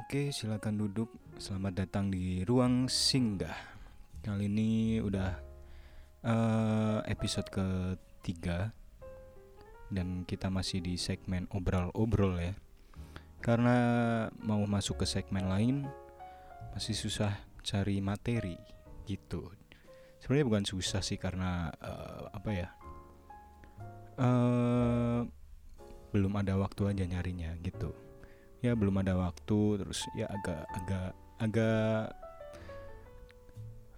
Oke, 0.00 0.32
silakan 0.32 0.80
duduk. 0.80 1.12
Selamat 1.36 1.84
datang 1.84 2.08
di 2.08 2.40
Ruang 2.48 2.88
Singgah. 2.88 3.52
Kali 4.24 4.48
ini 4.48 4.96
udah 4.96 5.36
uh, 6.24 7.04
episode 7.04 7.44
ketiga 7.52 8.72
dan 9.92 10.24
kita 10.24 10.48
masih 10.48 10.80
di 10.80 10.96
segmen 10.96 11.44
obrol-obrol 11.52 12.40
ya. 12.40 12.56
Karena 13.44 13.76
mau 14.40 14.64
masuk 14.64 15.04
ke 15.04 15.06
segmen 15.06 15.44
lain 15.52 15.84
masih 16.72 16.96
susah 16.96 17.36
cari 17.60 18.00
materi 18.00 18.56
gitu. 19.04 19.52
Sebenarnya 20.24 20.48
bukan 20.48 20.64
susah 20.64 21.04
sih 21.04 21.20
karena 21.20 21.68
uh, 21.76 22.32
apa 22.32 22.50
ya? 22.56 22.68
Uh, 24.16 25.28
belum 26.08 26.40
ada 26.40 26.56
waktu 26.56 26.88
aja 26.88 27.04
nyarinya 27.04 27.52
gitu 27.60 27.92
ya 28.60 28.76
belum 28.76 29.00
ada 29.00 29.16
waktu 29.16 29.80
terus 29.80 30.04
ya 30.12 30.28
agak 30.28 30.68
agak 30.76 31.10
agak 31.40 32.12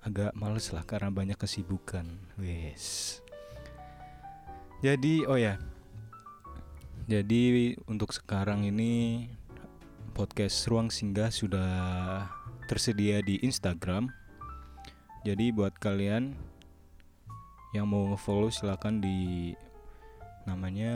agak 0.03 0.33
males 0.35 0.71
lah 0.75 0.83
karena 0.83 1.11
banyak 1.11 1.39
kesibukan. 1.39 2.07
Wes. 2.39 3.19
Jadi 4.83 5.27
oh 5.27 5.39
ya. 5.39 5.59
Jadi 7.07 7.75
untuk 7.91 8.15
sekarang 8.15 8.67
ini 8.67 9.27
podcast 10.15 10.67
ruang 10.71 10.91
singgah 10.91 11.31
sudah 11.35 11.71
tersedia 12.71 13.23
di 13.23 13.43
Instagram. 13.43 14.11
Jadi 15.23 15.55
buat 15.55 15.75
kalian 15.79 16.35
yang 17.75 17.87
mau 17.91 18.11
ngefollow 18.11 18.51
silahkan 18.51 18.99
di 18.99 19.55
namanya 20.47 20.95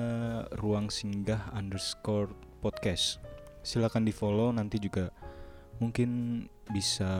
ruang 0.58 0.91
singgah 0.91 1.47
underscore 1.55 2.34
podcast 2.58 3.23
silakan 3.67 4.06
di 4.06 4.14
follow 4.14 4.55
nanti 4.55 4.78
juga 4.78 5.11
mungkin 5.83 6.47
bisa 6.70 7.11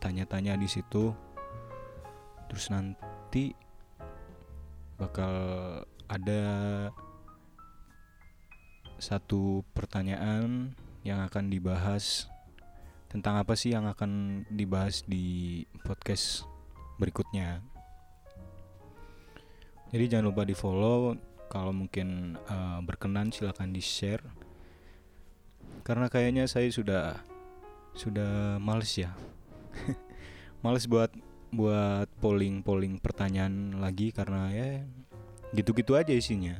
tanya-tanya 0.00 0.56
di 0.56 0.64
situ. 0.64 1.12
Terus 2.48 2.72
nanti 2.72 3.52
bakal 4.96 5.32
ada 6.08 6.42
satu 8.96 9.60
pertanyaan 9.76 10.72
yang 11.04 11.20
akan 11.28 11.52
dibahas 11.52 12.32
tentang 13.12 13.36
apa 13.36 13.52
sih 13.52 13.76
yang 13.76 13.84
akan 13.84 14.44
dibahas 14.48 15.04
di 15.04 15.60
podcast 15.84 16.48
berikutnya. 16.96 17.60
Jadi 19.92 20.04
jangan 20.08 20.32
lupa 20.32 20.48
di 20.48 20.56
follow 20.56 21.12
kalau 21.52 21.76
mungkin 21.76 22.40
uh, 22.48 22.80
berkenan 22.80 23.28
silahkan 23.28 23.68
di 23.68 23.84
share 23.84 24.24
karena 25.82 26.06
kayaknya 26.06 26.46
saya 26.46 26.70
sudah 26.70 27.18
sudah 27.92 28.56
males 28.62 28.94
ya. 28.96 29.12
Males 30.62 30.86
buat 30.86 31.10
buat 31.50 32.06
polling 32.22 32.62
polling 32.62 33.02
pertanyaan 33.02 33.82
lagi 33.82 34.14
karena 34.14 34.48
ya 34.54 34.86
gitu-gitu 35.50 35.98
aja 35.98 36.14
isinya. 36.14 36.54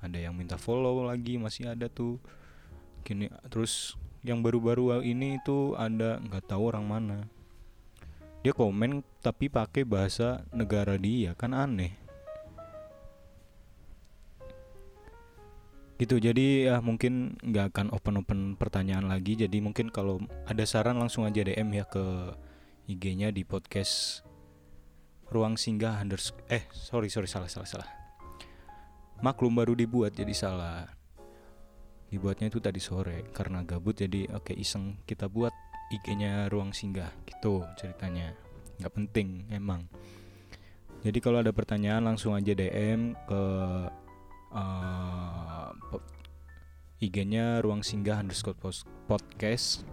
Ada 0.00 0.24
yang 0.24 0.32
minta 0.32 0.56
follow 0.56 1.04
lagi 1.04 1.36
masih 1.36 1.68
ada 1.68 1.92
tuh. 1.92 2.16
Kini 3.04 3.28
terus 3.52 3.94
yang 4.24 4.40
baru-baru 4.40 5.04
ini 5.04 5.36
tuh 5.44 5.76
ada 5.76 6.16
nggak 6.16 6.48
tahu 6.48 6.72
orang 6.72 6.86
mana. 6.88 7.18
Dia 8.40 8.56
komen 8.56 9.04
tapi 9.20 9.52
pakai 9.52 9.84
bahasa 9.84 10.48
negara 10.48 10.96
dia 10.96 11.36
kan 11.36 11.52
aneh 11.52 11.99
gitu 16.00 16.16
jadi 16.16 16.72
ya 16.72 16.76
mungkin 16.80 17.36
nggak 17.44 17.76
akan 17.76 17.86
open 17.92 18.24
open 18.24 18.40
pertanyaan 18.56 19.04
lagi. 19.04 19.36
Jadi 19.36 19.60
mungkin 19.60 19.92
kalau 19.92 20.16
ada 20.48 20.64
saran 20.64 20.96
langsung 20.96 21.28
aja 21.28 21.44
DM 21.44 21.68
ya 21.76 21.84
ke 21.84 22.32
IG-nya 22.88 23.28
di 23.28 23.44
podcast 23.44 24.24
ruang 25.28 25.60
singgah 25.60 26.00
unders 26.00 26.32
eh 26.48 26.64
sorry 26.72 27.12
sorry 27.12 27.28
salah 27.28 27.52
salah 27.52 27.68
salah. 27.68 27.90
Maklum 29.20 29.52
baru 29.52 29.76
dibuat 29.76 30.16
jadi 30.16 30.32
salah. 30.32 30.88
Dibuatnya 32.08 32.48
itu 32.48 32.64
tadi 32.64 32.80
sore 32.80 33.28
karena 33.36 33.60
gabut 33.62 34.00
jadi 34.00 34.24
oke 34.32 34.50
okay, 34.50 34.56
iseng 34.56 35.04
kita 35.04 35.28
buat 35.28 35.52
IG-nya 35.92 36.48
ruang 36.48 36.72
singgah. 36.72 37.12
Gitu 37.28 37.60
ceritanya. 37.76 38.32
Nggak 38.80 38.92
penting 38.96 39.52
emang. 39.52 39.84
Jadi 41.04 41.20
kalau 41.20 41.44
ada 41.44 41.52
pertanyaan 41.52 42.08
langsung 42.08 42.32
aja 42.32 42.56
DM 42.56 43.12
ke 43.28 43.42
uh, 44.54 45.40
IG-nya 47.00 47.64
ruang 47.64 47.80
singgah 47.80 48.20
underscore 48.20 48.58
podcast. 49.08 49.88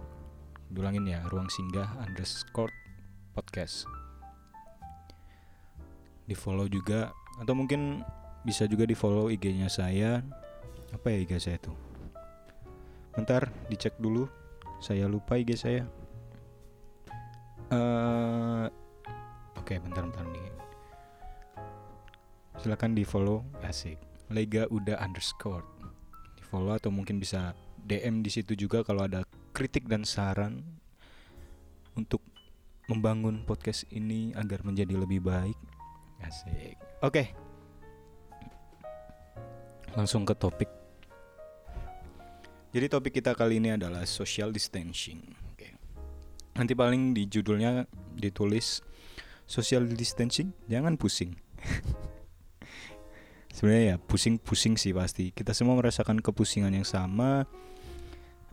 Dulangin 0.68 1.08
ya 1.08 1.24
ruang 1.32 1.48
singgah 1.48 1.88
underscore 2.04 2.72
podcast. 3.32 3.88
Di 6.28 6.36
follow 6.36 6.68
juga 6.68 7.08
atau 7.40 7.56
mungkin 7.56 8.04
bisa 8.44 8.68
juga 8.68 8.84
di 8.84 8.92
follow 8.92 9.32
IG-nya 9.32 9.72
saya. 9.72 10.20
Apa 10.92 11.12
ya 11.12 11.24
IG 11.24 11.32
saya 11.40 11.56
tuh 11.60 11.76
bentar 13.16 13.48
dicek 13.72 13.96
dulu. 13.96 14.28
Saya 14.78 15.08
lupa 15.08 15.40
IG 15.40 15.56
saya. 15.56 15.82
Uh, 17.68 18.68
oke 19.56 19.64
okay, 19.64 19.80
bentar 19.80 20.04
bentar 20.04 20.24
nih. 20.28 20.44
Silakan 22.60 22.92
di 22.92 23.04
follow 23.08 23.48
asik 23.64 24.07
Lega 24.28 24.68
udah 24.68 25.00
underscore 25.00 25.64
di 26.36 26.42
follow 26.44 26.76
atau 26.76 26.92
mungkin 26.92 27.16
bisa 27.16 27.56
DM 27.88 28.20
di 28.20 28.28
situ 28.28 28.52
juga 28.52 28.84
kalau 28.84 29.08
ada 29.08 29.24
kritik 29.56 29.88
dan 29.88 30.04
saran 30.04 30.60
untuk 31.96 32.20
membangun 32.88 33.44
podcast 33.44 33.88
ini 33.92 34.32
agar 34.36 34.64
menjadi 34.64 34.96
lebih 34.96 35.24
baik. 35.24 35.56
Asik. 36.24 36.76
Oke. 37.04 37.32
Langsung 39.96 40.28
ke 40.28 40.34
topik. 40.36 40.70
Jadi 42.68 42.86
topik 42.92 43.16
kita 43.16 43.32
kali 43.32 43.60
ini 43.60 43.76
adalah 43.76 44.04
social 44.04 44.52
distancing. 44.52 45.24
Oke. 45.56 45.72
Nanti 46.56 46.76
paling 46.76 47.16
di 47.16 47.24
judulnya 47.24 47.88
ditulis 48.12 48.84
social 49.48 49.88
distancing, 49.88 50.52
jangan 50.68 51.00
pusing. 51.00 51.32
sebenarnya 53.58 53.84
ya 53.90 53.96
pusing-pusing 53.98 54.78
sih 54.78 54.94
pasti. 54.94 55.34
Kita 55.34 55.50
semua 55.50 55.74
merasakan 55.74 56.22
kepusingan 56.22 56.70
yang 56.70 56.86
sama. 56.86 57.42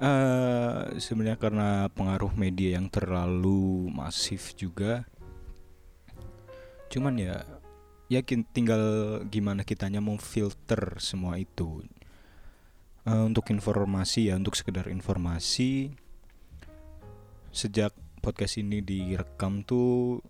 Uh, 0.02 0.98
sebenarnya 0.98 1.38
karena 1.38 1.70
pengaruh 1.94 2.34
media 2.34 2.82
yang 2.82 2.90
terlalu 2.90 3.86
masif 3.94 4.58
juga. 4.58 5.06
Cuman 6.90 7.22
ya 7.22 7.46
yakin 8.10 8.50
tinggal 8.50 8.82
gimana 9.30 9.62
kitanya 9.62 10.02
mau 10.02 10.18
filter 10.18 10.98
semua 10.98 11.38
itu. 11.38 11.86
Uh, 13.06 13.30
untuk 13.30 13.54
informasi 13.54 14.34
ya 14.34 14.42
untuk 14.42 14.58
sekedar 14.58 14.90
informasi 14.90 15.94
sejak 17.54 17.94
podcast 18.26 18.58
ini 18.58 18.82
direkam 18.82 19.62
tuh 19.62 20.26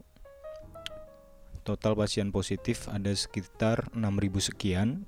Total 1.66 1.98
pasien 1.98 2.30
positif 2.30 2.86
ada 2.94 3.10
sekitar 3.10 3.90
6000 3.98 4.54
sekian 4.54 5.02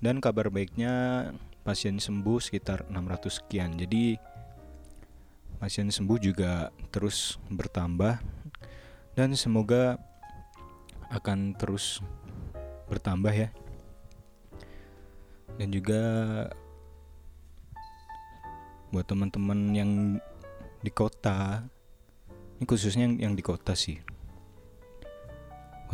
dan 0.00 0.16
kabar 0.16 0.48
baiknya 0.48 1.28
pasien 1.60 2.00
sembuh 2.00 2.40
sekitar 2.40 2.88
600 2.88 3.28
sekian. 3.28 3.76
Jadi 3.76 4.16
pasien 5.60 5.92
sembuh 5.92 6.16
juga 6.16 6.72
terus 6.88 7.36
bertambah 7.52 8.16
dan 9.12 9.36
semoga 9.36 10.00
akan 11.12 11.52
terus 11.52 12.00
bertambah 12.88 13.36
ya. 13.36 13.52
Dan 15.60 15.68
juga 15.68 16.00
buat 18.88 19.04
teman-teman 19.04 19.60
yang 19.76 19.92
di 20.80 20.88
kota, 20.88 21.60
ini 22.56 22.64
khususnya 22.64 23.04
yang 23.04 23.36
di 23.36 23.44
kota 23.44 23.76
sih 23.76 24.13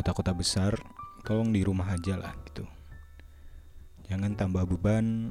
kota-kota 0.01 0.33
besar 0.33 0.73
tolong 1.21 1.53
di 1.53 1.61
rumah 1.61 1.93
aja 1.93 2.17
lah 2.17 2.33
gitu. 2.49 2.65
Jangan 4.09 4.33
tambah 4.33 4.65
beban 4.65 5.29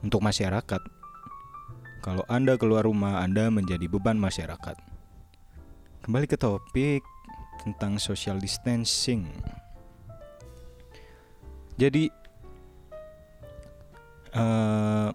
untuk 0.00 0.24
masyarakat. 0.24 0.80
Kalau 2.00 2.24
anda 2.32 2.56
keluar 2.56 2.88
rumah 2.88 3.20
anda 3.20 3.52
menjadi 3.52 3.84
beban 3.84 4.16
masyarakat. 4.16 4.80
Kembali 6.00 6.24
ke 6.24 6.40
topik 6.40 7.04
tentang 7.60 8.00
social 8.00 8.40
distancing. 8.40 9.28
Jadi 11.76 12.08
uh, 14.32 15.12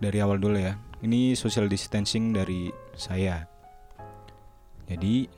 dari 0.00 0.18
awal 0.24 0.40
dulu 0.40 0.56
ya 0.56 0.72
ini 1.04 1.36
social 1.36 1.68
distancing 1.68 2.32
dari 2.32 2.72
saya. 2.96 3.44
Jadi 4.88 5.37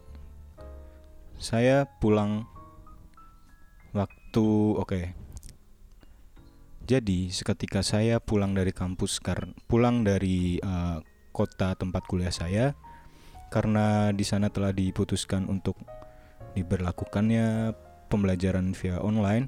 saya 1.40 1.88
pulang 1.88 2.44
waktu 3.96 4.46
oke 4.76 4.84
okay. 4.84 5.04
Jadi 6.84 7.31
seketika 7.31 7.87
saya 7.87 8.19
pulang 8.19 8.52
dari 8.52 8.75
kampus 8.75 9.22
karena 9.22 9.54
pulang 9.70 10.02
dari 10.02 10.58
uh, 10.58 10.98
kota 11.31 11.78
tempat 11.78 12.02
kuliah 12.10 12.34
saya 12.34 12.75
karena 13.48 14.10
di 14.10 14.26
sana 14.26 14.50
telah 14.50 14.75
diputuskan 14.75 15.46
untuk 15.46 15.78
diberlakukannya 16.58 17.72
pembelajaran 18.10 18.75
via 18.75 18.98
online. 18.98 19.46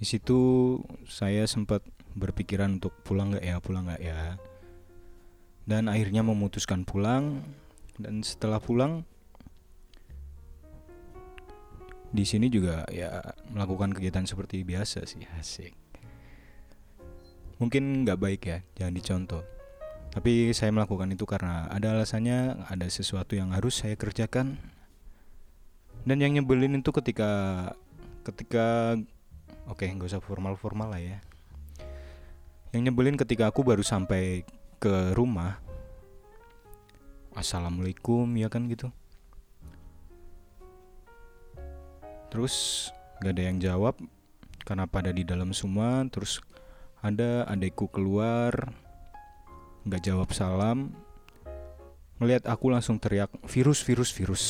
Di 0.00 0.08
situ 0.08 0.80
saya 1.04 1.44
sempat 1.44 1.84
berpikiran 2.16 2.80
untuk 2.80 2.96
pulang 3.04 3.36
nggak 3.36 3.44
ya, 3.44 3.56
pulang 3.60 3.92
nggak 3.92 4.02
ya. 4.02 4.40
Dan 5.68 5.86
akhirnya 5.86 6.24
memutuskan 6.24 6.88
pulang. 6.88 7.44
Dan 8.00 8.24
setelah 8.24 8.56
pulang, 8.56 9.04
di 12.12 12.24
sini 12.28 12.52
juga 12.52 12.84
ya 12.92 13.24
melakukan 13.48 13.96
kegiatan 13.96 14.28
seperti 14.28 14.62
biasa 14.62 15.08
sih, 15.08 15.24
asik. 15.40 15.72
Mungkin 17.56 18.04
nggak 18.04 18.20
baik 18.20 18.42
ya, 18.44 18.58
jangan 18.76 18.94
dicontoh. 18.94 19.42
Tapi 20.12 20.52
saya 20.52 20.68
melakukan 20.76 21.08
itu 21.08 21.24
karena 21.24 21.72
ada 21.72 21.96
alasannya, 21.96 22.68
ada 22.68 22.84
sesuatu 22.92 23.32
yang 23.32 23.56
harus 23.56 23.80
saya 23.80 23.96
kerjakan 23.96 24.60
dan 26.02 26.18
yang 26.18 26.34
nyebelin 26.34 26.82
itu 26.82 26.90
ketika 26.90 27.30
ketika 28.26 28.98
oke 29.70 29.78
okay, 29.78 29.90
nggak 29.90 30.10
usah 30.10 30.22
formal 30.22 30.58
formal 30.58 30.90
lah 30.90 30.98
ya 30.98 31.18
yang 32.74 32.90
nyebelin 32.90 33.14
ketika 33.14 33.50
aku 33.50 33.62
baru 33.62 33.86
sampai 33.86 34.42
ke 34.82 35.14
rumah 35.14 35.62
assalamualaikum 37.38 38.26
ya 38.34 38.50
kan 38.50 38.66
gitu 38.66 38.90
terus 42.32 42.88
gak 43.20 43.36
ada 43.36 43.44
yang 43.44 43.60
jawab 43.60 44.00
karena 44.64 44.88
pada 44.88 45.12
di 45.12 45.20
dalam 45.20 45.52
semua 45.52 46.00
terus 46.08 46.40
ada 47.04 47.44
adekku 47.44 47.92
keluar 47.92 48.72
nggak 49.82 50.02
jawab 50.06 50.30
salam. 50.30 50.94
Melihat 52.22 52.46
aku 52.46 52.70
langsung 52.70 53.02
teriak 53.02 53.34
virus 53.50 53.82
virus 53.82 54.14
virus. 54.14 54.44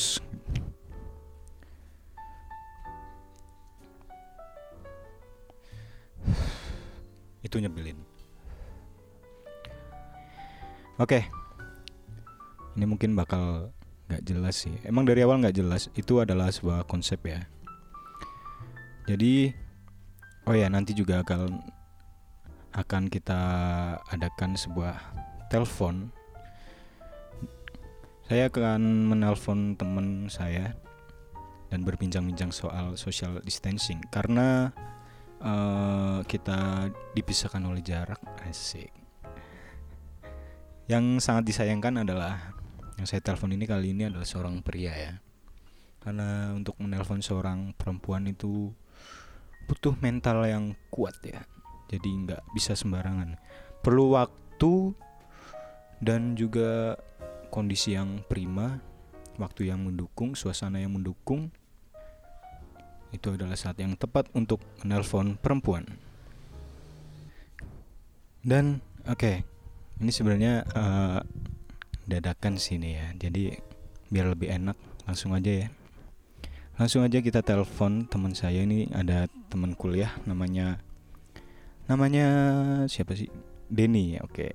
Itu 7.40 7.56
nyebelin. 7.56 7.96
Oke. 11.00 11.24
Ini 12.76 12.84
mungkin 12.84 13.16
bakal 13.16 13.72
nggak 14.12 14.22
jelas 14.28 14.60
sih. 14.60 14.76
Emang 14.84 15.08
dari 15.08 15.24
awal 15.24 15.40
nggak 15.40 15.56
jelas 15.56 15.88
itu 15.96 16.20
adalah 16.20 16.52
sebuah 16.52 16.84
konsep 16.84 17.24
ya 17.24 17.40
jadi 19.02 19.50
oh 20.46 20.54
ya 20.54 20.70
nanti 20.70 20.94
juga 20.94 21.22
akan 21.22 21.62
akan 22.72 23.02
kita 23.12 23.40
adakan 24.08 24.56
sebuah 24.56 24.96
telepon. 25.52 26.08
Saya 28.24 28.48
akan 28.48 29.12
menelpon 29.12 29.76
teman 29.76 30.32
saya 30.32 30.72
dan 31.68 31.84
berbincang-bincang 31.84 32.48
soal 32.48 32.96
social 32.96 33.36
distancing 33.44 34.00
karena 34.08 34.72
uh, 35.44 36.24
kita 36.24 36.88
dipisahkan 37.12 37.60
oleh 37.60 37.84
jarak. 37.84 38.20
Asik. 38.48 38.88
Yang 40.88 41.20
sangat 41.20 41.52
disayangkan 41.52 42.08
adalah 42.08 42.56
yang 42.96 43.04
saya 43.04 43.20
telepon 43.20 43.52
ini 43.52 43.68
kali 43.68 43.92
ini 43.92 44.08
adalah 44.08 44.24
seorang 44.24 44.64
pria 44.64 44.96
ya. 44.96 45.14
Karena 46.00 46.56
untuk 46.56 46.80
menelpon 46.80 47.20
seorang 47.20 47.76
perempuan 47.76 48.26
itu 48.26 48.72
butuh 49.68 49.94
mental 50.00 50.44
yang 50.46 50.74
kuat 50.90 51.14
ya 51.24 51.44
jadi 51.88 52.08
nggak 52.08 52.42
bisa 52.56 52.72
sembarangan 52.74 53.36
perlu 53.82 54.14
waktu 54.16 54.94
dan 56.02 56.34
juga 56.34 56.98
kondisi 57.52 57.94
yang 57.94 58.24
prima 58.26 58.80
waktu 59.36 59.70
yang 59.70 59.84
mendukung 59.86 60.34
suasana 60.34 60.80
yang 60.82 60.94
mendukung 60.96 61.52
itu 63.12 63.28
adalah 63.36 63.54
saat 63.54 63.76
yang 63.76 63.92
tepat 63.94 64.32
untuk 64.32 64.64
menelpon 64.80 65.36
perempuan. 65.36 65.84
Dan 68.40 68.80
oke, 69.04 69.20
okay, 69.20 69.36
ini 70.00 70.10
sebenarnya 70.10 70.64
uh, 70.72 71.20
dadakan 72.08 72.56
sini 72.56 72.96
ya. 72.96 73.06
Jadi 73.14 73.52
biar 74.08 74.32
lebih 74.32 74.48
enak, 74.50 74.74
langsung 75.04 75.36
aja 75.36 75.52
ya. 75.52 75.68
Langsung 76.80 77.04
aja 77.04 77.20
kita 77.20 77.44
telepon 77.44 78.08
teman 78.08 78.32
saya 78.32 78.64
ini 78.64 78.88
ada 78.96 79.28
teman 79.52 79.76
kuliah 79.76 80.12
namanya 80.24 80.80
namanya 81.84 82.26
siapa 82.88 83.12
sih? 83.12 83.28
Denny. 83.68 84.16
Oke. 84.24 84.52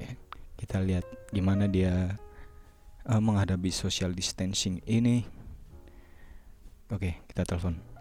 Kita 0.58 0.82
lihat 0.82 1.06
gimana 1.30 1.70
dia 1.70 2.18
uh, 3.06 3.22
menghadapi 3.22 3.70
social 3.70 4.14
distancing 4.14 4.82
ini. 4.90 5.22
Oke, 6.90 7.22
kita 7.30 7.46
telepon. 7.46 7.98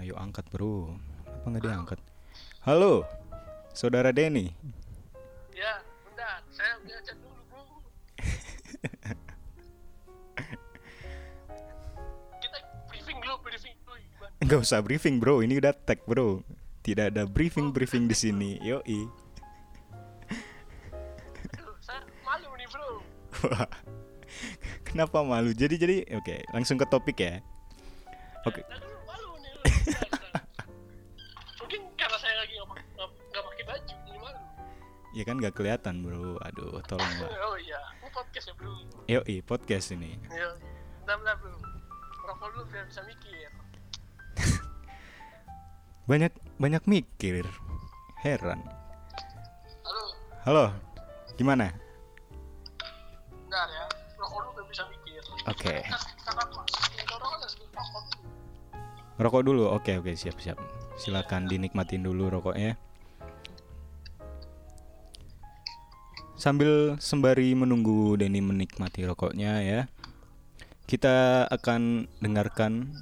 Ayo 0.00 0.16
angkat 0.16 0.48
bro 0.48 0.96
Apa 1.28 1.44
nggak 1.52 1.60
diangkat 1.60 2.00
Halo 2.64 3.04
Saudara 3.76 4.16
Denny 4.16 4.48
Ya 5.52 5.84
bentar 6.08 6.40
Saya 6.48 6.80
udah 6.80 7.00
dulu 7.04 7.29
Enggak 14.40 14.64
usah 14.64 14.80
briefing 14.80 15.20
bro 15.20 15.44
Ini 15.44 15.60
udah 15.60 15.76
tag 15.76 16.00
bro 16.08 16.40
Tidak 16.80 17.12
ada 17.12 17.28
briefing-briefing 17.28 18.08
di 18.08 18.16
sini 18.16 18.50
Yoi 18.64 19.00
Saya 21.84 22.00
malu 22.24 22.48
nih 22.56 22.68
bro 22.72 23.04
Kenapa 24.90 25.22
malu? 25.22 25.54
Jadi 25.54 25.74
jadi 25.78 25.96
oke, 26.18 26.24
okay, 26.26 26.40
langsung 26.50 26.74
ke 26.74 26.86
topik 26.86 27.18
ya. 27.22 27.38
Oke. 28.42 28.58
Okay. 28.58 28.64
Mungkin 31.62 31.80
karena 31.94 32.18
saya 32.18 32.34
lagi 32.42 32.54
nggak 32.58 33.44
pakai 33.44 33.64
baju, 33.70 33.94
ini 34.10 34.18
malu. 34.18 34.40
Ya 35.14 35.22
kan 35.26 35.36
nggak 35.38 35.54
kelihatan 35.54 36.02
bro. 36.02 36.42
Aduh, 36.42 36.82
tolong 36.90 37.06
lah. 37.22 37.30
oh 37.46 37.56
iya, 37.58 37.78
ini 38.02 38.10
podcast 38.10 38.46
ya 38.50 38.54
bro. 38.58 38.74
Yo 39.06 39.20
i 39.30 39.36
podcast 39.42 39.86
ini. 39.94 40.18
Yo, 40.30 40.48
bentar 41.06 41.38
bro. 41.38 41.54
Rokok 42.26 42.48
dulu 42.54 42.64
biar 42.70 42.84
bisa 42.90 43.02
mikir. 43.06 43.49
banyak 46.10 46.32
banyak 46.56 46.82
mikir. 46.88 47.44
Heran. 48.20 48.60
Halo. 49.84 50.04
Halo. 50.44 50.64
Gimana? 51.40 51.72
Ya. 53.48 53.62
Rokok 54.20 54.38
dulu 54.44 54.50
biar 54.60 54.66
bisa 54.68 54.82
mikir. 54.92 55.22
Oke. 55.48 55.80
Okay. 55.80 55.80
Rokok 55.88 56.46
dulu. 56.52 58.20
Rokok 59.20 59.42
dulu, 59.44 59.64
oke 59.68 60.00
oke 60.00 60.16
siap 60.16 60.40
siap. 60.40 60.56
Silakan 60.96 61.44
dinikmatin 61.44 62.00
dulu 62.00 62.32
rokoknya. 62.32 62.80
Sambil 66.40 66.96
sembari 66.96 67.52
menunggu 67.52 68.16
Denny 68.16 68.40
menikmati 68.40 69.04
rokoknya 69.04 69.60
ya, 69.60 69.80
kita 70.88 71.44
akan 71.52 72.08
dengarkan 72.24 72.96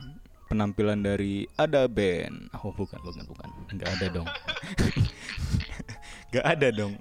penampilan 0.48 1.04
dari 1.04 1.44
ada 1.54 1.84
band. 1.86 2.48
Oh 2.64 2.72
bukan 2.72 2.98
bukan 3.04 3.24
bukan, 3.28 3.48
nggak 3.76 3.90
ada 4.00 4.06
dong, 4.08 4.28
nggak 6.32 6.46
ada 6.46 6.68
dong. 6.72 6.94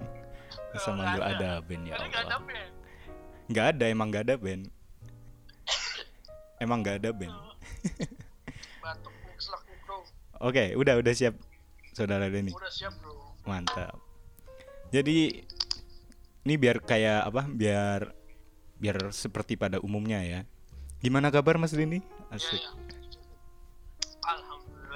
Bisa 0.76 0.88
manggil 0.92 1.22
ada 1.24 1.64
band 1.64 1.84
ya 1.88 1.94
Allah. 1.96 2.40
Nggak 3.48 3.66
ada 3.72 3.84
emang 3.88 4.08
nggak 4.12 4.24
ada 4.28 4.36
band. 4.36 4.62
Emang 6.60 6.78
nggak 6.84 6.96
ada 7.00 7.10
band. 7.18 7.36
oke 10.38 10.64
udah 10.78 10.94
udah 11.02 11.14
siap 11.14 11.34
saudara 11.92 12.30
Denny 12.30 12.54
udah 12.54 12.70
siap 12.70 12.94
bro 13.02 13.34
mantap 13.42 13.98
jadi 14.94 15.42
ini 16.46 16.54
biar 16.54 16.78
kayak 16.80 17.26
apa 17.26 17.42
biar 17.50 18.14
biar 18.78 19.10
seperti 19.10 19.58
pada 19.58 19.82
umumnya 19.82 20.22
ya 20.22 20.40
gimana 21.02 21.34
kabar 21.34 21.58
Mas 21.58 21.74
Denny 21.74 22.00
asik 22.30 22.54
ya, 22.54 22.70
ya. 22.70 22.97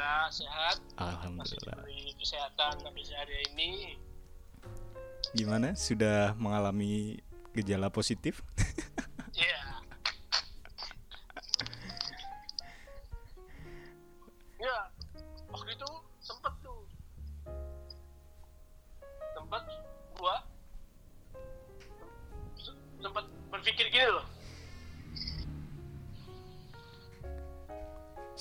Alhamdulillah 0.03 0.35
sehat. 0.35 0.77
Alhamdulillah. 0.99 1.79
Masih 1.87 2.15
kesehatan 2.19 2.75
sampai 2.83 3.05
hari 3.15 3.37
ini. 3.55 3.71
Gimana? 5.31 5.79
Sudah 5.79 6.35
mengalami 6.35 7.23
gejala 7.55 7.87
positif? 7.87 8.43
Iya. 9.33 9.63
Yeah. 14.59 14.83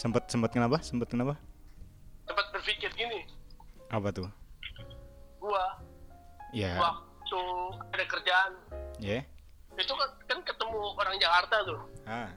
Sempat 0.01 0.34
sempat 0.34 0.50
kenapa? 0.50 0.82
Sempat 0.82 1.13
kenapa? 1.13 1.38
Apa 3.91 4.10
tuh? 4.10 4.29
gua 5.38 5.81
Ya. 6.51 6.75
waktu 6.77 7.41
ada 7.89 8.05
kerjaan 8.05 8.51
Ya. 8.98 9.24
itu 9.74 9.89
kan 9.89 10.10
kan 10.25 10.39
ketemu 10.41 10.77
orang 10.93 11.17
Jakarta 11.17 11.55
tuh 11.63 11.81
Ah. 12.03 12.29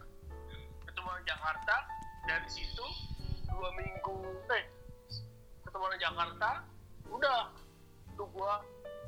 ketemu 0.83 1.07
orang 1.07 1.25
Jakarta 1.25 1.75
dari 2.25 2.49
situ 2.49 2.87
dua 3.47 3.69
minggu 3.73 4.17
eh 4.49 4.65
ketemu 5.63 5.83
orang 5.85 6.01
Jakarta 6.01 6.51
udah 7.07 7.41
tuh 8.15 8.27
gua 8.31 8.63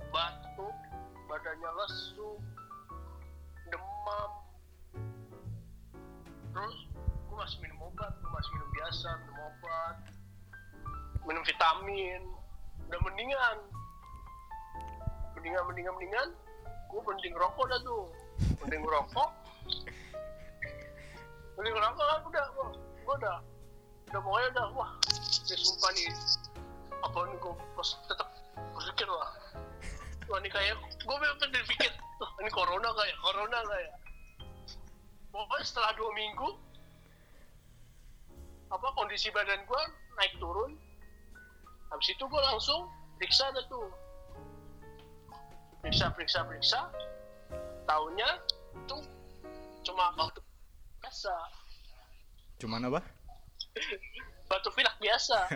batuk 0.09 0.76
badannya 1.25 1.71
lesu 1.73 2.37
demam 3.67 4.31
terus 6.53 6.76
gua 7.25 7.37
masih 7.43 7.59
minum 7.59 7.81
obat 7.87 8.12
gua 8.21 8.31
masih 8.35 8.50
minum 8.53 8.71
biasa 8.71 9.09
minum 9.25 9.38
obat 9.41 9.97
minum 11.26 11.42
vitamin. 11.42 12.23
Udah 12.87 13.00
mendingan. 13.02 13.59
Mendingan 15.35 15.62
mendingan 15.66 15.95
mendingan 15.99 16.28
gua 16.87 17.00
mending 17.12 17.35
rokok 17.35 17.66
dah 17.68 17.80
tuh. 17.83 18.06
Mending 18.62 18.83
rokok. 18.87 19.30
Mending 21.59 21.75
rokok 21.75 22.04
kan 22.06 22.21
udah 22.30 22.47
gua, 22.54 22.68
gua 23.04 23.14
udah 23.18 23.37
udah 24.06 24.21
pokoknya 24.23 24.49
udah 24.54 24.66
wah 24.78 24.90
saya 25.45 25.59
sumpah 25.59 25.90
nih. 25.99 26.09
Apa 27.02 27.18
nih 27.26 27.37
gua 27.42 27.54
pas 27.75 27.88
tetap 28.06 28.28
berpikir 28.73 29.09
lah. 29.11 29.30
Wah 30.30 30.38
ini 30.38 30.49
kayak 30.50 30.78
gua 31.02 31.16
bener 31.18 31.35
berpikir 31.50 31.90
"Wah, 32.23 32.30
ini 32.40 32.50
corona 32.54 32.88
kayak 32.95 33.16
corona 33.21 33.59
kayak. 33.66 33.92
Pokoknya 35.35 35.64
setelah 35.66 35.92
dua 35.99 36.11
minggu 36.14 36.49
apa 38.66 38.88
kondisi 38.99 39.30
badan 39.30 39.62
gua 39.68 39.78
naik 40.18 40.35
turun 40.42 40.75
habis 41.90 42.09
itu 42.12 42.25
gua 42.26 42.43
langsung 42.52 42.90
periksa 43.16 43.49
dah 43.55 43.64
tuh 43.71 43.88
periksa 45.81 46.11
periksa 46.12 46.45
periksa 46.45 46.81
tahunya 47.87 48.31
itu 48.85 48.97
cuma 49.87 50.11
batuk 50.19 50.43
biasa 51.00 51.35
Cuman 52.57 52.88
apa? 52.88 53.05
batuk 54.50 54.73
pilek 54.75 54.97
biasa 54.99 55.38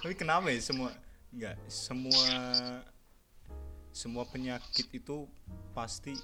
Tapi 0.00 0.14
kenapa 0.16 0.48
ya 0.48 0.60
semua 0.60 0.90
enggak 1.30 1.56
semua 1.68 2.24
semua 3.92 4.24
penyakit 4.28 4.88
itu 4.96 5.28
pasti 5.76 6.16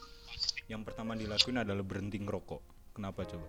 yang 0.66 0.82
pertama 0.82 1.14
dilakuin 1.14 1.62
adalah 1.62 1.84
berhenti 1.84 2.18
ngerokok. 2.18 2.62
Kenapa 2.96 3.28
coba? 3.28 3.46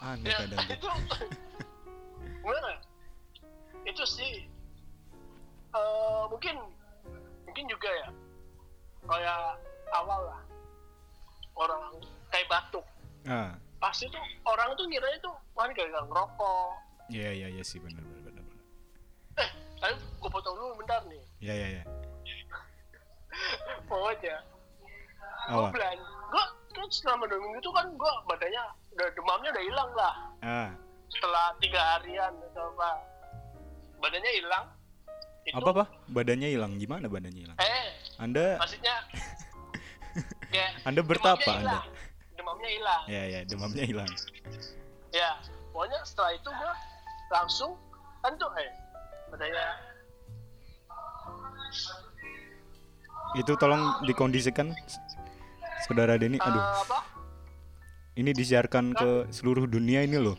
Aneh 0.00 0.32
ya 0.32 0.36
kadang 0.48 0.64
itu 0.74 0.88
gimana? 2.40 2.72
Itu 3.84 4.04
sih 4.08 4.48
eh, 5.76 6.22
mungkin 6.32 6.56
mungkin 7.44 7.64
juga 7.68 7.90
ya. 7.92 8.08
Kayak 9.04 9.60
awal 9.92 10.20
lah. 10.32 10.42
Orang 11.56 12.00
kayak 12.32 12.48
batuk. 12.48 12.86
Ah, 13.28 13.52
pasti 13.76 14.08
tuh 14.08 14.22
orang 14.48 14.72
tuh 14.80 14.88
ngira 14.88 15.08
itu 15.12 15.30
ini 15.60 15.72
gara-gara 15.76 16.04
ngerokok. 16.08 16.72
Iya 17.12 17.30
iya 17.36 17.48
iya 17.52 17.64
sih 17.66 17.76
benar 17.82 18.00
benar 18.00 18.32
benar. 18.32 18.44
eh 19.44 19.50
tapi 19.76 19.94
gue 19.98 20.30
potong 20.32 20.56
dulu 20.56 20.72
bentar 20.80 21.04
nih. 21.04 21.20
Iya 21.44 21.54
iya 21.54 21.68
iya. 21.76 21.84
pokoknya 23.90 24.36
gue 25.50 25.64
belanja 25.74 26.06
gue 26.30 26.44
kan 26.80 26.88
selama 26.90 27.24
dua 27.26 27.38
minggu 27.38 27.60
tuh 27.60 27.72
kan 27.72 27.86
gue 27.90 28.12
badannya 28.24 28.62
udah 28.90 29.08
demamnya 29.12 29.50
udah 29.50 29.64
hilang 29.64 29.90
lah 29.92 30.14
Ah, 30.40 30.70
setelah 31.06 31.52
tiga 31.58 31.80
harian 31.94 32.32
atau 32.46 32.72
apa 32.72 32.90
badannya 33.98 34.32
hilang 34.34 34.64
itu 35.42 35.56
apa 35.56 35.68
apa? 35.70 35.84
Badannya 36.06 36.48
hilang 36.48 36.72
gimana 36.76 37.04
badannya 37.06 37.42
hilang? 37.42 37.56
eh 37.58 37.86
Anda 38.16 38.56
maksudnya 38.56 38.94
kayak 40.52 40.70
Anda 40.82 41.00
bertapa, 41.02 41.52
Anda? 41.54 41.80
demamnya 42.34 42.70
hilang 42.70 43.02
ya 43.06 43.22
ya 43.28 43.40
demamnya 43.44 43.84
hilang. 43.84 44.10
ya 45.10 45.36
pokoknya 45.70 46.00
setelah 46.02 46.32
itu 46.32 46.48
gua 46.50 46.72
langsung 47.30 47.76
kan 48.20 48.32
tuh 48.36 48.48
eh 48.56 48.70
badannya 49.28 49.66
Itu 53.32 53.54
tolong 53.54 53.78
dikondisikan 54.02 54.74
Saudara 55.80 56.16
Denny, 56.16 56.36
eh, 56.36 56.42
aduh. 56.42 56.60
apa 56.84 56.98
Ini 58.12 58.30
disiarkan 58.30 58.92
ke 58.92 59.10
seluruh 59.30 59.64
dunia 59.64 60.02
ini 60.02 60.18
loh. 60.18 60.36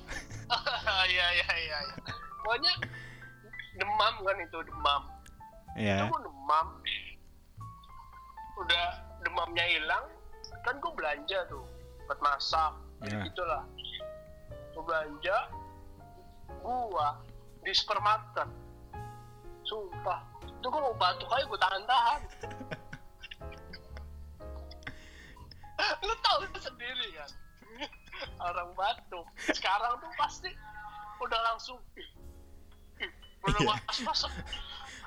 iya 1.07 1.27
iya 1.33 1.49
iya 1.57 1.77
iya. 1.81 1.95
pokoknya 2.41 2.73
demam 3.73 4.15
kan 4.21 4.37
itu 4.37 4.57
demam 4.61 5.01
itu 5.71 5.87
Ya. 5.87 6.03
gua 6.05 6.19
demam 6.19 6.67
udah 8.59 8.85
demamnya 9.23 9.65
hilang 9.65 10.05
kan 10.61 10.75
gua 10.77 10.91
belanja 10.93 11.47
tuh 11.47 11.63
buat 12.05 12.19
masak 12.19 12.73
Ya. 13.01 13.23
gitulah 13.23 13.63
gua 14.75 14.83
belanja 14.83 15.37
gua 16.59 17.07
di 17.63 17.71
supermarket 17.71 18.49
sumpah 19.63 20.19
itu 20.43 20.67
gua 20.67 20.81
mau 20.85 20.95
batuk 20.95 21.31
aja 21.31 21.45
gua 21.45 21.59
tahan-tahan 21.61 22.21
lu 26.01 26.13
tahu 26.19 26.39
sendiri 26.57 27.07
kan 27.15 27.31
orang 28.39 28.69
batuk 28.73 29.25
sekarang 29.51 29.97
tuh 29.97 30.11
pasti 30.15 30.49
udah 31.19 31.39
langsung 31.51 31.77
udah 33.41 33.57
Iya. 33.57 33.73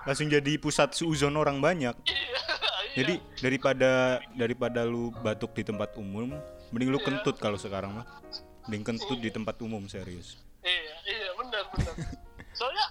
Langsung 0.05 0.27
jadi 0.27 0.59
pusat 0.59 0.91
suuzon 0.91 1.39
orang 1.39 1.63
banyak. 1.63 1.95
Iya, 2.03 2.19
iya. 2.19 2.41
Jadi 2.99 3.15
daripada 3.39 4.19
daripada 4.35 4.83
lu 4.83 5.15
batuk 5.23 5.55
di 5.55 5.63
tempat 5.63 5.95
umum, 5.95 6.35
mending 6.75 6.91
lu 6.91 6.99
Iya. 6.99 7.07
kentut 7.07 7.39
kalau 7.39 7.55
sekarang 7.55 7.95
mah. 7.95 8.07
Mending 8.67 8.83
kentut 8.83 9.19
di 9.23 9.31
tempat 9.31 9.55
umum 9.63 9.87
serius. 9.87 10.43
iya 10.65 10.97
iya 11.05 11.29
benar 11.37 11.63
benar 11.77 11.93
soalnya 12.59 12.89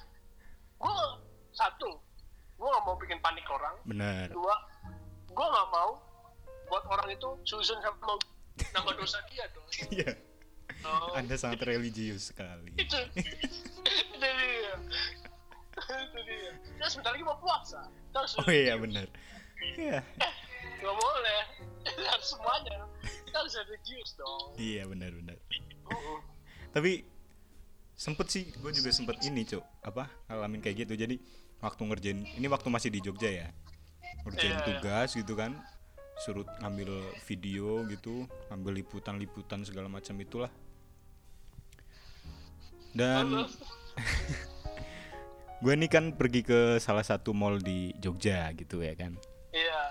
gua 0.78 1.18
satu 1.52 1.98
gua 2.54 2.70
nggak 2.70 2.84
mau 2.86 2.96
bikin 3.02 3.18
panik 3.18 3.42
orang 3.50 3.74
Benar. 3.82 4.30
dua 4.30 4.54
gua 5.34 5.48
nggak 5.50 5.70
mau 5.74 5.92
buat 6.74 6.89
orang 6.89 7.13
itu 7.13 7.30
susun 7.46 7.77
sama 7.77 8.18
nama 8.74 8.89
dosa 8.98 9.22
dia 9.30 9.46
dong 9.53 9.68
Iya. 9.94 10.12
Oh, 10.84 11.13
Anda 11.13 11.38
sangat 11.38 11.62
religius 11.63 12.34
sekali. 12.34 12.74
itu 12.74 12.98
itu 13.13 14.18
dia 14.18 14.74
itu 15.77 16.20
dia 16.25 16.51
ya 16.75 16.86
sebentar 16.88 17.13
lagi 17.13 17.22
mau 17.22 17.38
puasa 17.38 17.86
terus 18.10 18.34
Oh 18.38 18.50
iya 18.50 18.74
benar. 18.75 19.06
Iya. 19.77 20.01
nggak 20.82 20.96
boleh 20.98 21.42
harus 22.12 22.27
semuanya 22.27 22.77
kita 23.24 23.38
harus 23.38 23.53
religius 23.56 24.10
dong 24.18 24.58
Iya 24.58 24.89
benar 24.89 25.13
benar. 25.13 25.38
Uh-uh. 25.86 26.20
Tapi 26.74 27.06
sempet 27.94 28.27
sih, 28.27 28.50
gue 28.50 28.72
juga 28.74 28.89
sempet 28.89 29.22
ini 29.22 29.46
cuk, 29.46 29.62
apa 29.86 30.10
ngalamin 30.25 30.58
kayak 30.60 30.84
gitu. 30.84 30.98
Jadi 30.98 31.22
waktu 31.62 31.82
ngerjain, 31.86 32.20
ini 32.34 32.48
waktu 32.50 32.65
masih 32.68 32.89
di 32.89 32.98
Jogja 33.00 33.30
ya, 33.30 33.48
ngerjain 34.25 34.50
Iya, 34.50 34.58
iya. 34.58 34.65
tugas 34.65 35.10
gitu 35.13 35.38
kan, 35.38 35.62
suruh 36.15 36.46
ngambil 36.60 36.89
video 37.25 37.84
gitu, 37.88 38.25
ngambil 38.48 38.79
liputan-liputan 38.79 39.63
segala 39.63 39.88
macam 39.88 40.13
itulah. 40.15 40.51
Dan 42.93 43.50
gue 45.63 45.74
ini 45.74 45.88
kan 45.88 46.13
pergi 46.13 46.43
ke 46.43 46.60
salah 46.77 47.01
satu 47.01 47.34
mall 47.34 47.58
di 47.58 47.96
Jogja 47.98 48.51
gitu 48.53 48.84
ya 48.84 48.93
kan. 48.93 49.15
iya. 49.50 49.82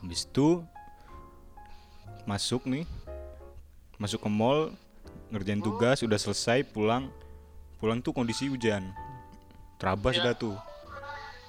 Habis 0.00 0.24
itu 0.24 0.64
masuk 2.24 2.66
nih, 2.66 2.82
masuk 3.96 4.18
ke 4.18 4.30
mall, 4.30 4.74
ngerjain 5.30 5.60
tugas, 5.60 6.02
udah 6.02 6.18
selesai, 6.18 6.62
pulang, 6.64 7.06
pulang 7.78 7.98
tuh 7.98 8.10
kondisi 8.10 8.46
hujan, 8.46 8.90
terabas 9.78 10.18
Ya. 10.18 10.30
dah 10.30 10.34
tuh, 10.34 10.58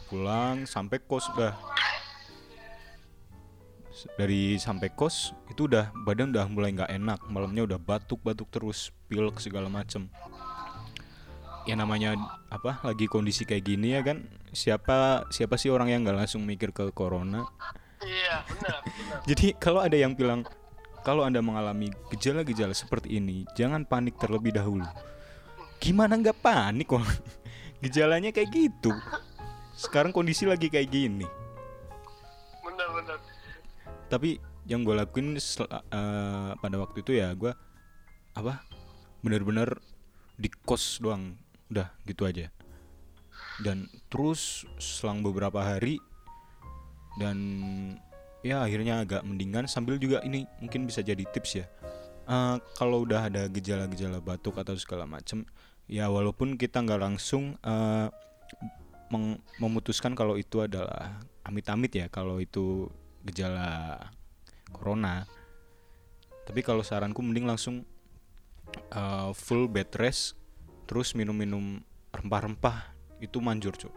pulang 0.05 0.65
sampai 0.65 1.01
kos 1.01 1.25
udah, 1.34 1.53
S- 1.53 1.73
dari 4.18 4.58
sampai 4.58 4.90
kos 4.94 5.38
itu 5.50 5.70
udah 5.70 5.94
badan 6.06 6.34
udah 6.34 6.46
mulai 6.50 6.74
nggak 6.74 6.92
enak, 6.92 7.20
malamnya 7.30 7.64
udah 7.66 7.80
batuk-batuk 7.80 8.50
terus, 8.50 8.90
pilek 9.06 9.38
segala 9.38 9.70
macem. 9.70 10.10
Ya 11.64 11.80
namanya 11.80 12.18
apa? 12.52 12.82
Lagi 12.84 13.08
kondisi 13.08 13.48
kayak 13.48 13.64
gini 13.64 13.96
ya 13.96 14.02
kan, 14.04 14.26
siapa 14.52 15.30
siapa 15.32 15.56
sih 15.56 15.72
orang 15.72 15.94
yang 15.94 16.02
nggak 16.04 16.26
langsung 16.26 16.44
mikir 16.44 16.74
ke 16.76 16.90
corona? 16.92 17.46
iya 18.04 18.44
benar 18.52 18.84
benar 18.84 19.18
Jadi 19.32 19.56
kalau 19.56 19.80
ada 19.80 19.96
yang 19.96 20.12
bilang 20.12 20.44
kalau 21.08 21.24
Anda 21.24 21.40
mengalami 21.40 21.92
gejala-gejala 22.12 22.72
seperti 22.76 23.20
ini, 23.20 23.48
jangan 23.56 23.84
panik 23.84 24.16
terlebih 24.20 24.56
dahulu. 24.56 24.88
Gimana 25.80 26.16
nggak 26.16 26.40
panik 26.40 26.88
kok? 26.88 27.04
Gejalanya 27.84 28.32
kayak 28.32 28.52
gitu. 28.56 28.92
Sekarang 29.76 30.16
kondisi 30.16 30.48
lagi 30.48 30.72
kayak 30.72 30.88
gini. 30.88 31.28
benar 32.64 32.90
benar 32.96 33.33
Tapi 34.13 34.38
yang 34.70 34.86
gue 34.86 34.93
lakuin 34.93 35.34
eh, 35.34 36.51
pada 36.53 36.75
waktu 36.77 37.01
itu 37.01 37.17
ya 37.17 37.34
gue 37.34 37.50
apa 38.38 38.62
bener-bener 39.25 39.74
di 40.38 40.53
kos 40.53 41.01
doang. 41.01 41.34
Udah 41.74 41.89
gitu 42.05 42.29
aja. 42.29 42.53
Dan 43.65 43.89
terus 44.13 44.70
selang 44.77 45.25
beberapa 45.25 45.65
hari 45.65 45.98
dan 47.17 47.38
ya 48.46 48.62
akhirnya 48.62 49.01
agak 49.01 49.25
mendingan 49.25 49.65
sambil 49.65 49.98
juga 49.98 50.22
ini 50.22 50.46
mungkin 50.62 50.86
bisa 50.86 51.01
jadi 51.01 51.25
tips 51.25 51.51
ya. 51.58 51.65
Eh, 52.29 52.58
kalau 52.77 53.01
udah 53.01 53.34
ada 53.34 53.50
gejala-gejala 53.50 54.22
batuk 54.22 54.62
atau 54.62 54.77
segala 54.77 55.10
macem 55.10 55.43
ya 55.91 56.08
walaupun 56.08 56.55
kita 56.55 56.79
nggak 56.79 57.01
langsung 57.01 57.60
meng- 59.12 59.41
memutuskan 59.60 60.15
kalau 60.15 60.39
itu 60.39 60.63
adalah 60.63 61.20
amit-amit 61.43 61.91
ya 61.91 62.08
kalau 62.08 62.39
itu 62.39 62.88
gejala 63.24 64.00
corona. 64.70 65.24
Tapi 66.44 66.60
kalau 66.60 66.84
saranku 66.84 67.24
mending 67.24 67.48
langsung 67.48 67.88
eh, 68.92 69.30
full 69.34 69.65
bed 69.65 69.89
rest 69.96 70.36
terus 70.84 71.15
minum-minum 71.15 71.80
rempah-rempah 72.12 72.92
itu 73.18 73.39
manjur 73.39 73.72
cuk. 73.74 73.94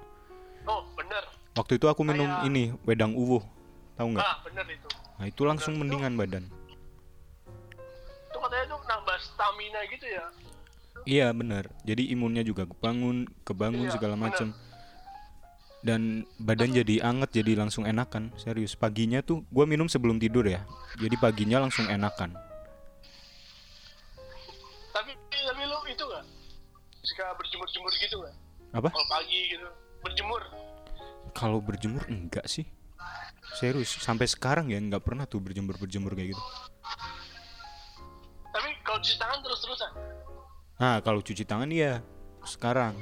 Oh 0.65 0.87
bener. 0.95 1.27
Waktu 1.53 1.77
itu 1.77 1.87
aku 1.87 2.07
minum 2.07 2.27
Kayak- 2.27 2.47
ini 2.47 2.65
wedang 2.87 3.13
uwuh. 3.13 3.43
Tahu 3.97 4.15
nggak? 4.15 4.23
Ah 4.23 4.39
bener 4.45 4.67
itu. 4.69 4.89
Nah 5.17 5.27
itu 5.27 5.43
langsung 5.43 5.75
mendingan 5.77 6.15
badan. 6.15 6.47
itu 8.27 8.37
katanya 8.37 8.65
tuh 8.69 8.81
nambah 8.85 9.17
stamina 9.17 9.81
gitu 9.89 10.07
ya? 10.07 10.25
Iya 11.09 11.27
benar. 11.33 11.65
Jadi 11.83 12.13
imunnya 12.13 12.45
juga 12.45 12.69
kebangun, 12.69 13.25
kebangun 13.43 13.89
Iya, 13.89 13.95
segala 13.97 14.15
macam. 14.15 14.53
Dan 15.87 16.27
badan 16.43 16.75
jadi 16.75 16.99
anget, 17.07 17.31
jadi 17.31 17.55
langsung 17.55 17.87
enakan. 17.87 18.35
Serius. 18.35 18.75
Paginya 18.75 19.23
tuh 19.23 19.47
gua 19.55 19.71
minum 19.71 19.87
sebelum 19.87 20.19
tidur 20.19 20.43
ya. 20.43 20.67
Jadi 20.99 21.15
paginya 21.15 21.63
langsung 21.63 21.87
enakan. 21.87 22.35
tapi 24.91 25.13
tapi 25.31 25.63
lu 25.63 25.79
itu 25.87 26.01
nggak 26.01 26.25
suka 27.05 27.25
berjemur-jemur 27.37 27.93
gitu 28.01 28.17
nggak 28.17 28.35
Apa? 28.73 28.89
kalau 28.89 29.07
pagi 29.13 29.39
gitu 29.53 29.69
berjemur 30.01 30.43
Kalau 31.37 31.59
berjemur 31.61 32.03
enggak 32.09 32.49
sih. 32.49 32.65
Serius. 33.61 33.93
Sampai 34.01 34.25
sekarang 34.25 34.73
ya 34.73 34.81
nggak 34.81 35.05
pernah 35.05 35.29
tuh 35.29 35.39
berjemur 35.39 35.77
berjemur 35.77 36.17
kayak 36.17 36.33
gitu. 36.33 36.43
tapi 38.51 38.73
kalau 38.83 38.99
cuci 38.99 39.17
tangan 39.21 39.39
terus-terusan 39.45 39.91
Nah 40.81 40.97
kalau 41.05 41.21
cuci 41.21 41.45
tangan 41.45 41.69
iya. 41.69 42.01
Sekarang. 42.43 42.97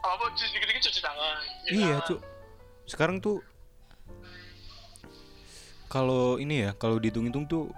Apa 0.00 0.24
cuci 0.32 0.50
dikit-dikit 0.54 0.82
cuci 0.90 1.00
tangan 1.00 1.36
cuci 1.62 1.72
Iya 1.74 1.96
tangan. 2.00 2.06
cuk. 2.08 2.20
Sekarang 2.84 3.16
tuh 3.20 3.38
kalau 5.86 6.42
ini 6.42 6.66
ya, 6.66 6.70
kalau 6.74 6.98
dihitung-hitung 6.98 7.46
tuh 7.46 7.70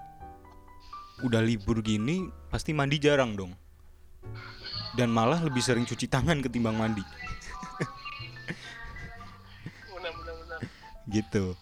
udah 1.21 1.41
libur 1.41 1.81
gini 1.81 2.29
pasti 2.49 2.73
mandi 2.73 2.97
jarang 2.97 3.37
dong. 3.37 3.53
Dan 4.97 5.13
malah 5.13 5.45
lebih 5.45 5.61
sering 5.61 5.85
cuci 5.85 6.09
tangan 6.09 6.41
ketimbang 6.41 6.73
mandi. 6.73 7.05
benar 9.93 10.13
benar 10.17 10.35
benar 10.41 10.61
gitu. 11.07 11.53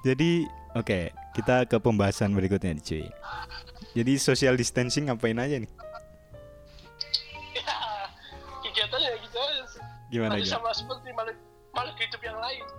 Jadi, 0.00 0.46
oke, 0.72 1.10
kita 1.34 1.66
ke 1.66 1.76
pembahasan 1.76 2.32
berikutnya 2.32 2.78
cuy. 2.78 3.04
Jadi 3.92 4.12
social 4.16 4.54
distancing 4.54 5.10
ngapain 5.10 5.36
aja 5.36 5.58
nih? 5.58 5.68
Gimana 10.16 10.40
Masih 10.40 10.56
sama 10.56 10.72
seperti 10.72 11.12
makhluk 11.12 11.36
makhluk 11.76 11.96
hidup 12.00 12.22
yang 12.24 12.38
lain. 12.40 12.64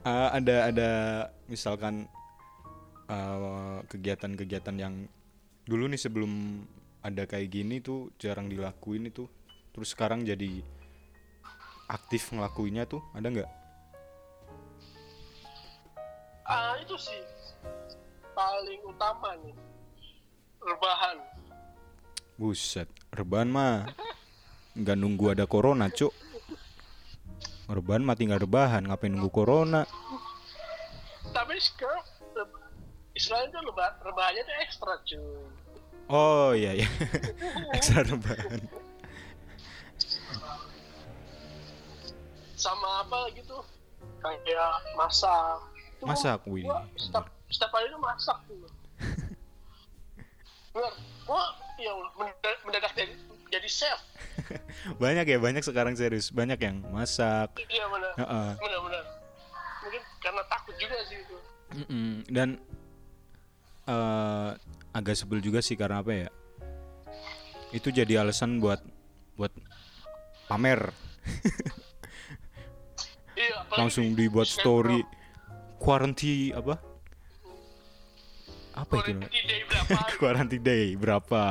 Eh, 0.00 0.28
ada 0.32 0.72
ada 0.72 0.90
misalkan 1.44 2.08
eh, 3.04 3.78
kegiatan-kegiatan 3.84 4.72
yang 4.80 5.04
dulu 5.68 5.92
nih 5.92 6.00
sebelum 6.00 6.64
ada 7.04 7.28
kayak 7.28 7.52
gini 7.52 7.84
tuh 7.84 8.08
jarang 8.16 8.48
dilakuin 8.48 9.12
itu. 9.12 9.28
Terus 9.76 9.92
sekarang 9.92 10.24
jadi 10.24 10.64
aktif 11.92 12.32
ngelakuinnya 12.32 12.88
tuh 12.88 13.04
ada 13.12 13.28
nggak? 13.28 13.50
ah 16.48 16.74
itu 16.82 16.96
sih 16.96 17.20
paling 18.32 18.80
utama 18.88 19.36
nih 19.44 19.54
rebahan. 20.64 21.16
Buset, 22.40 22.88
rebahan 23.12 23.52
mah 23.52 23.84
nggak 24.72 24.96
nunggu 24.96 25.32
ada 25.32 25.44
corona 25.44 25.88
cuk. 25.88 26.12
Rebahan 27.66 28.02
mah 28.02 28.14
tinggal 28.14 28.38
rebahan, 28.38 28.82
ngapain 28.82 29.10
nunggu 29.10 29.30
corona? 29.30 29.86
tapi 31.30 31.54
sekarang 31.56 32.02
istilahnya 33.12 33.54
tuh 33.54 33.62
leba, 33.62 33.86
rebahannya 34.02 34.42
tuh 34.42 34.56
ekstra 34.60 34.94
cuy 35.04 35.22
Oh 36.10 36.50
iya 36.50 36.74
iya, 36.74 36.88
ekstra 37.76 38.02
rebahan. 38.02 38.58
sama 42.56 43.06
apa 43.06 43.30
gitu 43.32 43.56
kayak 44.18 44.68
masak 44.94 45.62
Tuh, 45.96 46.08
Masak, 46.08 46.40
wih. 46.48 46.64
setiap, 46.96 47.28
setiap 47.46 47.70
hari 47.70 47.86
itu 47.86 47.98
masak 48.00 48.38
tuh 48.44 48.56
bener 50.70 50.92
gua 51.24 51.42
ya 51.76 51.92
mendadak, 52.16 52.56
mendadak 52.64 52.92
jadi, 52.92 53.14
jadi 53.50 53.66
chef 53.66 53.98
banyak 55.02 55.26
ya, 55.26 55.36
banyak 55.36 55.60
sekarang 55.60 55.92
serius, 55.92 56.30
banyak 56.30 56.56
yang 56.56 56.80
masak. 56.88 57.50
iya 57.66 57.84
bener 57.84 58.10
Heeh. 58.16 58.48
bener 58.56 58.80
bener 58.80 59.02
mungkin 59.80 60.02
karena 60.18 60.42
takut 60.46 60.74
juga 60.76 60.96
sih 61.04 61.18
itu 61.18 61.36
Mm-mm. 61.70 62.26
Dan 62.26 62.58
eh 63.86 64.50
agak 64.90 65.14
sebel 65.14 65.38
juga 65.38 65.60
sih 65.60 65.74
karena 65.74 66.02
apa 66.02 66.12
ya? 66.16 66.28
Itu 67.70 67.90
jadi 67.90 68.18
alasan 68.18 68.58
buat 68.58 68.82
buat 69.38 69.54
pamer. 70.46 70.90
iya 73.38 73.62
Langsung 73.70 74.04
di- 74.10 74.26
dibuat 74.26 74.46
di 74.46 74.52
story 74.52 74.98
quarantine 75.78 76.50
apa? 76.52 76.74
Apa 78.74 78.92
itu? 78.98 79.14
quarantine 79.14 79.46
day 79.46 79.60
berapa 79.62 79.98
Quarantine 80.20 80.64
day 80.64 80.86
berapa? 80.94 81.42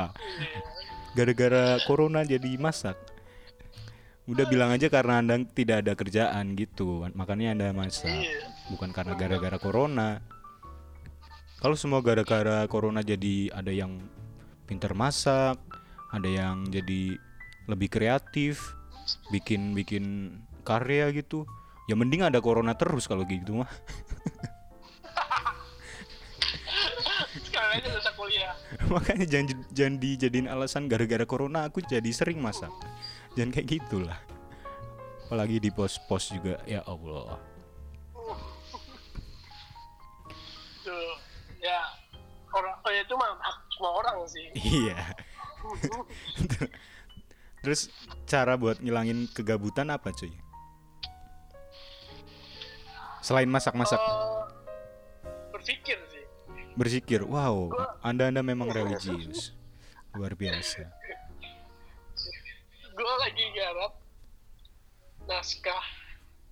Gara-gara 1.16 1.78
corona 1.86 2.22
jadi 2.22 2.54
masak. 2.60 2.94
Udah 4.30 4.46
bilang 4.46 4.70
aja 4.70 4.86
karena 4.86 5.18
Anda 5.18 5.42
tidak 5.42 5.82
ada 5.82 5.92
kerjaan 5.98 6.54
gitu, 6.54 7.02
makanya 7.18 7.50
Anda 7.56 7.68
masak. 7.74 8.06
iya 8.06 8.50
bukan 8.70 8.94
karena 8.94 9.18
gara-gara 9.18 9.58
corona. 9.58 10.22
Kalau 11.60 11.76
semua 11.76 12.00
gara-gara 12.00 12.64
corona 12.70 13.02
jadi 13.02 13.52
ada 13.52 13.74
yang 13.74 14.00
pinter 14.64 14.94
masak, 14.94 15.58
ada 16.14 16.30
yang 16.30 16.64
jadi 16.70 17.18
lebih 17.66 17.90
kreatif, 17.90 18.72
bikin 19.34 19.74
bikin 19.74 20.38
karya 20.62 21.10
gitu. 21.12 21.44
Ya 21.90 21.98
mending 21.98 22.22
ada 22.22 22.38
corona 22.38 22.78
terus 22.78 23.10
kalau 23.10 23.26
gitu 23.26 23.60
mah. 23.60 23.70
Makanya 28.94 29.26
jangan 29.26 29.46
jangan 29.70 29.94
dijadiin 29.98 30.48
alasan 30.50 30.86
gara-gara 30.86 31.26
corona 31.26 31.68
aku 31.68 31.82
jadi 31.84 32.10
sering 32.10 32.40
masak. 32.40 32.70
Jangan 33.38 33.50
kayak 33.54 33.68
gitulah. 33.80 34.18
Apalagi 35.26 35.62
di 35.62 35.70
pos-pos 35.70 36.34
juga 36.34 36.58
ya 36.66 36.82
Allah. 36.86 37.38
ya 41.60 41.76
orang 42.56 42.74
oh, 42.82 42.90
ya 42.90 43.04
itu 43.04 43.14
mah 43.20 43.36
semua 43.68 43.92
orang 44.00 44.16
sih 44.26 44.48
Iya. 44.88 44.96
Terus 47.62 47.92
cara 48.24 48.56
buat 48.56 48.80
ngilangin 48.80 49.28
kegabutan 49.28 49.92
apa 49.92 50.08
cuy? 50.16 50.32
Selain 53.20 53.52
masak-masak, 53.52 54.00
Eh, 54.00 54.48
berpikir 55.52 56.00
berzikir. 56.74 57.22
Wow, 57.22 57.70
anda-anda 58.00 58.40
memang 58.40 58.68
religius. 58.68 59.54
Luar 60.12 60.34
biasa. 60.34 60.84
gue 62.90 63.14
lagi 63.16 63.44
garap 63.56 63.96
naskah 65.24 65.84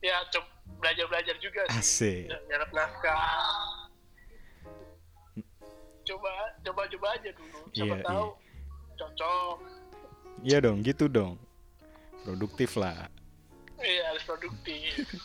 ya 0.00 0.16
coba 0.32 0.48
belajar 0.80 1.04
belajar 1.04 1.36
juga 1.36 1.60
sih 1.68 2.24
Asik. 2.24 2.48
Garap 2.48 2.70
naskah 2.72 3.20
coba 6.08 6.32
coba 6.64 6.88
coba 6.88 7.06
aja 7.20 7.28
dulu 7.36 7.60
siapa 7.68 7.84
Iya, 7.92 7.96
tahu 8.00 8.26
cocok 8.96 9.56
Iya 10.40 10.58
dong, 10.62 10.80
gitu 10.80 11.04
dong. 11.04 11.36
Produktif 12.24 12.80
lah. 12.80 13.12
iya 13.76 14.08
harus 14.08 14.24
produktif 14.24 15.04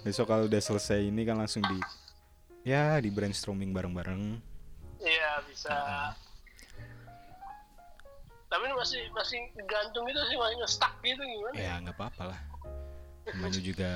Besok 0.00 0.24
kalau 0.24 0.48
udah 0.48 0.62
selesai 0.64 1.04
ini 1.04 1.28
kan 1.28 1.36
langsung 1.36 1.60
di 1.60 1.76
ya 2.68 3.00
di 3.00 3.08
brainstorming 3.08 3.72
bareng-bareng. 3.72 4.36
iya 5.00 5.40
bisa. 5.48 5.72
Tapi 8.48 8.62
ini 8.64 8.74
masih 8.76 9.02
masih 9.16 9.40
gantung 9.64 10.04
gitu 10.04 10.20
sih 10.28 10.36
masih 10.36 10.56
stuck 10.68 10.92
gitu 11.00 11.20
gimana? 11.20 11.56
Ya 11.56 11.80
nggak 11.80 11.96
apa-apa 11.96 12.36
lah. 12.36 12.40
Namanya 13.32 13.60
juga 13.64 13.90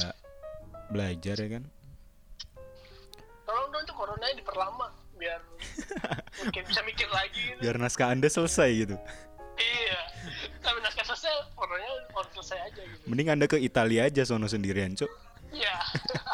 belajar 0.88 1.36
ya 1.36 1.48
kan? 1.60 1.64
Tolong 3.44 3.68
dong 3.68 3.84
tuh 3.84 3.96
coronanya 3.96 4.36
diperlama 4.40 4.88
biar 5.20 5.40
mungkin 6.40 6.62
bisa 6.64 6.80
mikir 6.88 7.08
lagi 7.12 7.40
gitu. 7.52 7.60
Biar 7.60 7.76
naskah 7.76 8.08
anda 8.08 8.28
selesai 8.32 8.70
gitu. 8.88 8.96
Iya. 9.60 10.00
Tapi 10.64 10.78
naskah 10.80 11.04
selesai 11.04 11.32
coronanya 11.52 11.92
selesai 12.32 12.58
aja 12.72 12.82
gitu. 12.82 13.04
Mending 13.04 13.28
anda 13.28 13.46
ke 13.46 13.60
Italia 13.60 14.08
aja 14.08 14.24
sono 14.24 14.48
sendirian 14.48 14.96
cok 14.96 15.32
iya 15.52 15.76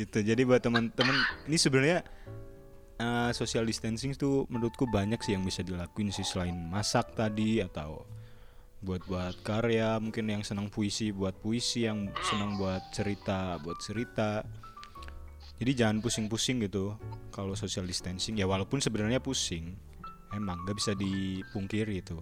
gitu. 0.00 0.24
Jadi 0.24 0.42
buat 0.48 0.64
teman-teman 0.64 1.16
ini 1.44 1.56
sebenarnya 1.60 2.00
uh, 3.00 3.30
social 3.36 3.64
distancing 3.64 4.16
tuh 4.16 4.44
menurutku 4.48 4.88
banyak 4.88 5.20
sih 5.20 5.36
yang 5.36 5.44
bisa 5.44 5.60
dilakuin 5.60 6.12
sih 6.12 6.24
selain 6.24 6.56
masak 6.56 7.12
tadi 7.16 7.60
atau 7.60 8.04
buat 8.80 9.04
buat 9.04 9.36
karya 9.44 10.00
mungkin 10.00 10.24
yang 10.24 10.40
senang 10.40 10.72
puisi 10.72 11.12
buat 11.12 11.36
puisi 11.36 11.84
yang 11.84 12.08
senang 12.24 12.56
buat 12.56 12.80
cerita 12.92 13.60
buat 13.60 13.76
cerita. 13.80 14.44
Jadi 15.60 15.76
jangan 15.76 16.00
pusing-pusing 16.00 16.64
gitu 16.64 16.96
kalau 17.28 17.52
social 17.52 17.84
distancing. 17.84 18.40
Ya 18.40 18.48
walaupun 18.48 18.80
sebenarnya 18.80 19.20
pusing 19.20 19.76
emang 20.32 20.64
nggak 20.64 20.76
bisa 20.80 20.96
dipungkiri 20.96 22.00
itu. 22.00 22.16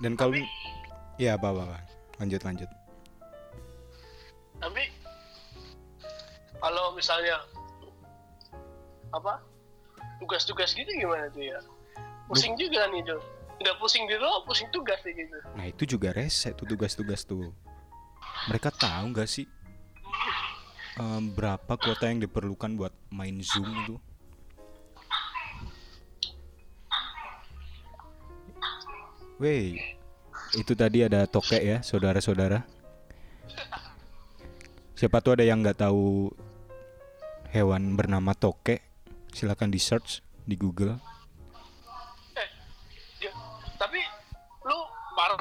Dan 0.00 0.16
kalau 0.16 0.32
ya 1.20 1.36
apa 1.36 1.52
apa 1.52 1.84
lanjut 2.18 2.42
lanjut 2.42 2.83
tapi 4.64 4.88
kalau 6.56 6.96
misalnya 6.96 7.36
apa 9.12 9.44
tugas-tugas 10.24 10.72
gitu 10.72 10.88
gimana 10.96 11.28
tuh 11.28 11.44
ya 11.44 11.60
pusing 12.24 12.56
juga 12.56 12.88
nih 12.88 13.04
tuh 13.04 13.20
nggak 13.60 13.76
pusing 13.78 14.08
di 14.08 14.16
pusing 14.48 14.68
tugas 14.72 14.98
sih 15.04 15.12
gitu 15.12 15.36
Nah 15.54 15.68
itu 15.68 15.84
juga 15.86 16.10
rese 16.10 16.50
tuh 16.58 16.66
tugas-tugas 16.66 17.22
tuh. 17.22 17.54
Mereka 18.50 18.74
tahu 18.74 19.14
nggak 19.14 19.28
sih 19.30 19.46
em, 20.98 21.22
berapa 21.32 21.78
kuota 21.78 22.10
yang 22.10 22.18
diperlukan 22.18 22.74
buat 22.74 22.94
main 23.14 23.38
zoom 23.44 23.68
itu? 23.86 23.96
Wey, 29.42 29.98
itu 30.54 30.72
tadi 30.78 31.02
ada 31.02 31.26
tokek 31.26 31.58
ya, 31.58 31.78
saudara-saudara. 31.82 32.62
Siapa 34.94 35.18
tuh 35.18 35.34
ada 35.34 35.42
yang 35.42 35.58
nggak 35.58 35.82
tahu 35.82 36.30
hewan 37.50 37.98
bernama 37.98 38.30
tokek? 38.30 38.78
Silakan 39.34 39.74
di 39.74 39.82
search 39.82 40.22
di 40.46 40.54
Google. 40.54 40.94
eh 42.38 42.48
dia, 43.18 43.34
tapi 43.74 43.98
lu 44.62 44.78
par 45.18 45.34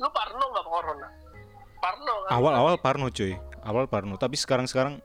lu 0.00 0.08
parno 0.08 0.44
nggak 0.56 0.66
corona? 0.66 1.08
Parno 1.84 2.14
kan? 2.24 2.30
Awal-awal 2.32 2.74
Parno 2.80 3.06
cuy. 3.12 3.36
Awal 3.60 3.92
Parno. 3.92 4.16
Tapi 4.16 4.40
sekarang-sekarang 4.40 5.04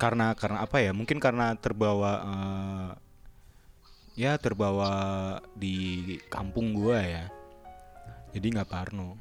karena 0.00 0.32
karena 0.32 0.64
apa 0.64 0.80
ya? 0.80 0.96
Mungkin 0.96 1.20
karena 1.20 1.52
terbawa 1.60 2.12
eh, 2.24 2.90
ya 4.16 4.40
terbawa 4.40 4.90
di 5.52 6.16
kampung 6.32 6.72
gua 6.72 7.04
ya. 7.04 7.24
Jadi 8.32 8.56
nggak 8.56 8.72
Parno 8.72 9.20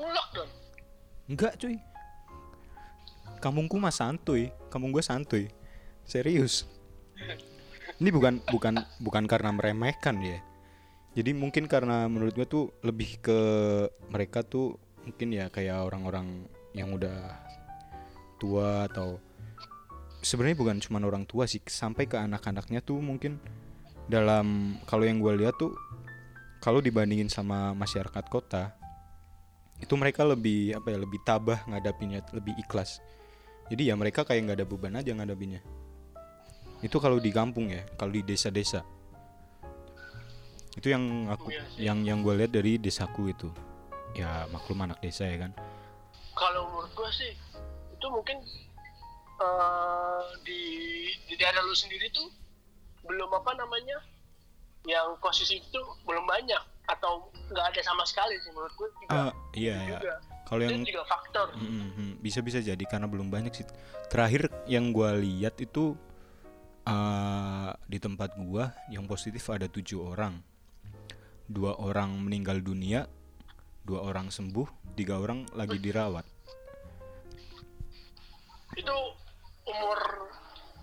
lockdown 0.00 0.48
enggak 1.30 1.54
cuy. 1.56 1.76
Kampungku 3.40 3.76
mah 3.76 3.92
santuy. 3.92 4.48
Kampung 4.72 4.88
gua 4.88 5.04
santuy. 5.04 5.52
Serius. 6.08 6.64
Ini 8.00 8.08
bukan 8.08 8.40
bukan 8.48 8.80
bukan 9.04 9.24
karena 9.28 9.52
meremehkan 9.52 10.16
ya 10.24 10.40
jadi 11.14 11.30
mungkin 11.30 11.70
karena 11.70 12.10
menurut 12.10 12.34
gue 12.34 12.46
tuh 12.46 12.74
lebih 12.82 13.22
ke 13.22 13.38
mereka 14.10 14.42
tuh 14.42 14.74
mungkin 15.06 15.30
ya 15.30 15.46
kayak 15.46 15.86
orang-orang 15.86 16.50
yang 16.74 16.90
udah 16.90 17.38
tua 18.42 18.90
atau 18.90 19.22
sebenarnya 20.18 20.58
bukan 20.58 20.76
cuma 20.82 20.98
orang 20.98 21.22
tua 21.22 21.46
sih 21.46 21.62
sampai 21.62 22.10
ke 22.10 22.18
anak-anaknya 22.18 22.82
tuh 22.82 22.98
mungkin 22.98 23.38
dalam 24.10 24.76
kalau 24.90 25.06
yang 25.06 25.22
gue 25.22 25.38
lihat 25.38 25.54
tuh 25.54 25.78
kalau 26.58 26.82
dibandingin 26.82 27.30
sama 27.30 27.72
masyarakat 27.78 28.26
kota 28.26 28.74
itu 29.84 29.94
mereka 30.00 30.24
lebih 30.24 30.72
apa 30.80 30.88
ya 30.88 30.98
lebih 30.98 31.20
tabah 31.22 31.60
ngadapinya 31.68 32.24
lebih 32.32 32.56
ikhlas. 32.56 33.04
Jadi 33.68 33.92
ya 33.92 33.94
mereka 33.96 34.24
kayak 34.24 34.40
nggak 34.48 34.58
ada 34.60 34.66
beban 34.68 34.96
aja 34.96 35.12
ngadapinnya. 35.12 35.60
Itu 36.80 36.96
kalau 37.00 37.20
di 37.20 37.28
kampung 37.28 37.68
ya 37.68 37.84
kalau 38.00 38.12
di 38.12 38.24
desa-desa. 38.24 38.80
Itu 40.74 40.90
yang 40.90 41.30
aku 41.30 41.52
Iya 41.52 41.62
sih. 41.70 41.80
yang 41.86 41.98
yang 42.02 42.18
gue 42.24 42.34
lihat 42.34 42.52
dari 42.52 42.80
desaku 42.80 43.30
itu. 43.30 43.48
Ya 44.16 44.48
maklum 44.50 44.80
anak 44.84 44.98
desa 45.04 45.28
ya 45.28 45.48
kan. 45.48 45.52
Kalau 46.34 46.66
menurut 46.72 46.90
gua 46.98 47.10
sih 47.14 47.30
itu 47.94 48.06
mungkin 48.10 48.42
eh, 49.38 50.22
di 50.42 50.62
di 51.30 51.34
daerah 51.38 51.62
lu 51.62 51.76
sendiri 51.76 52.10
tuh 52.10 52.26
belum 53.06 53.30
apa 53.30 53.54
namanya 53.54 54.00
yang 54.84 55.16
posisi 55.22 55.62
itu 55.62 55.80
belum 56.04 56.26
banyak 56.26 56.62
atau 56.84 57.32
nggak 57.48 57.66
ada 57.74 57.80
sama 57.80 58.04
sekali 58.04 58.36
sih 58.44 58.52
menurut 58.52 58.74
gua 58.76 58.88
juga. 59.00 59.08
Ah, 59.12 59.32
iya 59.56 59.76
ya 59.80 59.98
juga. 60.00 60.14
Kalau 60.44 60.60
yang 60.60 60.84
juga 60.84 61.04
faktor. 61.08 61.48
Mm, 61.56 61.64
mm, 61.64 61.90
mm. 61.96 62.12
bisa 62.20 62.38
bisa 62.44 62.58
jadi 62.60 62.84
karena 62.84 63.08
belum 63.08 63.32
banyak 63.32 63.52
sih. 63.56 63.66
Terakhir 64.12 64.52
yang 64.68 64.92
gua 64.92 65.16
lihat 65.16 65.56
itu 65.60 65.96
eh, 66.84 67.70
di 67.88 67.98
tempat 68.00 68.36
gua 68.36 68.76
yang 68.92 69.08
positif 69.08 69.48
ada 69.48 69.64
tujuh 69.68 70.04
orang. 70.04 70.40
Dua 71.44 71.76
orang 71.80 72.16
meninggal 72.20 72.60
dunia 72.60 73.08
dua 73.84 74.00
orang 74.00 74.32
sembuh 74.32 74.96
tiga 74.96 75.20
orang 75.20 75.44
lagi 75.52 75.76
dirawat. 75.76 76.24
Itu 78.74 78.96
umur 79.68 79.98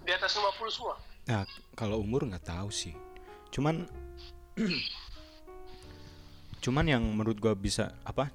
di 0.06 0.12
atas 0.14 0.38
50 0.38 0.70
semua? 0.70 0.96
Nah 1.26 1.44
kalau 1.74 1.98
umur 1.98 2.30
nggak 2.30 2.46
tahu 2.46 2.70
sih. 2.70 2.94
Cuman 3.50 3.90
cuman 6.62 6.86
yang 6.86 7.04
menurut 7.04 7.42
gua 7.42 7.58
bisa 7.58 7.98
apa 8.06 8.30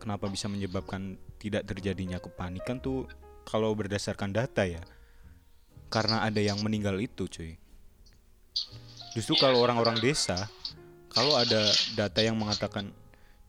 kenapa 0.00 0.26
bisa 0.32 0.48
menyebabkan 0.48 1.20
tidak 1.36 1.68
terjadinya 1.68 2.16
kepanikan 2.16 2.80
tuh 2.80 3.04
kalau 3.44 3.72
berdasarkan 3.76 4.32
data 4.32 4.64
ya. 4.64 4.80
Karena 5.90 6.22
ada 6.22 6.38
yang 6.38 6.62
meninggal 6.62 6.96
itu 7.02 7.26
cuy. 7.26 7.58
Justru 9.12 9.34
kalau 9.36 9.58
orang-orang 9.58 9.98
desa 9.98 10.46
kalau 11.10 11.34
ada 11.34 11.66
data 11.98 12.22
yang 12.22 12.38
mengatakan 12.38 12.94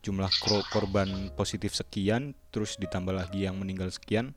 jumlah 0.02 0.34
korban 0.74 1.30
positif 1.38 1.78
sekian 1.78 2.34
terus 2.50 2.74
ditambah 2.82 3.14
lagi 3.14 3.46
yang 3.46 3.54
meninggal 3.54 3.94
sekian 3.94 4.34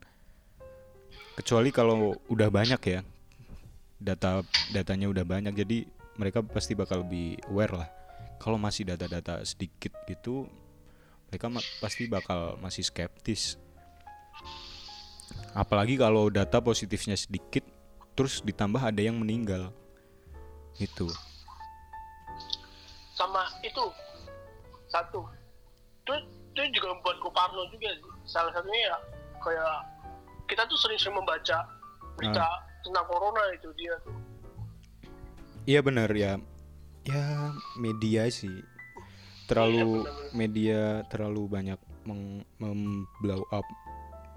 kecuali 1.40 1.72
kalau 1.72 2.20
udah 2.28 2.52
banyak 2.52 2.80
ya 2.84 3.00
data 3.96 4.44
datanya 4.76 5.08
udah 5.08 5.24
banyak 5.24 5.56
jadi 5.56 5.88
mereka 6.20 6.44
pasti 6.44 6.76
bakal 6.76 7.00
lebih 7.00 7.40
aware 7.48 7.80
lah 7.80 7.88
kalau 8.44 8.60
masih 8.60 8.84
data-data 8.84 9.40
sedikit 9.48 9.96
gitu 10.04 10.44
mereka 11.32 11.48
ma- 11.48 11.64
pasti 11.80 12.04
bakal 12.04 12.60
masih 12.60 12.84
skeptis. 12.84 13.56
Apalagi 15.56 15.96
kalau 15.96 16.28
data 16.28 16.60
positifnya 16.60 17.16
sedikit 17.16 17.64
terus 18.12 18.44
ditambah 18.44 18.84
ada 18.84 19.00
yang 19.00 19.16
meninggal. 19.16 19.72
Itu 20.76 21.08
sama 23.16 23.48
itu 23.64 23.80
satu. 24.92 25.24
Itu 26.04 26.12
itu 26.52 26.60
juga 26.76 27.00
membuat 27.00 27.16
gue 27.24 27.32
parno 27.32 27.64
juga 27.72 27.96
sih. 27.96 28.12
Salah 28.28 28.52
satunya 28.52 28.92
ya 28.92 28.96
kayak 29.40 29.74
kita 30.52 30.68
tuh 30.68 30.76
sering-sering 30.84 31.16
membaca 31.16 31.64
berita 32.20 32.44
tentang 32.84 33.06
corona 33.08 33.42
itu 33.56 33.72
dia 33.80 33.96
tuh. 34.04 34.12
Iya 35.64 35.80
benar 35.80 36.12
ya 36.12 36.36
ya 37.04 37.52
media 37.76 38.28
sih. 38.32 38.64
Terlalu 39.44 40.08
media 40.32 41.04
terlalu 41.12 41.48
banyak 41.52 41.80
meng, 42.08 43.04
blow 43.20 43.44
up 43.52 43.64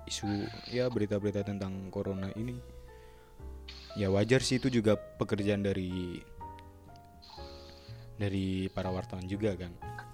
isu 0.08 0.48
ya 0.72 0.88
berita-berita 0.88 1.44
tentang 1.44 1.92
corona 1.92 2.32
ini. 2.36 2.60
Ya 4.00 4.08
wajar 4.12 4.44
sih 4.44 4.60
itu 4.60 4.72
juga 4.72 4.96
pekerjaan 4.96 5.64
dari 5.64 6.22
dari 8.20 8.68
para 8.72 8.92
wartawan 8.92 9.28
juga 9.28 9.56
kan 9.56 9.72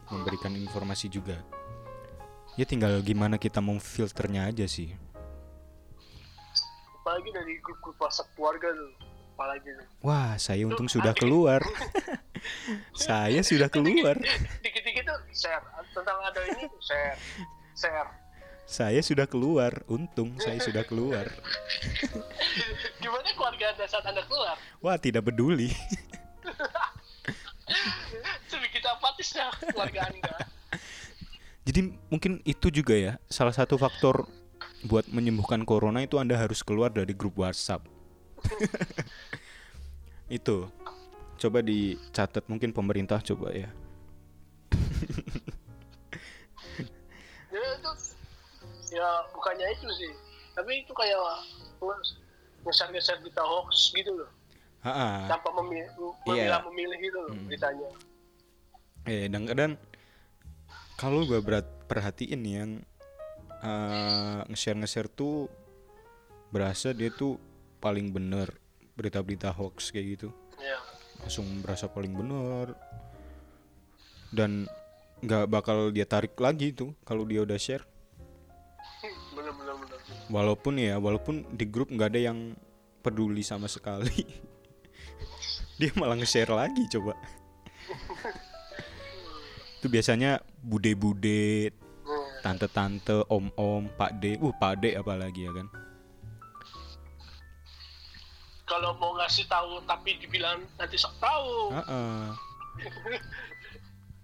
memberikan 0.09 0.53
informasi 0.53 1.09
juga. 1.09 1.37
Ya 2.53 2.69
tinggal 2.69 3.01
gimana 3.01 3.41
kita 3.41 3.61
memfilternya 3.61 4.49
aja 4.49 4.69
sih. 4.69 4.93
Apalagi 7.01 7.29
dari 7.33 7.57
grup-grup 7.59 7.97
WhatsApp 7.97 8.29
keluarga 8.37 8.69
tuh 8.71 8.93
apalagi 9.33 9.69
tuh. 9.73 9.87
Wah 10.05 10.37
saya 10.37 10.63
untung 10.69 10.85
sudah 10.85 11.11
keluar 11.17 11.59
saya 12.95 13.41
sudah 13.43 13.67
keluar. 13.69 14.15
dikit-dikit 14.63 15.03
tuh 15.07 15.19
share. 15.33 15.63
Tentang 15.93 16.17
ada 16.23 16.41
ini 16.53 16.65
share. 16.83 17.17
Share. 17.75 18.09
Saya 18.63 18.99
sudah 19.03 19.27
keluar. 19.27 19.83
Untung 19.91 20.39
saya 20.39 20.59
sudah 20.63 20.87
keluar. 20.87 21.27
Gimana 23.03 23.29
keluarga 23.35 23.75
anda 23.75 23.85
saat 23.87 24.05
anda 24.07 24.23
keluar? 24.25 24.55
wah 24.79 24.97
tidak 24.99 25.27
peduli. 25.27 25.71
Sedikit 28.51 28.83
apatis 28.91 29.29
ya 29.35 29.47
keluarga 29.71 30.07
anda. 30.07 30.33
jadi 31.67 31.95
mungkin 32.11 32.39
itu 32.43 32.67
juga 32.71 32.95
ya. 32.95 33.13
Salah 33.27 33.55
satu 33.55 33.79
faktor 33.79 34.27
buat 34.83 35.07
menyembuhkan 35.07 35.63
corona 35.63 36.03
itu 36.03 36.19
anda 36.19 36.35
harus 36.35 36.59
keluar 36.59 36.91
dari 36.91 37.15
grup 37.15 37.39
WhatsApp. 37.39 37.87
Itu 40.27 40.71
coba 41.43 41.59
dicatat 41.59 42.47
mungkin 42.47 42.71
pemerintah 42.71 43.19
coba 43.19 43.51
ya 43.51 43.67
Ya 47.53 47.61
itu 47.77 47.91
ya 48.93 49.07
bukannya 49.29 49.67
itu 49.73 49.87
sih. 49.93 50.11
Tapi 50.53 50.85
itu 50.85 50.93
kayak 50.93 51.21
ngeser-ngeser 52.65 53.21
berita 53.21 53.43
hoax 53.45 53.93
gitu 53.93 54.09
loh. 54.13 54.29
Ha-ha. 54.81 55.29
Tanpa 55.29 55.49
memilih, 55.61 55.89
Iya. 56.27 56.59
memilih 56.65 56.97
gitu 56.97 57.17
loh 57.19 57.31
Hmm. 57.33 57.45
beritanya. 57.45 57.89
Eh, 59.05 59.27
dan 59.29 59.45
kadang 59.45 59.71
kalau 60.95 61.27
gue 61.27 61.39
berat 61.43 61.67
perhatiin 61.85 62.41
yang 62.41 62.71
eh, 63.63 64.39
nge-share 64.49 64.75
nge-share 64.75 65.07
tuh 65.07 65.47
berasa 66.51 66.91
dia 66.91 67.07
tuh 67.09 67.39
paling 67.79 68.11
bener 68.11 68.51
berita-berita 68.93 69.55
hoax 69.55 69.87
kayak 69.89 70.19
gitu 70.19 70.29
Iya. 70.59 70.79
Langsung 71.23 71.47
berasa 71.63 71.87
paling 71.87 72.11
bener 72.11 72.75
dan 74.29 74.67
nggak 75.23 75.47
bakal 75.47 75.87
dia 75.89 76.03
tarik 76.03 76.35
lagi 76.35 76.75
tuh 76.75 76.91
kalau 77.07 77.23
dia 77.23 77.41
udah 77.41 77.55
share 77.55 77.83
Bener 79.31 79.55
bener 79.55 79.75
bener. 79.79 79.97
walaupun 80.27 80.73
ya 80.75 80.99
walaupun 80.99 81.47
di 81.49 81.65
grup 81.65 81.87
nggak 81.89 82.11
ada 82.11 82.21
yang 82.31 82.39
peduli 82.99 83.39
sama 83.41 83.65
sekali 83.65 84.23
dia 85.79 85.89
malah 85.95 86.19
nge-share 86.19 86.51
lagi 86.51 86.83
coba 86.91 87.15
itu 89.79 89.87
biasanya 89.87 90.39
bude-bude 90.59 91.71
Hmm. 92.03 92.19
tante-tante, 92.43 93.23
om-om, 93.31 93.87
pak 93.95 94.19
de, 94.19 94.35
uh 94.35 94.51
pak 94.51 94.83
de 94.83 94.91
apalagi 94.91 95.47
ya 95.47 95.55
kan? 95.55 95.71
Kalau 98.73 98.97
mau 98.97 99.13
ngasih 99.21 99.45
tahu 99.45 99.85
tapi 99.85 100.17
dibilang 100.17 100.65
nanti 100.81 100.97
sok 100.97 101.13
tahu. 101.21 101.77
Heeh. 101.77 102.21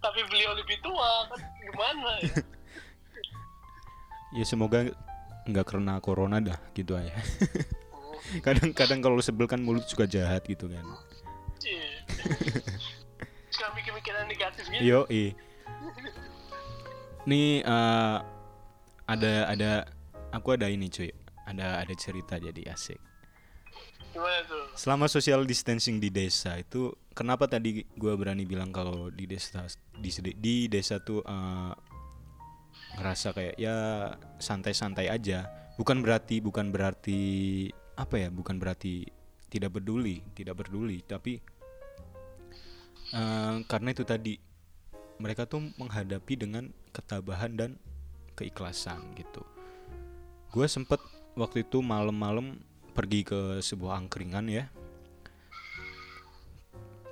Tapi 0.03 0.19
beliau 0.25 0.57
lebih 0.57 0.81
tua 0.81 1.29
kan 1.29 1.39
gimana 1.61 2.11
ya? 2.25 2.33
Ya 4.29 4.45
semoga 4.45 4.85
nggak 5.49 5.65
kena 5.65 5.97
corona 6.05 6.37
dah 6.37 6.57
gitu 6.77 6.93
aja. 6.93 7.09
Hmm. 7.13 8.41
Kadang-kadang 8.45 9.01
kalau 9.01 9.17
sebel 9.25 9.49
kan 9.49 9.57
mulut 9.57 9.89
juga 9.89 10.05
jahat 10.05 10.45
gitu 10.45 10.69
kan. 10.69 10.85
Iya. 11.65 12.05
Sekarang 13.49 13.73
mikir-mikiran 13.73 14.29
negatif 14.29 14.69
gitu. 14.69 14.81
Yo 14.85 15.09
Nih 17.25 17.65
eh, 17.65 18.17
ada 19.09 19.33
ada 19.49 19.71
aku 20.29 20.53
ada 20.53 20.69
ini 20.69 20.93
cuy. 20.93 21.09
Ada 21.49 21.81
ada 21.81 21.93
cerita 21.97 22.37
jadi 22.37 22.69
asik. 22.69 23.08
Selama 24.73 25.05
social 25.05 25.45
distancing 25.45 26.01
di 26.01 26.09
desa 26.09 26.57
itu 26.57 26.95
kenapa 27.13 27.45
tadi 27.45 27.85
gua 27.93 28.15
berani 28.17 28.47
bilang 28.47 28.73
kalau 28.73 29.11
di 29.13 29.29
desa 29.29 29.67
di, 29.99 30.09
di 30.35 30.55
desa 30.71 30.97
tuh 31.03 31.21
eh, 31.21 31.73
ngerasa 32.97 33.35
kayak 33.35 33.55
ya 33.59 33.75
santai-santai 34.41 35.11
aja. 35.11 35.45
Bukan 35.79 36.03
berarti 36.03 36.43
bukan 36.43 36.73
berarti 36.73 37.19
apa 37.95 38.15
ya? 38.17 38.29
Bukan 38.33 38.59
berarti 38.59 39.07
tidak 39.49 39.79
peduli, 39.79 40.21
tidak 40.33 40.63
peduli, 40.63 41.01
tapi 41.05 41.39
eh, 43.13 43.55
karena 43.67 43.89
itu 43.93 44.03
tadi 44.03 44.33
mereka 45.19 45.43
tuh 45.43 45.59
menghadapi 45.75 46.33
dengan 46.39 46.71
ketabahan 46.95 47.51
dan 47.59 47.71
keikhlasan 48.39 49.11
gitu. 49.19 49.43
Gue 50.49 50.65
sempet 50.65 50.97
waktu 51.35 51.67
itu 51.67 51.83
malam-malam 51.83 52.57
pergi 52.99 53.23
ke 53.23 53.63
sebuah 53.63 53.95
angkringan 53.95 54.51
ya. 54.51 54.67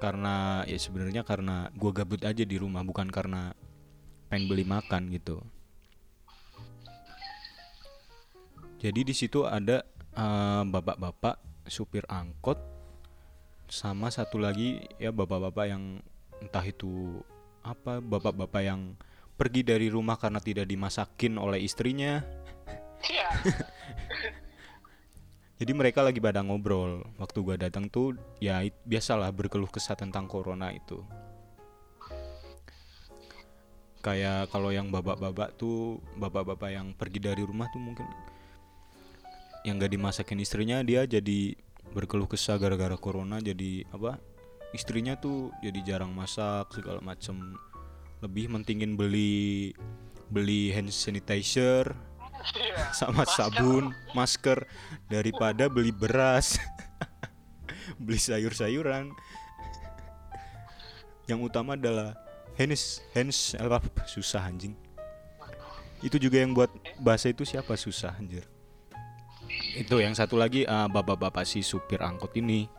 Karena 0.03 0.67
ya 0.67 0.75
sebenarnya 0.75 1.23
karena 1.23 1.71
gue 1.71 1.91
gabut 1.95 2.19
aja 2.27 2.43
di 2.43 2.59
rumah 2.59 2.83
bukan 2.83 3.07
karena 3.07 3.55
pengen 4.27 4.51
beli 4.51 4.67
makan 4.67 5.07
gitu. 5.15 5.39
Jadi 8.83 8.99
di 9.07 9.15
situ 9.15 9.47
ada 9.47 9.87
eh, 10.11 10.63
bapak-bapak 10.67 11.39
supir 11.71 12.03
angkot 12.11 12.59
sama 13.71 14.11
satu 14.11 14.43
lagi 14.43 14.83
ya 14.99 15.15
bapak-bapak 15.15 15.65
yang 15.71 16.03
entah 16.43 16.63
itu 16.67 17.23
apa 17.63 18.03
bapak-bapak 18.03 18.61
yang 18.63 18.95
pergi 19.39 19.63
dari 19.63 19.87
rumah 19.87 20.19
karena 20.19 20.39
tidak 20.39 20.67
dimasakin 20.67 21.35
oleh 21.35 21.63
istrinya 21.63 22.23
Iya. 23.05 23.27
Jadi 25.57 25.71
mereka 25.73 26.05
lagi 26.05 26.21
pada 26.21 26.45
ngobrol. 26.45 27.01
Waktu 27.17 27.37
gua 27.41 27.57
datang 27.57 27.89
tuh 27.89 28.13
ya 28.37 28.61
biasalah 28.85 29.33
berkeluh 29.33 29.69
kesah 29.69 29.97
tentang 29.97 30.29
corona 30.29 30.69
itu. 30.69 31.01
Kayak 34.05 34.53
kalau 34.53 34.69
yang 34.69 34.93
babak-babak 34.93 35.57
tuh 35.57 35.97
bapak-bapak 36.15 36.69
yang 36.69 36.93
pergi 36.93 37.19
dari 37.19 37.41
rumah 37.41 37.65
tuh 37.73 37.81
mungkin 37.81 38.05
yang 39.67 39.83
gak 39.83 39.91
dimasakin 39.91 40.39
istrinya 40.39 40.79
dia 40.79 41.03
jadi 41.03 41.51
berkeluh 41.91 42.29
kesah 42.29 42.55
gara-gara 42.55 42.95
corona 42.95 43.43
jadi 43.43 43.83
apa 43.91 44.15
istrinya 44.71 45.19
tuh 45.19 45.51
jadi 45.59 45.83
jarang 45.83 46.15
masak 46.15 46.71
segala 46.71 47.03
macem 47.03 47.35
lebih 48.23 48.47
mentingin 48.47 48.95
beli 48.95 49.75
beli 50.31 50.71
hand 50.71 50.87
sanitizer 50.87 51.91
Iya. 52.57 52.93
sama 52.95 53.23
sabun, 53.27 53.91
masker 54.15 54.65
daripada 55.11 55.67
beli 55.67 55.91
beras, 55.91 56.57
beli 58.03 58.17
sayur-sayuran. 58.17 59.11
Yang 61.27 61.39
utama 61.43 61.75
adalah 61.75 62.15
hands, 62.55 63.03
hands 63.11 63.53
apa 63.59 63.83
susah 64.07 64.47
anjing. 64.47 64.73
Itu 65.99 66.21
juga 66.21 66.39
yang 66.39 66.55
buat 66.55 66.71
bahasa 67.01 67.29
itu 67.33 67.43
siapa 67.43 67.75
susah 67.75 68.15
anjir. 68.15 68.47
Itu 69.75 69.99
yang 69.99 70.15
satu 70.15 70.39
lagi 70.39 70.63
eh, 70.63 70.87
bapak-bapak 70.87 71.43
si 71.43 71.65
supir 71.65 71.99
angkot 71.99 72.31
ini. 72.39 72.69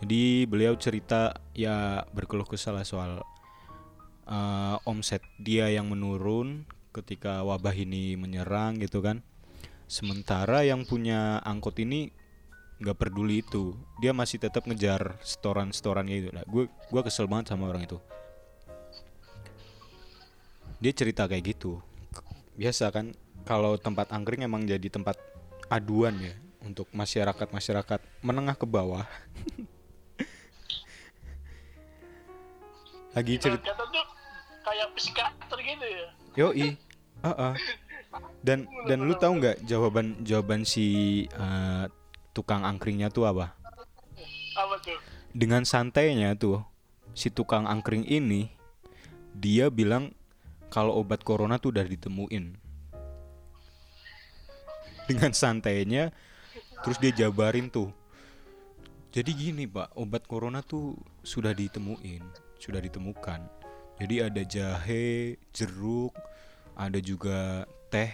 Jadi 0.00 0.48
beliau 0.48 0.72
cerita 0.80 1.36
ya 1.52 2.08
berkeluh 2.16 2.48
kesah 2.48 2.80
soal 2.86 3.20
eh, 4.24 4.76
omset 4.88 5.20
dia 5.36 5.68
yang 5.68 5.92
menurun 5.92 6.64
ketika 6.90 7.46
wabah 7.46 7.74
ini 7.74 8.18
menyerang 8.18 8.78
gitu 8.82 9.02
kan. 9.02 9.22
Sementara 9.90 10.62
yang 10.62 10.86
punya 10.86 11.42
angkot 11.42 11.78
ini 11.82 12.14
nggak 12.80 12.96
peduli 12.96 13.42
itu, 13.44 13.76
dia 14.00 14.14
masih 14.14 14.38
tetap 14.40 14.64
ngejar 14.64 15.18
setoran-setoran 15.20 16.06
gitu. 16.08 16.30
Nah, 16.32 16.46
gue 16.46 16.70
gue 16.70 17.02
kesel 17.02 17.26
banget 17.26 17.52
sama 17.52 17.68
orang 17.68 17.84
itu. 17.84 17.98
Dia 20.80 20.92
cerita 20.96 21.28
kayak 21.28 21.44
gitu. 21.56 21.82
Biasa 22.56 22.88
kan 22.88 23.12
kalau 23.44 23.76
tempat 23.76 24.08
angkring 24.14 24.46
emang 24.46 24.64
jadi 24.64 24.88
tempat 24.88 25.18
aduan 25.68 26.16
ya 26.18 26.34
untuk 26.64 26.88
masyarakat-masyarakat 26.92 28.00
menengah 28.24 28.56
ke 28.56 28.64
bawah. 28.64 29.04
Lagi 33.16 33.42
cerita 33.42 33.74
kayak 34.60 34.88
psikiater 34.94 35.58
gitu 35.58 35.82
ya. 35.82 36.08
Yoi. 36.38 36.78
Heeh. 37.24 37.54
Dan 38.42 38.66
dan 38.90 39.06
lu 39.06 39.14
tahu 39.14 39.38
nggak 39.38 39.62
jawaban 39.68 40.18
jawaban 40.26 40.66
si 40.66 41.22
eh, 41.30 41.84
tukang 42.34 42.66
angkringnya 42.66 43.06
tuh 43.12 43.28
apa? 43.28 43.54
Apa 44.58 44.74
tuh? 44.82 44.98
Dengan 45.30 45.62
santainya 45.62 46.34
tuh 46.34 46.58
si 47.14 47.30
tukang 47.30 47.70
angkring 47.70 48.02
ini 48.08 48.50
dia 49.36 49.70
bilang 49.70 50.10
kalau 50.74 50.98
obat 50.98 51.22
corona 51.22 51.62
tuh 51.62 51.70
udah 51.70 51.86
ditemuin. 51.86 52.58
Dengan 55.06 55.30
santainya 55.30 56.10
terus 56.82 56.98
dia 56.98 57.14
jabarin 57.14 57.70
tuh. 57.70 57.94
Jadi 59.10 59.34
gini, 59.34 59.66
Pak, 59.66 59.98
obat 59.98 60.22
corona 60.22 60.62
tuh 60.62 60.94
sudah 61.26 61.50
ditemuin, 61.50 62.22
sudah 62.62 62.78
ditemukan. 62.78 63.59
Jadi 64.00 64.16
ada 64.24 64.42
jahe, 64.48 65.36
jeruk, 65.52 66.16
ada 66.72 66.96
juga 67.04 67.68
teh. 67.92 68.08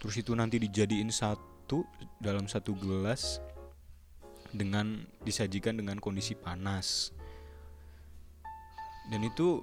Terus 0.00 0.16
itu 0.16 0.32
nanti 0.32 0.56
dijadiin 0.56 1.12
satu 1.12 1.84
dalam 2.16 2.48
satu 2.48 2.72
gelas 2.72 3.44
dengan 4.56 5.04
disajikan 5.20 5.76
dengan 5.76 6.00
kondisi 6.00 6.32
panas. 6.32 7.12
Dan 9.12 9.28
itu 9.28 9.60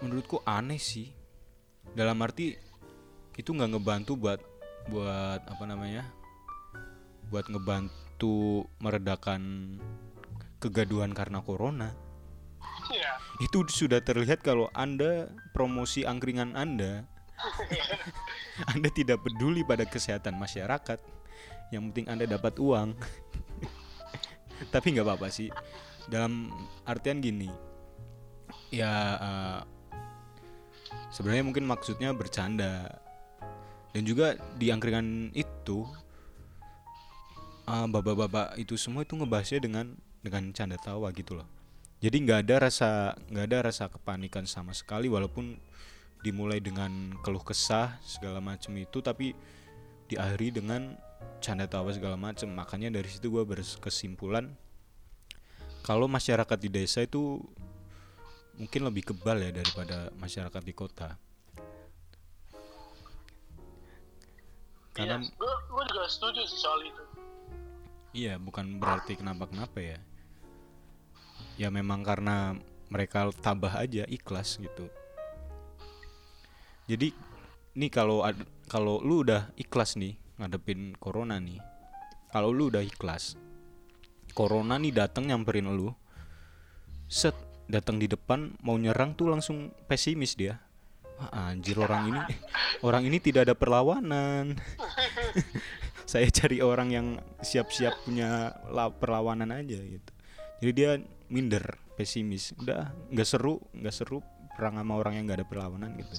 menurutku 0.00 0.40
aneh 0.48 0.80
sih. 0.80 1.12
Dalam 1.92 2.24
arti 2.24 2.56
itu 3.36 3.52
nggak 3.52 3.76
ngebantu 3.76 4.16
buat 4.16 4.40
buat 4.88 5.40
apa 5.44 5.64
namanya 5.68 6.08
buat 7.28 7.46
ngebantu 7.48 8.66
meredakan 8.82 9.76
kegaduhan 10.58 11.14
karena 11.14 11.40
corona 11.40 11.94
Iya. 12.92 13.12
itu 13.40 13.64
sudah 13.72 14.04
terlihat 14.04 14.44
kalau 14.44 14.68
anda 14.76 15.32
promosi 15.56 16.04
angkringan 16.04 16.52
anda. 16.52 17.08
Anda 18.70 18.86
tidak 18.94 19.26
peduli 19.26 19.66
pada 19.66 19.82
kesehatan 19.82 20.38
masyarakat. 20.38 20.98
Yang 21.74 21.82
penting 21.90 22.06
anda 22.06 22.24
dapat 22.28 22.54
uang. 22.62 22.94
Tapi 24.74 24.86
nggak 24.94 25.02
apa-apa 25.02 25.26
sih. 25.26 25.50
Dalam 26.06 26.54
artian 26.86 27.18
gini. 27.18 27.50
Ya 28.70 28.92
eh, 29.18 29.60
sebenarnya 31.10 31.42
mungkin 31.42 31.66
maksudnya 31.66 32.14
bercanda. 32.14 33.02
Dan 33.90 34.06
juga 34.06 34.38
di 34.54 34.70
angkringan 34.70 35.34
itu 35.34 35.82
eh, 37.66 37.86
bapak-bapak 37.90 38.54
itu 38.54 38.78
semua 38.78 39.02
itu 39.02 39.18
ngebahasnya 39.18 39.66
dengan 39.66 39.98
dengan 40.22 40.54
canda 40.54 40.78
tawa 40.78 41.10
gitu 41.10 41.42
loh 41.42 41.61
jadi 42.02 42.16
nggak 42.18 42.40
ada 42.44 42.56
rasa 42.66 43.14
nggak 43.30 43.46
ada 43.46 43.58
rasa 43.70 43.86
kepanikan 43.86 44.42
sama 44.42 44.74
sekali 44.74 45.06
walaupun 45.06 45.54
dimulai 46.26 46.58
dengan 46.58 47.14
keluh 47.22 47.42
kesah 47.42 48.02
segala 48.02 48.42
macam 48.42 48.74
itu 48.74 48.98
tapi 48.98 49.38
diakhiri 50.10 50.58
dengan 50.58 50.98
canda 51.38 51.70
tawa 51.70 51.94
segala 51.94 52.18
macam 52.18 52.50
makanya 52.50 52.90
dari 52.90 53.06
situ 53.06 53.30
gue 53.30 53.46
berkesimpulan 53.46 54.50
kalau 55.86 56.10
masyarakat 56.10 56.58
di 56.58 56.68
desa 56.70 57.06
itu 57.06 57.38
mungkin 58.58 58.82
lebih 58.86 59.14
kebal 59.14 59.38
ya 59.38 59.50
daripada 59.54 60.10
masyarakat 60.18 60.62
di 60.62 60.74
kota 60.74 61.14
karena 64.92 65.24
Iya. 65.24 65.32
Gue 65.72 65.84
juga 65.88 66.04
setuju 66.04 66.40
sih 66.44 66.60
soal 66.60 66.84
itu. 66.84 67.04
Iya, 68.12 68.36
bukan 68.36 68.76
berarti 68.76 69.16
kenapa-kenapa 69.16 69.80
ya. 69.80 69.98
Ya 71.60 71.68
memang 71.68 72.00
karena 72.04 72.56
mereka 72.88 73.28
tabah 73.40 73.80
aja 73.80 74.04
ikhlas 74.08 74.60
gitu. 74.60 74.88
Jadi 76.88 77.14
nih 77.72 77.90
kalau 77.92 78.20
kalau 78.68 79.00
lu 79.00 79.24
udah 79.24 79.52
ikhlas 79.56 79.96
nih 79.96 80.16
ngadepin 80.40 80.96
corona 80.96 81.40
nih. 81.40 81.60
Kalau 82.32 82.52
lu 82.52 82.72
udah 82.72 82.80
ikhlas. 82.84 83.36
Corona 84.32 84.80
nih 84.80 84.92
datang 84.92 85.28
nyamperin 85.28 85.68
lu. 85.68 85.92
Set 87.08 87.36
datang 87.68 88.00
di 88.00 88.08
depan 88.08 88.56
mau 88.64 88.76
nyerang 88.76 89.12
tuh 89.12 89.28
langsung 89.32 89.72
pesimis 89.88 90.36
dia. 90.36 90.56
Wah, 91.20 91.52
anjir 91.52 91.76
orang 91.76 92.08
ini 92.08 92.20
orang 92.88 93.04
ini 93.04 93.20
tidak 93.20 93.48
ada 93.48 93.54
perlawanan. 93.54 94.56
saya 96.12 96.28
cari 96.28 96.60
orang 96.60 96.88
yang 96.92 97.06
siap-siap 97.40 98.04
punya 98.04 98.52
la- 98.68 98.92
perlawanan 98.92 99.48
aja 99.48 99.80
gitu 99.80 100.10
jadi 100.60 100.72
dia 100.76 100.90
minder 101.32 101.64
pesimis 101.96 102.52
udah 102.60 102.92
nggak 103.08 103.24
seru 103.24 103.56
nggak 103.72 103.94
seru 103.96 104.20
perang 104.52 104.76
sama 104.76 105.00
orang 105.00 105.16
yang 105.16 105.24
nggak 105.24 105.40
ada 105.40 105.48
perlawanan 105.48 105.96
gitu 105.96 106.16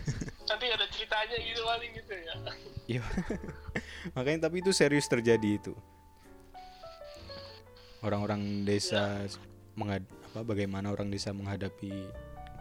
Nanti 0.50 0.66
ada 0.66 0.86
ceritanya 0.90 1.36
gitu 1.38 1.62
paling 1.62 1.90
gitu 1.94 2.14
ya. 2.16 2.34
Iya. 2.86 3.02
makanya 4.16 4.46
tapi 4.50 4.62
itu 4.62 4.70
serius 4.70 5.06
terjadi 5.06 5.58
itu 5.58 5.74
orang-orang 8.00 8.64
desa 8.64 9.26
menghad 9.76 10.02
apa 10.30 10.46
bagaimana 10.46 10.90
orang 10.94 11.10
desa 11.10 11.34
menghadapi 11.34 11.90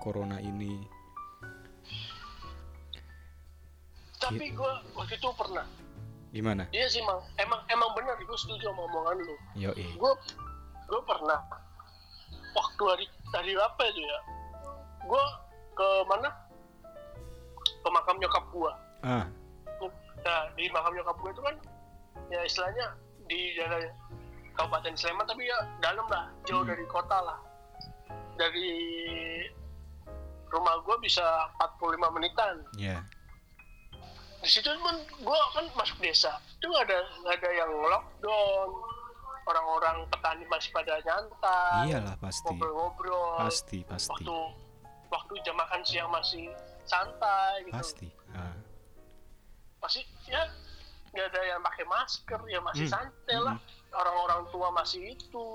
corona 0.01 0.41
ini 0.41 0.81
Tapi 4.19 4.51
gue 4.51 4.71
waktu 4.99 5.15
itu 5.15 5.29
pernah. 5.33 5.65
gimana 6.29 6.67
Iya 6.69 6.85
sih 6.91 7.01
mang. 7.01 7.23
Emang 7.41 7.63
emang 7.71 7.89
benar 7.97 8.19
gue 8.19 8.37
setuju 8.37 8.69
sama 8.69 8.85
omongan 8.85 9.17
lu. 9.25 9.35
yo 9.57 9.71
Gue 9.73 10.11
gue 10.89 11.01
pernah 11.05 11.39
waktu 12.51 12.83
hari 12.83 13.05
hari 13.31 13.53
apa 13.53 13.83
itu 13.87 14.01
ya? 14.01 14.19
Gue 15.05 15.23
ke 15.73 15.87
mana? 16.09 16.29
Ke 17.79 17.89
makam 17.89 18.17
nyokap 18.17 18.43
gue. 18.49 18.71
ah 19.05 19.25
Nah 20.19 20.41
di 20.53 20.67
makam 20.69 20.91
nyokap 20.91 21.15
gue 21.15 21.31
itu 21.31 21.41
kan 21.41 21.55
ya 22.27 22.39
istilahnya 22.43 22.85
di 23.25 23.55
daerah 23.55 23.79
Kabupaten 24.53 24.91
Sleman 24.93 25.23
tapi 25.23 25.47
ya 25.47 25.55
dalam 25.79 26.03
lah 26.09 26.27
jauh 26.43 26.61
Hmm. 26.61 26.71
dari 26.73 26.83
kota 26.85 27.15
lah 27.15 27.39
dari 28.35 28.71
rumah 30.49 30.75
gue 30.83 30.95
bisa 30.99 31.23
45 31.79 31.95
menitan 32.11 32.59
ya 32.75 32.99
di 34.39 34.49
situ 34.49 34.67
pun 34.79 34.95
gue 35.19 35.39
kan 35.53 35.65
masuk 35.75 35.99
desa 35.99 36.31
itu 36.57 36.67
nggak 36.67 36.85
ada 36.89 36.99
ada 37.27 37.49
yang 37.53 37.71
lockdown 37.71 38.69
orang-orang 39.49 40.05
petani 40.13 40.45
masih 40.45 40.69
pada 40.69 41.01
nyantai 41.01 41.89
iyalah 41.89 42.15
pasti. 42.21 42.45
ngobrol-ngobrol. 42.45 43.41
Pasti 43.41 43.79
pasti. 43.81 44.09
Waktu 44.13 44.37
waktu 45.09 45.33
jam 45.41 45.55
makan 45.57 45.81
siang 45.81 46.09
masih 46.13 46.53
santai 46.85 47.65
gitu. 47.65 47.73
Pasti 47.73 48.07
ah. 48.37 48.53
masih 49.81 50.03
ya 50.29 50.45
nggak 51.09 51.25
ada 51.33 51.41
yang 51.41 51.61
pakai 51.65 51.85
masker 51.89 52.41
ya 52.45 52.59
masih 52.61 52.85
Hmm. 52.85 52.93
santai 52.93 53.37
lah. 53.41 53.57
Orang-orang 53.89 54.45
tua 54.53 54.69
masih 54.69 55.17
itu 55.17 55.47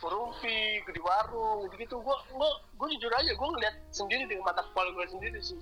merumpi 0.00 0.80
di 0.80 1.00
warung 1.04 1.68
gitu 1.70 1.76
gitu 1.76 1.96
gue 2.00 2.16
gue 2.32 2.50
gue 2.80 2.88
jujur 2.96 3.12
aja 3.12 3.30
gue 3.36 3.48
ngeliat 3.52 3.74
sendiri 3.92 4.24
dengan 4.26 4.48
mata 4.48 4.64
kepala 4.64 4.90
gue 4.96 5.06
sendiri 5.06 5.38
sih. 5.38 5.60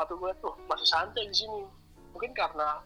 Waktu 0.00 0.16
gue 0.16 0.32
tuh 0.40 0.54
masih 0.64 0.88
santai 0.88 1.28
di 1.28 1.36
sini. 1.36 1.68
Mungkin 2.16 2.32
karena 2.32 2.80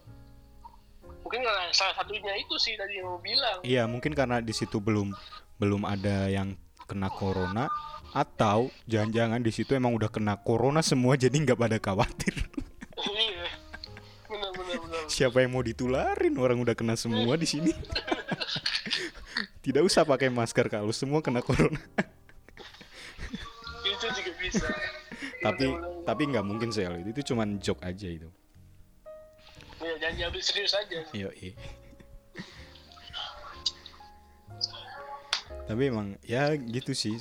mungkin 1.27 1.43
karena 1.43 1.67
salah 1.75 1.99
satunya 1.99 2.39
itu 2.39 2.55
sih 2.55 2.79
tadi 2.79 3.03
yang 3.03 3.11
lu 3.11 3.19
bilang. 3.19 3.59
Iya 3.67 3.91
mungkin 3.91 4.15
karena 4.15 4.39
di 4.39 4.55
situ 4.55 4.79
belum 4.79 5.11
belum 5.59 5.83
ada 5.83 6.31
yang 6.31 6.55
kena 6.87 7.11
corona 7.11 7.67
atau 8.15 8.71
jangan-jangan 8.87 9.43
di 9.43 9.51
situ 9.51 9.75
emang 9.75 9.91
udah 9.99 10.07
kena 10.07 10.39
corona 10.39 10.87
semua 10.87 11.19
jadi 11.19 11.35
nggak 11.35 11.59
pada 11.59 11.77
khawatir. 11.83 12.35
Iya. 12.97 13.45
Benar 14.27 14.51
benar 14.57 14.77
benar. 14.81 15.01
Siapa 15.07 15.45
yang 15.45 15.53
mau 15.53 15.61
ditularin? 15.61 16.33
Orang 16.41 16.65
udah 16.65 16.73
kena 16.73 16.97
semua 16.97 17.37
di 17.37 17.45
sini. 17.45 17.71
Tidak 19.65 19.85
usah 19.85 20.09
pakai 20.09 20.33
masker 20.33 20.73
kalau 20.73 20.89
semua 20.97 21.21
kena 21.21 21.45
corona. 21.45 21.77
Itu 23.85 24.07
juga 24.09 24.33
bisa. 24.41 24.65
Tapi 25.45 25.67
Benar-benar. 25.71 26.09
tapi 26.09 26.23
nggak 26.33 26.45
mungkin 26.49 26.69
sih 26.73 26.83
itu 26.89 27.11
itu 27.13 27.23
cuman 27.35 27.61
joke 27.61 27.85
aja 27.85 28.09
itu 28.09 28.33
jangan 30.07 30.23
diambil 30.23 30.43
serius 30.47 30.73
aja 30.79 31.03
Iya, 31.11 31.29
Tapi 35.67 35.83
emang 35.91 36.15
ya 36.23 36.55
gitu 36.55 36.95
sih 36.95 37.19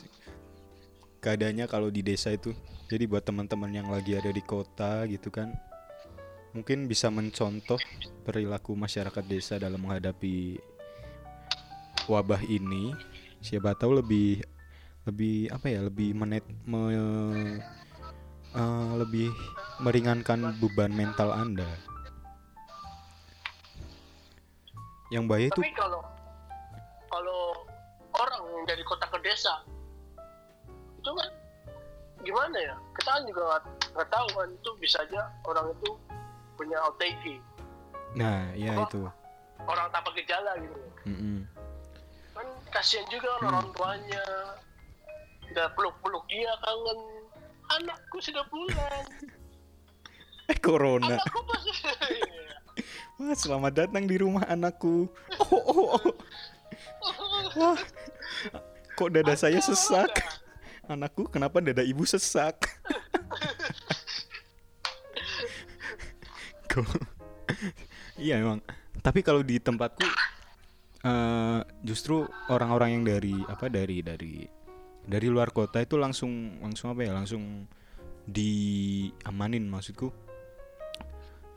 keadaannya 1.17 1.65
kalau 1.65 1.89
di 1.89 2.05
desa 2.05 2.29
itu. 2.29 2.53
Jadi 2.85 3.09
buat 3.09 3.25
teman-teman 3.25 3.73
yang 3.73 3.89
lagi 3.89 4.13
ada 4.13 4.29
di 4.29 4.45
kota 4.45 5.09
gitu 5.09 5.33
kan, 5.33 5.49
mungkin 6.53 6.85
bisa 6.85 7.09
mencontoh 7.09 7.81
perilaku 8.21 8.77
masyarakat 8.77 9.25
desa 9.25 9.57
dalam 9.57 9.81
menghadapi 9.81 10.61
wabah 12.05 12.45
ini. 12.45 12.93
Siapa 13.41 13.73
tahu 13.73 14.05
lebih 14.05 14.45
lebih 15.09 15.49
apa 15.49 15.65
ya 15.65 15.81
lebih 15.81 16.13
menet 16.13 16.45
me- 16.69 17.57
eh, 18.53 18.91
lebih 19.01 19.33
meringankan 19.81 20.53
beban 20.61 20.93
mental 20.93 21.33
anda. 21.33 21.65
Yang 25.15 25.25
bahaya 25.25 25.47
itu 25.47 25.55
tapi 25.55 25.71
kalau 25.71 26.01
kalau 27.07 27.41
orang 28.13 28.41
yang 28.45 28.63
dari 28.65 28.83
kota 28.83 29.07
ke 29.07 29.17
desa 29.21 29.63
itu 30.97 31.09
kan 31.09 31.29
gimana 32.19 32.57
ya 32.57 32.75
kita 32.93 33.09
kan 33.09 33.23
juga 33.23 33.43
nggak 33.93 34.09
tahu 34.09 34.27
kan 34.33 34.47
itu 34.49 34.69
bisa 34.75 34.97
aja 34.99 35.21
orang 35.43 35.71
itu 35.71 35.89
punya 36.53 36.77
OTG 36.85 37.39
Nah, 38.15 38.47
ya 38.53 38.71
Apa? 38.73 38.87
itu. 38.87 39.03
orang 39.61 39.87
tanpa 39.89 40.09
gejala 40.13 40.51
gitu 40.57 40.79
Mm-mm. 41.05 41.43
kan 42.31 42.47
kasihan 42.69 43.03
juga 43.07 43.27
Hmm. 43.37 43.47
orang 43.49 43.67
tuanya 43.71 44.23
udah 45.45 45.67
peluk-peluk 45.71 46.23
dia 46.25 46.51
kangen 46.59 46.99
anakku 47.71 48.17
sudah 48.19 48.43
pulang 48.45 49.07
Eh, 50.51 50.57
corona. 50.57 51.15
anakku 51.15 51.39
pasti 51.45 51.71
Wah, 53.15 53.31
selamat 53.31 53.71
datang 53.71 54.03
di 54.03 54.19
rumah 54.19 54.43
anakku. 54.43 55.07
Oh, 55.39 55.55
oh, 55.55 55.95
oh. 55.95 56.03
Wah, 57.55 57.79
kok 58.99 59.09
dada 59.15 59.31
saya 59.39 59.63
sesak? 59.63 60.19
Anakku, 60.91 61.23
kenapa 61.31 61.63
dada 61.63 61.79
ibu 61.79 62.03
sesak? 62.03 62.59
Iya 68.19 68.43
emang. 68.43 68.59
Tapi 68.99 69.23
kalau 69.23 69.39
di 69.39 69.63
tempatku 69.63 70.03
eh, 71.07 71.59
justru 71.87 72.27
orang-orang 72.51 72.99
yang 72.99 73.03
dari 73.07 73.31
apa 73.47 73.71
dari 73.71 74.03
dari 74.03 74.43
dari 75.07 75.27
luar 75.31 75.55
kota 75.55 75.79
itu 75.79 75.95
langsung 75.95 76.59
langsung 76.59 76.91
apa 76.91 77.07
ya 77.07 77.15
langsung 77.15 77.63
diamanin 78.27 79.71
maksudku 79.71 80.24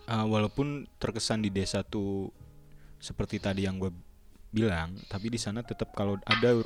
Uh, 0.09 0.25
walaupun 0.25 0.89
terkesan 0.97 1.45
di 1.45 1.53
desa 1.53 1.85
tuh 1.85 2.33
seperti 2.97 3.37
tadi 3.37 3.69
yang 3.69 3.77
gue 3.77 3.93
bilang 4.49 4.97
tapi 5.13 5.29
di 5.29 5.37
sana 5.37 5.61
tetap 5.61 5.93
kalau 5.93 6.17
ada 6.25 6.57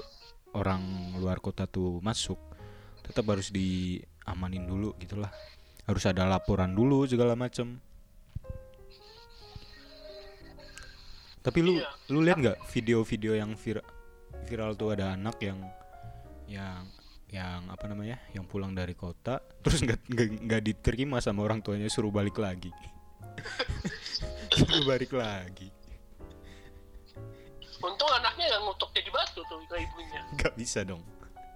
orang 0.55 1.11
luar 1.19 1.43
kota 1.43 1.67
tuh 1.67 1.99
masuk 1.99 2.39
tetap 3.03 3.27
harus 3.29 3.51
diamanin 3.51 4.65
dulu 4.65 4.95
gitulah. 5.03 5.31
Harus 5.83 6.07
ada 6.07 6.23
laporan 6.25 6.71
dulu 6.71 7.03
segala 7.11 7.35
macem. 7.35 7.83
Tapi 11.43 11.59
lu 11.59 11.83
Iya. 11.83 11.91
lu 12.15 12.23
lihat 12.23 12.39
nggak 12.39 12.59
video-video 12.71 13.35
yang 13.35 13.59
viral 13.59 13.83
viral 14.47 14.79
tuh 14.79 14.95
ada 14.95 15.19
anak 15.19 15.43
yang 15.43 15.59
yang 16.47 16.87
yang 17.27 17.67
apa 17.67 17.91
namanya 17.91 18.23
yang 18.31 18.47
pulang 18.47 18.71
dari 18.71 18.95
kota 18.95 19.43
terus 19.67 19.83
nggak 19.83 20.07
nggak 20.47 20.63
diterima 20.63 21.19
sama 21.19 21.43
orang 21.43 21.59
tuanya 21.59 21.91
suruh 21.91 22.15
balik 22.15 22.39
lagi 22.39 22.71
suruh 24.57 24.85
balik 24.85 25.13
lagi. 25.17 25.69
Untung 27.83 28.11
anaknya 28.15 28.47
yang 28.47 28.63
ngutuk 28.69 28.95
jadi 28.95 29.11
batu 29.11 29.43
tuh 29.51 29.59
ke 29.67 29.77
ibunya. 29.81 30.21
Nggak 30.39 30.55
bisa 30.55 30.87
dong. 30.87 31.03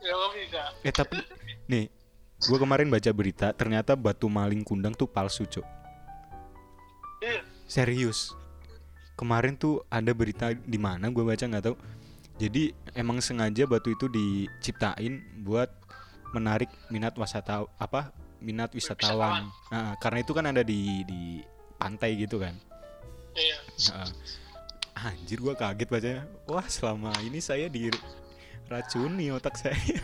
Ya 0.03 0.13
nggak 0.13 0.33
bisa. 0.35 0.63
Eh 0.83 0.93
tapi 0.95 1.19
nih 1.71 1.87
gue 2.37 2.59
kemarin 2.61 2.93
baca 2.93 3.11
berita 3.17 3.49
ternyata 3.57 3.97
batu 3.97 4.29
maling 4.29 4.61
kundang 4.61 4.93
tuh 4.93 5.09
palsu 5.09 5.49
cok 5.49 5.65
iya. 7.25 7.41
Serius. 7.67 8.37
Kemarin 9.17 9.57
tuh 9.57 9.83
ada 9.89 10.13
berita 10.13 10.53
di 10.53 10.77
mana 10.77 11.09
gue 11.09 11.25
baca 11.25 11.41
nggak 11.41 11.65
tahu. 11.65 11.77
Jadi 12.37 12.77
emang 12.93 13.25
sengaja 13.25 13.65
batu 13.65 13.97
itu 13.97 14.07
diciptain 14.13 15.25
buat 15.41 15.73
menarik 16.37 16.69
minat 16.93 17.17
wisata 17.17 17.65
apa 17.81 18.13
minat 18.45 18.77
wisatawan. 18.77 19.49
Nah, 19.73 19.97
karena 19.97 20.21
itu 20.21 20.33
kan 20.37 20.45
ada 20.53 20.61
di 20.61 21.01
di 21.09 21.41
pantai 21.77 22.17
gitu 22.17 22.41
kan. 22.41 22.55
Iya. 23.37 23.59
Nah, 23.93 24.09
anjir 24.97 25.39
gue 25.41 25.55
kaget 25.55 25.89
bacanya. 25.89 26.23
Wah 26.49 26.65
selama 26.67 27.13
ini 27.21 27.39
saya 27.39 27.69
diracuni 27.69 29.29
otak 29.33 29.61
saya. 29.61 29.77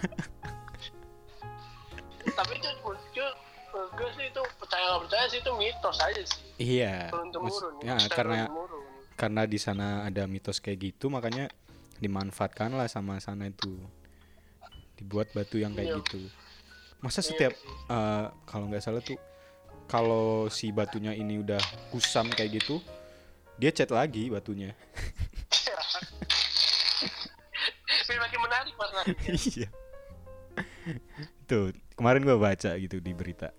Tapi 2.38 2.52
itu 2.60 2.68
gue 3.92 4.08
sih 4.16 4.26
itu 4.28 4.42
percaya 4.60 4.84
nggak 4.84 5.00
percaya 5.08 5.24
sih 5.32 5.38
itu 5.40 5.52
mitos 5.56 5.98
aja 6.00 6.22
sih. 6.22 6.42
Iya. 6.60 7.08
Turun 7.08 7.28
temurun 7.32 7.74
ya, 7.84 7.96
karena 8.12 8.40
karena 9.16 9.42
di 9.48 9.58
sana 9.60 10.04
ada 10.04 10.24
mitos 10.28 10.60
kayak 10.60 10.92
gitu 10.92 11.08
makanya 11.08 11.48
dimanfaatkan 12.00 12.72
lah 12.72 12.88
sama 12.88 13.16
sana 13.20 13.48
itu. 13.48 13.80
Dibuat 14.96 15.32
batu 15.32 15.56
yang 15.58 15.72
kayak 15.72 15.88
Iya. 15.88 15.98
gitu. 16.04 16.20
Masa 17.00 17.24
setiap 17.24 17.52
eh, 17.88 18.26
kalau 18.46 18.68
nggak 18.70 18.84
salah 18.84 19.00
tuh 19.02 19.16
kalau 19.92 20.48
si 20.48 20.72
batunya 20.72 21.12
ini 21.12 21.44
udah 21.44 21.60
kusam 21.92 22.32
kayak 22.32 22.64
gitu 22.64 22.80
dia 23.60 23.68
cat 23.68 23.92
lagi 23.92 24.32
batunya. 24.32 24.72
Biar 28.08 28.18
makin 28.18 28.38
menarik 28.40 28.74
iya. 29.52 29.68
Tuh 31.44 31.76
kemarin 31.92 32.24
gua 32.24 32.40
baca 32.40 32.72
gitu 32.80 32.96
di 32.98 33.12
berita. 33.12 33.52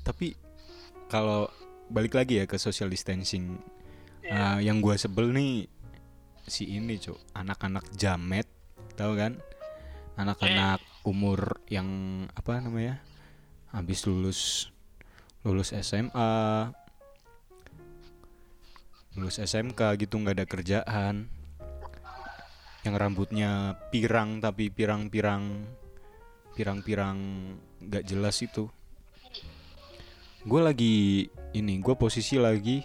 Tapi 0.00 0.32
kalau 1.12 1.52
balik 1.92 2.16
lagi 2.16 2.40
ya 2.40 2.48
ke 2.48 2.56
social 2.56 2.88
distancing 2.88 3.60
Iya. 4.24 4.56
Ah, 4.56 4.56
yang 4.56 4.80
gua 4.80 4.96
sebel 4.96 5.36
nih 5.36 5.68
si 6.48 6.80
ini 6.80 6.96
cuk. 6.96 7.20
Anak-anak 7.36 7.92
jamet 7.92 8.48
tahu 8.96 9.20
kan? 9.20 9.36
Anak-anak 10.16 10.80
umur 11.04 11.60
yang 11.68 11.84
apa 12.32 12.64
namanya 12.64 13.04
habis 13.74 14.06
lulus 14.06 14.70
lulus 15.42 15.74
SMA 15.74 16.70
lulus 19.18 19.42
SMK 19.42 19.98
gitu 19.98 20.18
nggak 20.18 20.36
ada 20.38 20.46
kerjaan. 20.46 21.16
Yang 22.86 22.94
rambutnya 23.00 23.80
pirang 23.90 24.38
tapi 24.38 24.70
pirang-pirang 24.70 25.66
pirang-pirang 26.54 27.18
nggak 27.82 28.04
jelas 28.06 28.38
itu. 28.42 28.70
Gue 30.44 30.60
lagi 30.60 31.26
ini 31.56 31.80
gue 31.80 31.94
posisi 31.98 32.38
lagi 32.38 32.82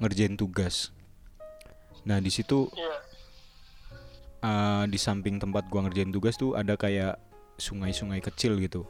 ngerjain 0.00 0.36
tugas. 0.36 0.92
Nah 2.04 2.20
di 2.20 2.28
situ 2.32 2.68
eh, 4.42 4.84
di 4.88 4.98
samping 4.98 5.38
tempat 5.38 5.70
gua 5.70 5.86
ngerjain 5.86 6.10
tugas 6.10 6.34
tuh 6.34 6.58
ada 6.58 6.74
kayak 6.74 7.18
sungai-sungai 7.58 8.18
kecil 8.18 8.58
gitu. 8.58 8.82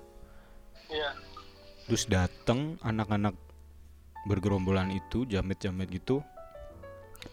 Iya 0.88 1.31
terus 1.86 2.06
dateng 2.06 2.78
anak-anak 2.82 3.34
bergerombolan 4.26 4.94
itu 4.94 5.26
jamet-jamet 5.26 5.90
gitu. 5.90 6.22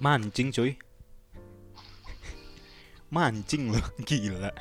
Mancing 0.02 0.54
coy. 0.54 0.78
Mancing 3.16 3.74
loh 3.74 3.86
gila. 4.06 4.50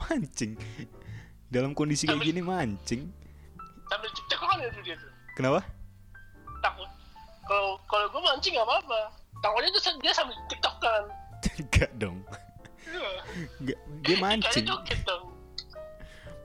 Mancing. 0.00 0.56
Dalam 1.46 1.76
kondisi 1.76 2.10
kayak 2.10 2.26
gini 2.26 2.42
mancing. 2.42 3.06
Sambil 3.86 4.10
cekcokan 4.10 4.58
itu 4.66 4.82
dia 4.82 4.98
tuh. 4.98 5.12
Kenapa? 5.38 5.62
Takut. 6.58 6.90
Kalau 7.46 7.78
kalau 7.86 8.10
gue 8.10 8.18
mancing 8.18 8.58
nggak 8.58 8.66
apa-apa. 8.66 9.14
Takutnya 9.38 9.70
tuh 9.70 9.94
dia 10.02 10.10
sambil 10.10 10.34
tiktokan 10.50 11.06
enggak 11.62 11.90
dong. 12.02 12.18
Iya. 12.82 13.38
enggak 13.62 13.78
dia 14.02 14.16
mancing. 14.18 14.66
Kayaknya 14.66 14.74
joget 14.74 15.00
dong 15.06 15.35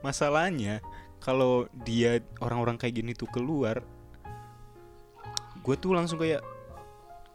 masalahnya 0.02 0.82
kalau 1.22 1.70
dia 1.86 2.18
orang-orang 2.42 2.76
kayak 2.76 2.98
gini 2.98 3.12
tuh 3.14 3.30
keluar 3.30 3.82
gue 5.62 5.76
tuh 5.78 5.94
langsung 5.94 6.18
kayak 6.18 6.42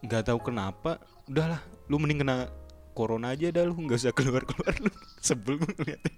nggak 0.04 0.28
tahu 0.28 0.40
kenapa 0.44 1.00
udahlah 1.28 1.64
lu 1.88 2.00
mending 2.00 2.22
kena 2.24 2.52
corona 2.98 3.38
aja 3.38 3.54
dah 3.54 3.64
lu 3.64 3.78
nggak 3.78 4.00
usah 4.02 4.16
keluar 4.16 4.42
keluar 4.42 4.74
lu. 4.82 4.92
Sebel 5.28 5.62
ngeliatnya. 5.62 6.14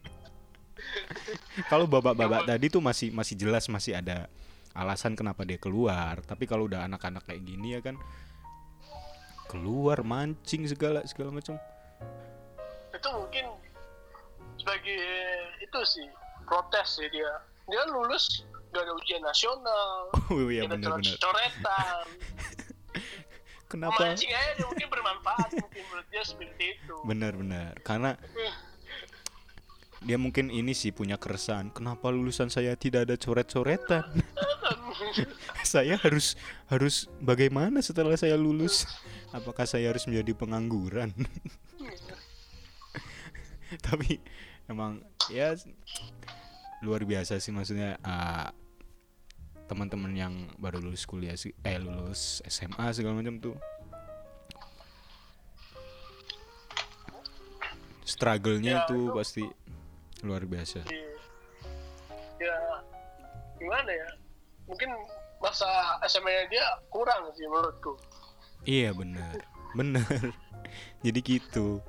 Kalau 1.68 1.86
babak-babak 1.86 2.48
tadi 2.48 2.72
tuh 2.72 2.80
masih 2.80 3.12
masih 3.12 3.36
jelas 3.36 3.68
masih 3.68 4.00
ada 4.00 4.32
alasan 4.72 5.14
kenapa 5.14 5.44
dia 5.44 5.60
keluar. 5.60 6.24
Tapi 6.24 6.48
kalau 6.48 6.72
udah 6.72 6.88
anak-anak 6.88 7.28
kayak 7.28 7.44
gini 7.44 7.76
ya 7.76 7.84
kan 7.84 8.00
keluar 9.52 10.08
mancing 10.08 10.64
segala 10.72 11.04
segala 11.04 11.36
macam. 11.36 11.60
Itu 12.96 13.10
mungkin 13.12 13.46
sebagai 14.56 15.04
itu 15.60 15.80
sih 15.84 16.08
protes 16.50 16.98
sih 16.98 17.08
dia. 17.14 17.30
Dia 17.70 17.86
lulus 17.94 18.42
gak 18.70 18.86
ada 18.86 18.94
ujian 18.94 19.22
nasional 19.26 20.14
oh 20.30 20.46
iya 20.50 20.66
tidak 20.66 20.82
benar-benar 20.82 21.18
coretan. 21.18 22.06
Kenapa? 23.72 24.02
Mancing 24.02 24.34
aja 24.34 24.52
dia 24.58 24.66
mungkin 24.66 24.88
bermanfaat 24.90 25.50
mungkin 25.62 25.84
menurut 25.94 26.08
dia 26.10 26.24
seperti 26.26 26.64
itu. 26.74 26.96
Benar-benar 27.06 27.74
karena 27.86 28.18
dia 30.00 30.18
mungkin 30.18 30.50
ini 30.50 30.74
sih 30.74 30.90
punya 30.90 31.22
keresahan. 31.22 31.70
Kenapa 31.70 32.10
lulusan 32.10 32.50
saya 32.50 32.74
tidak 32.74 33.06
ada 33.10 33.16
coret-coretan? 33.20 34.06
Saya 35.66 35.98
harus 35.98 36.38
harus 36.70 37.10
bagaimana 37.22 37.82
setelah 37.82 38.14
saya 38.18 38.38
lulus? 38.38 38.86
Apakah 39.34 39.66
saya 39.66 39.90
harus 39.90 40.06
menjadi 40.06 40.34
pengangguran? 40.38 41.10
Tapi 43.86 44.18
emang 44.70 45.02
ya 45.30 45.54
luar 46.80 47.04
biasa 47.04 47.38
sih 47.38 47.52
maksudnya 47.52 48.00
ah, 48.02 48.50
teman-teman 49.66 50.12
yang 50.12 50.34
baru 50.56 50.80
lulus 50.80 51.04
kuliah 51.04 51.36
sih 51.36 51.54
eh 51.62 51.78
lulus 51.78 52.42
SMA 52.46 52.90
segala 52.92 53.20
macam 53.20 53.38
tuh. 53.38 53.56
Struggle-nya 58.02 58.74
Ya, 58.74 58.84
itu 58.84 58.98
itu- 59.00 59.14
pasti 59.14 59.44
luar 60.26 60.44
biasa. 60.44 60.82
Iya. 60.90 61.14
ya 62.40 62.56
gimana 63.56 63.92
ya? 63.92 64.10
Mungkin 64.66 64.90
masa 65.38 65.68
SMA 66.04 66.48
dia 66.50 66.64
kurang 66.90 67.30
sih 67.32 67.46
menurutku. 67.46 67.94
Iya 68.64 68.92
benar. 68.92 69.38
Benar. 69.76 70.08
Jadi 71.06 71.20
gitu. 71.22 71.80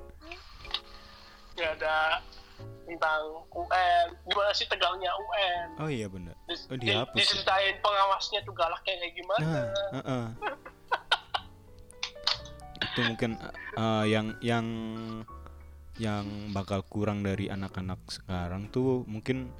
Nggak 1.55 1.71
ada 1.81 2.21
tentang 2.91 3.23
UN 3.49 4.05
gimana 4.27 4.51
sih 4.51 4.67
tegangnya 4.67 5.07
UN 5.09 5.67
oh 5.79 5.87
iya 5.87 6.11
benar 6.11 6.35
Oh, 6.67 6.75
di- 6.75 6.91
dihapus 6.91 7.15
ya? 7.15 7.19
diceritain 7.23 7.75
pengawasnya 7.79 8.39
tuh 8.43 8.51
galaknya 8.51 8.93
kayak 8.99 9.13
gimana? 9.15 9.45
Nah, 9.47 9.65
heeh. 9.95 10.25
itu 12.81 12.99
mungkin 13.07 13.31
eh, 13.77 14.05
yang 14.11 14.27
yang 14.43 14.65
yang 15.95 16.25
bakal 16.51 16.83
kurang 16.83 17.21
dari 17.21 17.47
anak-anak 17.47 17.99
sekarang 18.09 18.67
tuh 18.67 19.07
mungkin 19.07 19.51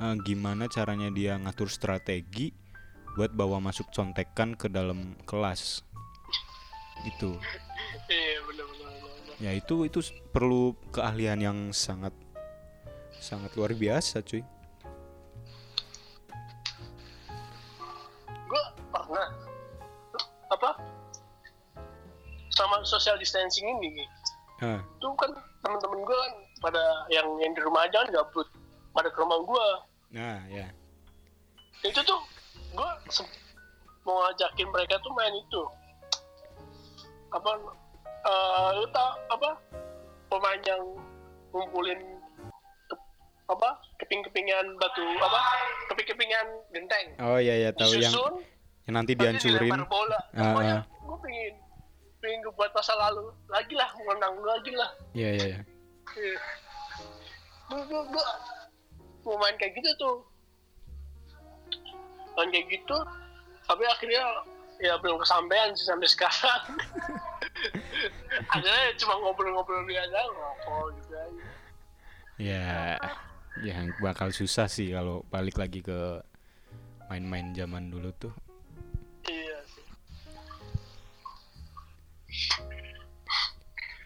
eh, 0.00 0.16
gimana 0.26 0.66
caranya 0.66 1.06
dia 1.10 1.38
ngatur 1.38 1.70
strategi 1.70 2.50
buat 3.14 3.30
bawa 3.30 3.62
masuk 3.62 3.94
contekan 3.94 4.58
ke 4.58 4.66
dalam 4.66 5.14
kelas. 5.22 5.86
Itu. 7.06 7.38
Iya 8.10 8.42
ya 9.34 9.50
itu 9.50 9.82
itu 9.82 9.98
perlu 10.30 10.74
keahlian 10.90 11.38
yang 11.38 11.58
sangat 11.70 12.14
sangat 13.24 13.56
luar 13.56 13.72
biasa 13.72 14.20
cuy. 14.20 14.44
Gue 18.28 18.62
pernah. 18.92 19.28
Apa? 20.52 20.76
Sama 22.52 22.84
social 22.84 23.16
distancing 23.16 23.64
ini. 23.64 24.04
Ah. 24.60 24.84
Itu 25.00 25.08
kan 25.16 25.32
temen-temen 25.64 26.04
gue 26.04 26.16
kan 26.20 26.32
pada 26.60 26.84
yang 27.08 27.24
yang 27.40 27.56
di 27.56 27.64
rumah 27.64 27.88
aja 27.88 28.04
kan 28.04 28.12
gabut. 28.12 28.44
Pada 28.92 29.08
ke 29.08 29.18
rumah 29.18 29.40
gue 29.40 29.68
nah 30.14 30.38
ya. 30.46 30.68
Itu 31.82 31.98
tuh 32.04 32.20
gue 32.76 32.90
mau 34.04 34.20
ngajakin 34.20 34.68
mereka 34.68 35.00
tuh 35.00 35.10
main 35.16 35.32
itu. 35.32 35.62
Apa 37.32 37.50
eh 38.28 38.68
lu 38.78 38.86
tau 38.92 39.16
apa? 39.32 39.58
Pemain 40.30 40.60
yang 40.62 40.82
ngumpulin 41.50 41.98
apa 43.44 43.68
keping-kepingan 44.00 44.66
batu 44.80 45.04
apa 45.20 45.40
keping-kepingan 45.92 46.46
genteng. 46.72 47.06
Oh 47.20 47.36
ya 47.36 47.68
ya 47.68 47.70
tahu 47.76 48.00
yang 48.00 48.14
yang 48.88 48.94
nanti 48.96 49.12
dihancurin. 49.12 49.84
bola. 49.84 50.20
Ah, 50.32 50.52
pokoknya 50.52 50.76
ah. 50.80 50.82
gue 50.88 51.18
pengen 51.20 51.54
pengen 52.24 52.38
gue 52.40 52.52
buat 52.56 52.72
masa 52.72 52.96
lalu 52.96 53.28
lagi 53.52 53.74
lah 53.76 53.88
menang 54.00 54.34
lagi 54.40 54.72
lah. 54.72 54.90
Ya 55.12 55.30
ya 55.36 55.46
ya 55.56 55.60
Iya. 56.14 56.38
gue 57.68 57.80
gue 57.84 58.02
gue 58.12 58.24
mau 59.24 59.36
main 59.40 59.56
kayak 59.60 59.76
gitu 59.76 59.90
tuh. 60.00 60.16
Main 62.36 62.48
kayak 62.48 62.66
gitu 62.72 62.96
tapi 63.64 63.82
akhirnya 63.88 64.24
ya 64.80 64.96
belum 65.00 65.16
kesampaian 65.20 65.72
sih 65.72 65.88
sampai 65.88 66.08
sekarang. 66.08 66.62
Akhirnya 68.52 68.92
cuma 69.00 69.14
ngobrol-ngobrol 69.24 69.86
biasa 69.88 70.18
ngokol 70.28 70.86
gitu 71.00 71.14
aja. 71.16 71.46
Ya 72.36 72.98
ya 73.62 73.86
bakal 74.02 74.34
susah 74.34 74.66
sih 74.66 74.90
kalau 74.90 75.22
balik 75.30 75.54
lagi 75.60 75.78
ke 75.78 76.18
main-main 77.06 77.54
zaman 77.54 77.92
dulu 77.92 78.10
tuh. 78.18 78.34
Iya 79.30 79.58
sih. 79.70 79.86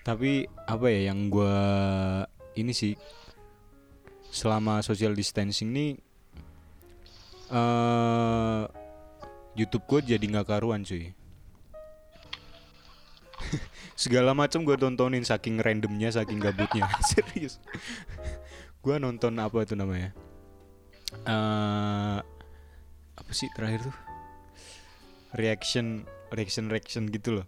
Tapi 0.05 0.45
apa 0.69 0.87
ya 0.93 1.13
yang 1.13 1.33
gua 1.33 1.57
ini 2.59 2.77
sih 2.77 2.93
selama 4.29 4.85
social 4.85 5.17
distancing 5.17 5.73
nih 5.73 5.93
eh 7.49 8.63
YouTube 9.57 9.89
gue 9.89 10.15
jadi 10.15 10.23
nggak 10.23 10.47
karuan 10.47 10.85
cuy. 10.85 11.17
Segala 13.99 14.37
macam 14.37 14.63
gue 14.63 14.77
tontonin 14.79 15.25
saking 15.27 15.59
randomnya 15.59 16.13
saking 16.13 16.39
gabutnya. 16.39 16.87
Serius 17.11 17.59
gue 18.79 18.95
nonton 18.97 19.35
apa 19.39 19.65
itu 19.65 19.75
namanya? 19.75 20.11
Eh 21.27 22.19
apa 23.19 23.33
sih 23.35 23.51
terakhir 23.53 23.91
tuh? 23.91 23.97
Reaction 25.37 26.07
reaction 26.33 26.71
reaction 26.73 27.05
gitu 27.11 27.43
loh. 27.43 27.47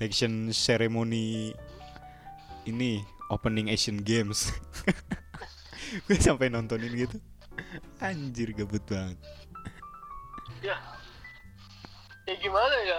Reaction 0.00 0.50
ceremony 0.50 1.54
ini 2.66 2.98
opening 3.30 3.70
Asian 3.70 4.02
Games. 4.02 4.50
Gue 6.10 6.18
sampai 6.18 6.50
nontonin 6.50 6.90
gitu. 6.90 7.22
Anjir 8.02 8.50
gabut 8.58 8.82
banget. 8.90 9.14
Ya. 10.58 10.74
Ya 12.26 12.34
gimana 12.40 12.74
ya? 12.82 12.98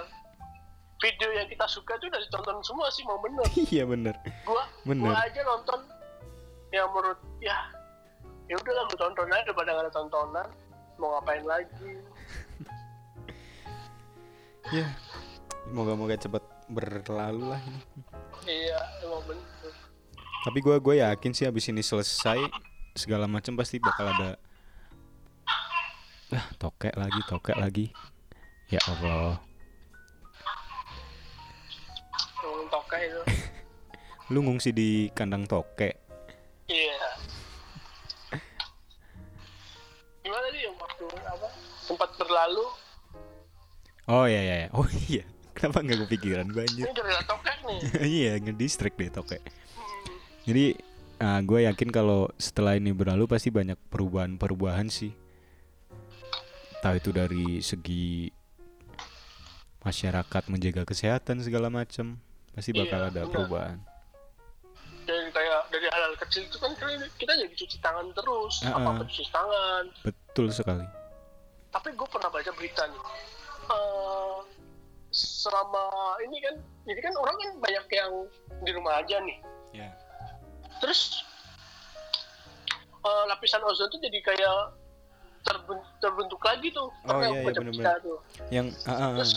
Video 1.03 1.27
yang 1.35 1.49
kita 1.51 1.67
suka 1.67 1.99
tuh 1.99 2.07
udah 2.07 2.21
ditonton 2.23 2.63
semua 2.63 2.87
sih 2.93 3.03
mau 3.03 3.19
bener. 3.19 3.43
Iya 3.73 3.83
bener. 3.83 4.15
Gua 4.47 4.63
Bener. 4.87 5.11
gua 5.11 5.19
aja 5.19 5.41
nonton 5.43 5.79
yang 6.75 6.91
menurut 6.91 7.19
ya 7.39 7.55
ya 8.51 8.55
udah 8.59 8.73
lah 8.75 8.83
gua 8.91 8.99
tonton 8.99 9.31
aja 9.31 9.43
daripada 9.47 9.69
nggak 9.71 9.85
ada 9.87 9.93
tontonan. 9.95 10.47
Mau 10.99 11.07
ngapain 11.15 11.43
lagi? 11.43 11.91
Ya 14.73 14.89
moga-moga 15.69 16.17
cepet 16.17 16.41
berlalu 16.73 17.53
lah 17.53 17.61
ini. 17.61 17.81
Iya 18.49 18.79
emang 19.05 19.21
bener. 19.29 19.73
Tapi 20.41 20.57
gue 20.57 20.77
gue 20.81 20.95
yakin 21.05 21.31
sih 21.37 21.45
abis 21.45 21.69
ini 21.69 21.85
selesai 21.85 22.41
segala 22.97 23.29
macam 23.29 23.53
pasti 23.53 23.77
bakal 23.77 24.09
ada 24.09 24.41
ah 26.33 26.45
tokek 26.57 26.97
lagi 26.97 27.21
tokek 27.29 27.57
lagi. 27.61 27.93
Ya 28.73 28.81
Allah. 28.89 29.37
Lu 34.33 34.41
ngungsi 34.41 34.73
di 34.73 35.13
kandang 35.13 35.45
tokek 35.45 36.04
sempat 41.95 42.11
berlalu. 42.19 42.65
Oh 44.05 44.27
ya 44.27 44.41
ya 44.43 44.55
ya. 44.67 44.69
oh 44.75 44.85
iya. 45.07 45.23
Kenapa 45.55 45.79
nggak 45.79 45.99
kepikiran? 46.05 46.45
Gue 46.51 46.67
anjir 46.67 46.83
ini 46.83 46.91
gara-gara 46.91 47.23
tokek 47.23 47.57
nih. 47.63 47.79
Iya 48.19 48.31
ngedistract 48.43 48.99
deh 48.99 49.07
tokek. 49.07 49.39
Hmm, 49.39 50.03
jadi 50.43 50.65
gue 51.47 51.59
yakin 51.71 51.89
kalau 51.95 52.27
setelah 52.35 52.75
ini 52.75 52.91
berlalu 52.91 53.23
pasti 53.31 53.47
banyak 53.47 53.79
perubahan-perubahan 53.87 54.91
sih. 54.91 55.15
Tahu 56.83 56.95
itu 56.99 57.09
dari 57.15 57.63
segi 57.63 58.29
masyarakat 59.79 60.43
menjaga 60.51 60.83
kesehatan 60.83 61.39
segala 61.39 61.71
macam 61.71 62.19
pasti 62.51 62.75
bakal 62.75 62.99
Iya, 62.99 63.09
ada 63.09 63.21
benar. 63.23 63.31
perubahan. 63.31 63.77
Dari 65.07 65.29
kayak 65.31 65.59
dari 65.71 65.87
hal-hal 65.87 66.13
kecil 66.19 66.43
itu 66.51 66.57
kan 66.59 66.73
kita- 66.75 67.37
jadi 67.39 67.55
cuci 67.55 67.77
tangan 67.79 68.11
terus. 68.11 68.59
Ah, 68.67 68.75
apa 68.75 68.89
apa 68.91 69.01
ah. 69.01 69.07
cuci 69.07 69.25
tangan. 69.31 69.83
Betul 70.03 70.51
sekali 70.51 71.04
tapi 71.75 71.91
gue 71.91 72.07
pernah 72.07 72.31
baca 72.31 72.51
berita 72.55 72.87
nih 72.87 73.03
Eh, 73.65 74.37
selama 75.09 75.89
ini 76.21 76.37
kan 76.37 76.55
jadi 76.85 77.01
kan 77.01 77.13
orang 77.17 77.33
kan 77.33 77.49
banyak 77.65 77.85
yang 77.89 78.11
di 78.61 78.71
rumah 78.77 79.01
aja 79.01 79.17
nih. 79.25 79.37
Ya 79.73 79.89
terus 80.77 81.23
eh, 83.01 83.23
lapisan 83.25 83.63
ozon 83.65 83.89
tuh 83.89 84.01
jadi 84.05 84.19
kayak 84.21 84.59
terben- 85.45 85.87
terbentuk 85.97 86.41
lagi 86.45 86.69
tuh. 86.69 86.93
Oh, 87.09 87.21
iya, 87.21 87.41
iya, 87.41 87.53
berita 87.57 87.91
tuh. 88.05 88.17
Yang 88.53 88.67
ah, 88.85 88.91
ah. 88.91 89.11
terus 89.17 89.31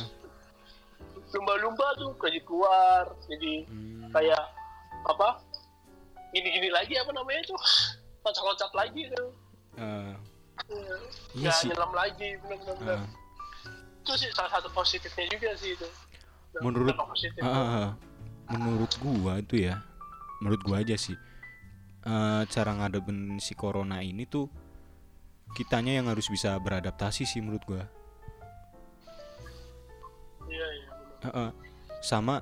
lumba-lumba 1.32 1.86
tuh 2.01 2.16
jadi 2.24 2.41
keluar 2.45 3.05
jadi 3.28 3.53
Hmm, 3.68 4.09
kayak 4.12 4.43
apa 5.05 5.41
gini-gini 6.32 6.68
lagi 6.68 6.97
apa 7.01 7.11
namanya 7.16 7.45
tuh? 7.49 7.57
Loncat-loncat 8.28 8.72
lagi 8.76 9.03
tuh. 9.12 9.28
Ah, 9.80 10.12
Iya. 11.33 11.53
Sih. 11.53 11.69
nyelam 11.73 11.93
lagi 11.93 12.29
benar-benar 12.45 13.01
ah. 13.01 13.09
itu 14.05 14.12
sih 14.16 14.29
salah 14.33 14.53
satu 14.53 14.69
positifnya 14.71 15.25
juga 15.33 15.51
sih 15.57 15.73
itu 15.73 15.89
Menurut- 16.61 16.97
ah. 17.41 17.93
menurut 18.49 18.93
gua 19.01 19.41
itu 19.41 19.64
ya 19.64 19.81
menurut 20.41 20.61
gua 20.64 20.81
aja 20.81 20.97
sih 20.97 21.16
eh, 22.05 22.43
cara 22.49 22.71
ngadepin 22.75 23.37
si 23.39 23.53
corona 23.53 24.01
ini 24.01 24.25
tuh 24.25 24.49
kitanya 25.53 25.97
yang 26.01 26.12
harus 26.12 26.29
bisa 26.29 26.53
beradaptasi 26.61 27.25
sih 27.25 27.41
menurut 27.41 27.64
gua 27.64 27.85
iya 30.49 30.66
iya 30.75 30.89
benar. 30.93 31.33
Heeh. 31.33 31.51
sama 32.01 32.35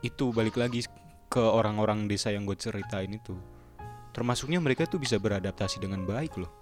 itu 0.00 0.30
balik 0.30 0.54
lagi 0.56 0.84
ke 1.26 1.40
orang-orang 1.42 2.06
desa 2.06 2.30
yang 2.30 2.46
gue 2.46 2.54
ceritain 2.54 3.10
itu 3.10 3.34
termasuknya 4.14 4.62
mereka 4.62 4.86
tuh 4.86 5.02
bisa 5.02 5.18
beradaptasi 5.18 5.82
dengan 5.82 6.06
baik 6.06 6.38
loh? 6.38 6.52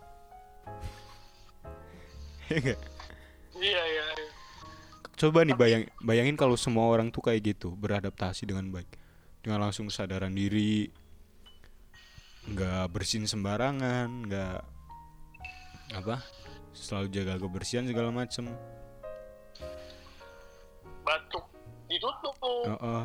Iya 2.53 2.77
iya 3.63 4.05
iya. 4.13 4.29
coba 5.17 5.47
nih 5.47 5.57
bayang 5.57 5.85
bayangin 6.05 6.37
kalau 6.37 6.59
semua 6.59 6.89
orang 6.91 7.09
tuh 7.09 7.25
kayak 7.25 7.57
gitu 7.57 7.73
beradaptasi 7.79 8.45
dengan 8.45 8.69
baik 8.69 8.89
dengan 9.43 9.65
langsung 9.67 9.89
kesadaran 9.89 10.35
diri 10.35 10.91
nggak 12.43 12.91
bersin 12.91 13.25
sembarangan 13.25 14.11
nggak 14.27 14.59
apa 15.95 16.17
selalu 16.75 17.07
jaga 17.13 17.39
kebersihan 17.39 17.87
segala 17.87 18.11
macem 18.11 18.51
batuk 21.07 21.45
ditutup 21.87 22.35
Heeh. 22.43 23.05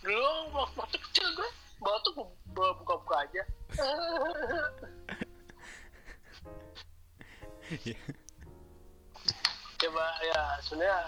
dulu 0.00 0.32
waktu, 0.56 0.76
waktu 0.80 0.96
kecil 0.98 1.26
gue 1.36 1.50
batuk 1.80 2.16
bu- 2.60 2.76
buka-buka 2.84 3.16
aja. 3.24 3.42
Coba 9.80 10.04
ya 10.20 10.40
sebenarnya 10.60 10.98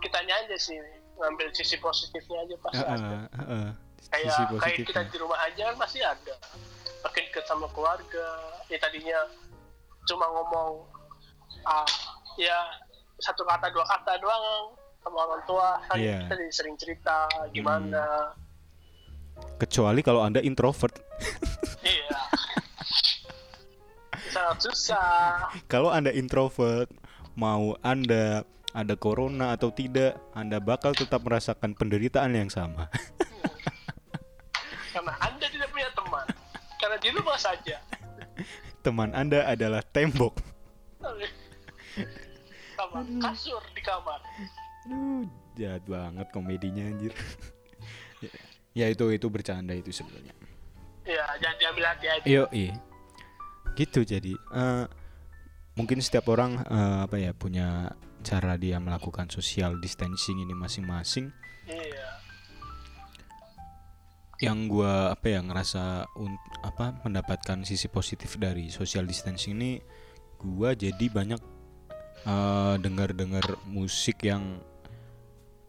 kitanya 0.00 0.34
aja 0.46 0.56
sih 0.56 0.80
ngambil 1.20 1.52
sisi 1.52 1.76
positifnya 1.76 2.40
aja 2.40 2.56
pasti 2.64 2.82
ada. 2.82 2.96
Heeh, 2.96 3.22
heeh. 3.36 3.68
kayak 4.08 4.32
kayak 4.58 4.76
kita 4.88 5.00
di 5.12 5.16
rumah 5.20 5.38
aja 5.44 5.62
kan 5.70 5.76
pasti 5.76 6.00
ada. 6.00 6.34
Makin 7.04 7.22
dekat 7.28 7.44
sama 7.44 7.68
keluarga. 7.76 8.26
Ya 8.72 8.80
tadinya 8.80 9.18
cuma 10.08 10.24
ngomong 10.32 10.88
ah 11.68 11.84
ya 12.40 12.56
satu 13.20 13.44
kata 13.44 13.68
dua 13.70 13.84
kata 13.84 14.16
doang 14.18 14.72
sama 15.04 15.18
orang 15.28 15.42
tua. 15.44 15.68
Kan 15.92 16.00
Iya. 16.00 16.16
kita 16.24 16.34
jadi 16.40 16.52
sering 16.54 16.76
cerita 16.80 17.28
gimana 17.52 18.32
Kecuali 19.58 20.00
kalau 20.02 20.22
Anda 20.24 20.42
introvert. 20.42 20.98
iya 21.86 22.18
sangat 24.32 24.58
susah 24.64 25.52
Kalau 25.68 25.92
Anda 25.92 26.10
introvert, 26.10 26.88
mau 27.36 27.76
Anda 27.84 28.42
ada 28.72 28.94
corona 28.96 29.52
atau 29.52 29.68
tidak, 29.68 30.16
Anda 30.32 30.56
bakal 30.56 30.96
tetap 30.96 31.20
merasakan 31.22 31.76
penderitaan 31.76 32.32
yang 32.32 32.48
sama. 32.48 32.88
karena 34.92 35.12
anda 35.24 35.48
tidak 35.48 35.72
punya 35.72 35.88
teman 35.96 36.26
karena 36.76 36.96
di 37.00 37.08
rumah 37.16 37.38
saja 37.40 37.80
Teman 38.84 39.14
Anda 39.16 39.46
adalah 39.48 39.80
tembok. 39.80 40.36
sama 42.76 43.00
kasur 43.22 43.62
di 43.72 43.80
kamar 43.80 44.20
Aduh, 44.84 45.24
jahat 45.54 45.86
banget 45.86 46.26
komedinya 46.34 46.82
anjir. 46.82 47.14
Ya 48.72 48.88
itu 48.88 49.04
itu 49.10 49.26
bercanda 49.28 49.72
itu 49.72 49.92
sebenarnya. 49.92 50.32
ya 51.02 51.24
jangan 51.36 51.56
diambil 51.58 51.84
hati 51.90 52.06
aja 52.08 52.24
Yo, 52.24 52.44
gitu 53.74 54.00
jadi 54.02 54.32
eh, 54.36 54.84
mungkin 55.74 55.98
setiap 55.98 56.28
orang 56.28 56.60
eh, 56.62 56.98
apa 57.04 57.16
ya 57.16 57.32
punya 57.32 57.92
cara 58.22 58.54
dia 58.54 58.78
melakukan 58.78 59.26
social 59.28 59.82
distancing 59.82 60.38
ini 60.38 60.54
masing-masing. 60.54 61.32
iya 61.66 62.08
Yang 64.42 64.58
gua 64.70 65.14
apa 65.14 65.26
ya 65.30 65.38
ngerasa 65.38 66.10
un- 66.18 66.38
apa 66.66 66.98
mendapatkan 67.06 67.62
sisi 67.62 67.86
positif 67.86 68.34
dari 68.38 68.70
social 68.70 69.06
distancing 69.06 69.54
ini, 69.54 69.72
gua 70.38 70.74
jadi 70.74 71.06
banyak 71.06 71.38
eh, 72.26 72.74
dengar-dengar 72.78 73.42
musik 73.66 74.22
yang 74.22 74.58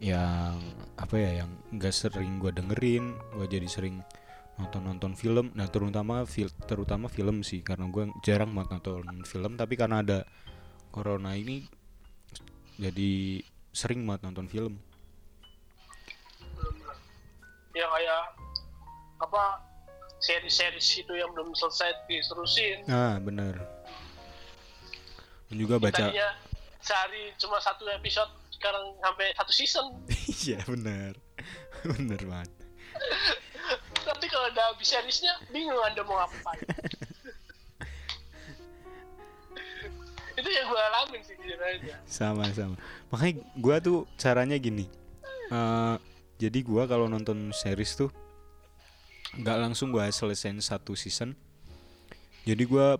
yang 0.04 0.60
apa 1.00 1.16
ya 1.16 1.48
yang 1.48 1.52
nggak 1.72 1.96
sering 1.96 2.44
gua 2.44 2.52
dengerin, 2.52 3.16
gua 3.32 3.48
jadi 3.48 3.66
sering 3.72 4.04
nonton-nonton 4.60 5.18
film. 5.18 5.50
Nah 5.58 5.66
terutama 5.70 6.28
fil 6.30 6.50
terutama 6.70 7.10
film 7.10 7.42
sih 7.42 7.66
karena 7.66 7.90
gue 7.90 8.10
jarang 8.22 8.54
banget 8.54 8.78
nonton 8.78 9.26
film 9.26 9.58
tapi 9.58 9.74
karena 9.74 10.06
ada 10.06 10.20
corona 10.94 11.34
ini 11.34 11.66
jadi 12.78 13.42
sering 13.74 14.06
banget 14.06 14.30
nonton 14.30 14.46
film. 14.46 14.74
Ya 17.74 17.90
kayak 17.90 18.24
apa 19.26 19.44
seri-series 20.22 21.02
itu 21.02 21.14
yang 21.18 21.34
belum 21.34 21.58
selesai 21.58 22.06
diterusin. 22.06 22.86
Ah 22.86 23.18
bener. 23.18 23.58
Dan 25.50 25.58
juga 25.58 25.82
baca 25.82 25.98
tadinya 25.98 26.30
sehari 26.84 27.34
cuma 27.42 27.58
satu 27.58 27.90
episode 27.90 28.30
sekarang 28.64 28.96
sampai 29.04 29.28
satu 29.36 29.52
season. 29.52 29.92
Iya 30.48 30.64
bener 30.64 31.20
bener 31.92 32.22
banget. 32.24 32.52
Nanti 34.08 34.26
kalau 34.32 34.48
udah 34.56 34.66
habis 34.72 34.88
seriesnya 34.88 35.36
bingung 35.52 35.76
anda 35.84 36.00
mau 36.08 36.24
ngapain. 36.24 36.64
Itu 40.40 40.50
yang 40.50 40.66
gue 40.72 40.82
alamin 40.82 41.22
sih 41.28 41.36
jujur 41.44 41.60
aja 41.60 42.00
sama 42.08 42.48
sama. 42.56 42.80
Makanya 43.12 43.44
gua 43.60 43.84
tuh 43.84 44.08
caranya 44.16 44.56
gini. 44.56 44.88
Eh, 45.52 45.96
jadi 46.40 46.60
gua 46.64 46.88
kalau 46.88 47.12
nonton 47.12 47.52
series 47.52 47.94
tuh 48.00 48.10
nggak 49.38 49.58
langsung 49.60 49.92
gua 49.92 50.08
selesaiin 50.08 50.64
satu 50.64 50.96
season. 50.96 51.36
Jadi 52.48 52.64
gua 52.66 52.98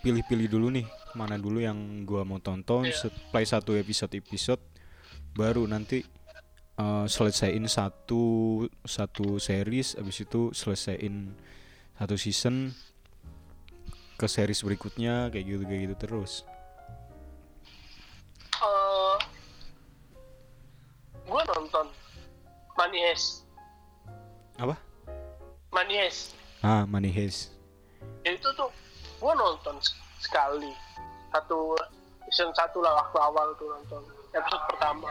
pilih-pilih 0.00 0.48
dulu 0.48 0.72
nih 0.72 0.86
mana 1.14 1.38
dulu 1.38 1.62
yang 1.62 2.02
gua 2.02 2.22
mau 2.22 2.38
tonton 2.38 2.84
Iya. 2.84 3.10
play 3.30 3.46
satu 3.46 3.74
episode 3.74 4.12
episode 4.12 4.60
baru 5.32 5.66
nanti 5.66 6.02
eh, 6.74 7.06
selesaiin 7.06 7.66
satu 7.66 8.22
satu 8.82 9.38
series 9.38 9.94
abis 9.94 10.22
itu 10.22 10.50
selesaiin 10.50 11.34
satu 11.94 12.18
season 12.18 12.74
ke 14.14 14.26
series 14.26 14.62
berikutnya 14.62 15.30
kayak 15.30 15.46
gitu 15.46 15.62
kayak 15.64 15.80
gitu 15.86 15.96
terus. 16.06 16.32
Eh, 18.54 19.16
gue 21.24 21.42
nonton 21.50 21.86
Money 22.74 23.00
Heist. 23.02 23.46
Apa? 24.54 24.78
Money 25.70 25.94
Heist. 25.98 26.34
Ah 26.62 26.86
Money 26.86 27.10
Heist. 27.10 27.50
Itu 28.22 28.48
tuh 28.54 28.70
gue 29.18 29.32
nonton 29.34 29.78
sekali. 30.24 30.72
Satu 31.30 31.76
season 32.32 32.50
satu 32.56 32.80
lah 32.80 32.96
waktu 33.04 33.16
awal 33.20 33.48
tuh 33.60 33.68
nonton. 33.68 34.02
Episode 34.32 34.64
pertama. 34.72 35.08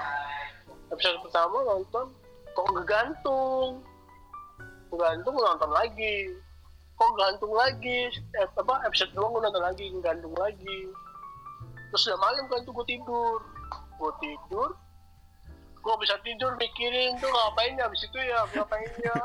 Episode 0.89 1.20
pertama 1.24 1.57
nonton 1.61 2.05
kok 2.53 2.68
ngegantung 2.74 3.82
ngegantung 4.89 5.36
nonton 5.38 5.72
lagi. 5.72 6.34
Kok 6.93 7.11
gantung 7.18 7.53
lagi? 7.53 8.09
Eh, 8.38 8.45
apa 8.45 8.86
episode 8.89 9.14
dua 9.18 9.28
gue 9.30 9.41
nonton 9.45 9.64
lagi 9.64 9.86
ngegantung 9.93 10.36
lagi. 10.38 10.80
Terus 11.93 12.09
udah 12.09 12.20
malam 12.22 12.45
kan 12.49 12.61
tuh 12.66 12.74
gue 12.74 12.86
tidur. 12.97 13.39
Gue 14.01 14.11
tidur. 14.22 14.70
Gue 15.84 15.95
bisa 15.99 16.16
tidur 16.24 16.55
mikirin 16.57 17.18
tuh 17.20 17.28
ngapain 17.28 17.76
ya 17.76 17.86
abis 17.89 18.05
itu 18.07 18.18
ya 18.18 18.45
ngapain 18.53 18.89
ya. 19.01 19.18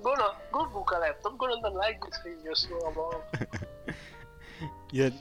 Gue 0.00 0.14
gue 0.48 0.64
buka 0.72 0.96
laptop 0.96 1.36
gue 1.36 1.48
nonton 1.52 1.74
lagi 1.76 2.08
serius 2.24 2.64
gue 2.64 2.72
nggak 2.72 2.94
bohong 2.96 3.24
ya 4.96 5.12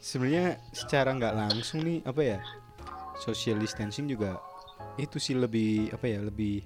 sebenarnya 0.00 0.60
secara 0.70 1.10
nggak 1.14 1.34
langsung 1.34 1.82
nih 1.82 1.98
apa 2.06 2.22
ya 2.22 2.38
social 3.18 3.58
distancing 3.58 4.06
juga 4.06 4.38
itu 4.96 5.16
sih 5.18 5.36
lebih 5.36 5.90
apa 5.92 6.06
ya 6.06 6.20
lebih 6.22 6.62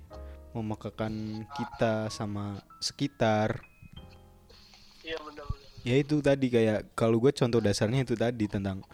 memekakan 0.51 1.47
kita 1.55 2.11
sama 2.11 2.59
sekitar. 2.83 3.63
Iya 5.07 5.17
benar-benar 5.23 5.61
ya 5.85 5.97
itu 5.97 6.21
tadi 6.21 6.53
kayak 6.53 6.93
kalau 6.93 7.17
gue 7.17 7.33
contoh 7.33 7.61
dasarnya 7.61 8.05
itu 8.05 8.13
tadi 8.17 8.45
tentang 8.45 8.85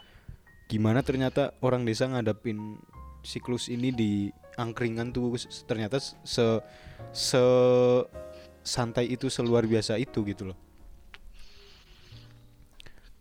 gimana 0.70 1.02
ternyata 1.02 1.54
orang 1.62 1.82
desa 1.82 2.06
ngadapin 2.06 2.78
siklus 3.26 3.66
ini 3.66 3.90
di 3.90 4.10
angkringan 4.54 5.10
tuh 5.10 5.34
ternyata 5.66 5.98
se 6.02 6.62
se 7.10 7.42
santai 8.62 9.10
itu 9.10 9.30
seluar 9.30 9.66
biasa 9.66 9.98
itu 9.98 10.22
gitu 10.26 10.50
loh 10.50 10.58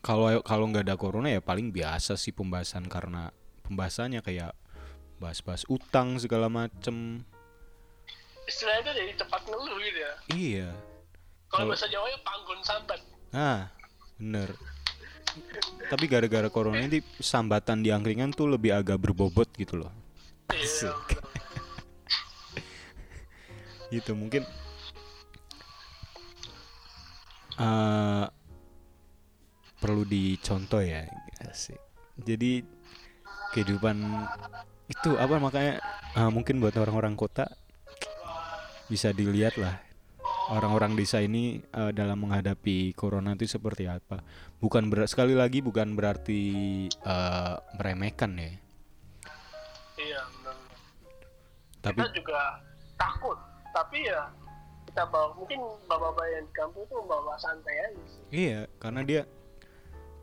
kalau 0.06 0.30
kalau 0.46 0.70
nggak 0.70 0.86
ada 0.86 0.96
corona 1.02 1.34
ya 1.34 1.42
paling 1.42 1.74
biasa 1.74 2.14
sih 2.14 2.30
pembahasan 2.30 2.86
karena 2.86 3.34
pembahasannya 3.66 4.22
kayak 4.22 4.54
bahas-bahas 5.18 5.66
utang 5.66 6.22
segala 6.22 6.46
macem 6.46 7.26
istilahnya 8.46 8.94
dari 8.94 9.18
tempat 9.18 9.42
ngeluh 9.50 9.82
gitu 9.82 10.00
ya 10.00 10.14
iya 10.38 10.70
kalau 11.50 11.74
bahasa 11.74 11.90
Jawa 11.90 12.06
ya 12.14 12.20
panggon 12.22 12.62
sambat 12.62 13.02
Ah, 13.36 13.68
bener. 14.16 14.56
Tapi 15.92 16.08
gara-gara 16.08 16.48
corona 16.48 16.80
ini 16.80 17.04
sambatan 17.20 17.84
di 17.84 17.92
angkringan 17.92 18.32
tuh 18.32 18.48
lebih 18.48 18.72
agak 18.72 18.96
berbobot 18.96 19.52
gitu 19.60 19.84
loh. 19.84 19.92
iya 20.56 20.64
Asik. 20.64 21.20
Gitu 23.92 24.16
mungkin 24.16 24.48
eh 27.60 28.26
perlu 29.86 30.02
dicontoh 30.02 30.82
ya. 30.82 31.06
Asik. 31.46 31.78
Jadi 32.18 32.66
kehidupan 33.54 34.02
itu 34.90 35.14
apa 35.22 35.38
makanya 35.38 35.78
eh, 36.18 36.30
mungkin 36.34 36.58
buat 36.58 36.74
orang-orang 36.74 37.14
kota 37.14 37.46
bisa 38.90 39.14
dilihat 39.14 39.58
lah 39.58 39.82
orang-orang 40.50 40.98
desa 40.98 41.22
ini 41.22 41.62
eh, 41.62 41.92
dalam 41.94 42.26
menghadapi 42.26 42.98
corona 42.98 43.38
itu 43.38 43.46
seperti 43.46 43.86
apa. 43.86 44.26
Bukan 44.58 44.90
ber- 44.90 45.06
sekali 45.06 45.38
lagi 45.38 45.62
bukan 45.62 45.94
berarti 45.94 46.42
eh, 46.90 47.56
meremehkan 47.78 48.34
ya. 48.42 48.52
iya 49.96 50.22
benar 50.28 50.58
Tapi 51.80 52.00
kita 52.04 52.12
juga 52.12 52.42
takut 53.00 53.38
tapi 53.72 54.08
ya 54.08 54.28
kita 54.88 55.04
bawa 55.12 55.36
mungkin 55.36 55.60
bapak-bapak 55.92 56.26
yang 56.32 56.44
di 56.48 56.54
kampung 56.56 56.84
itu 56.88 56.96
bawa 57.04 57.36
santai 57.40 57.76
aja 57.80 58.04
sih 58.08 58.24
iya, 58.32 58.60
karena 58.80 59.02
dia 59.04 59.22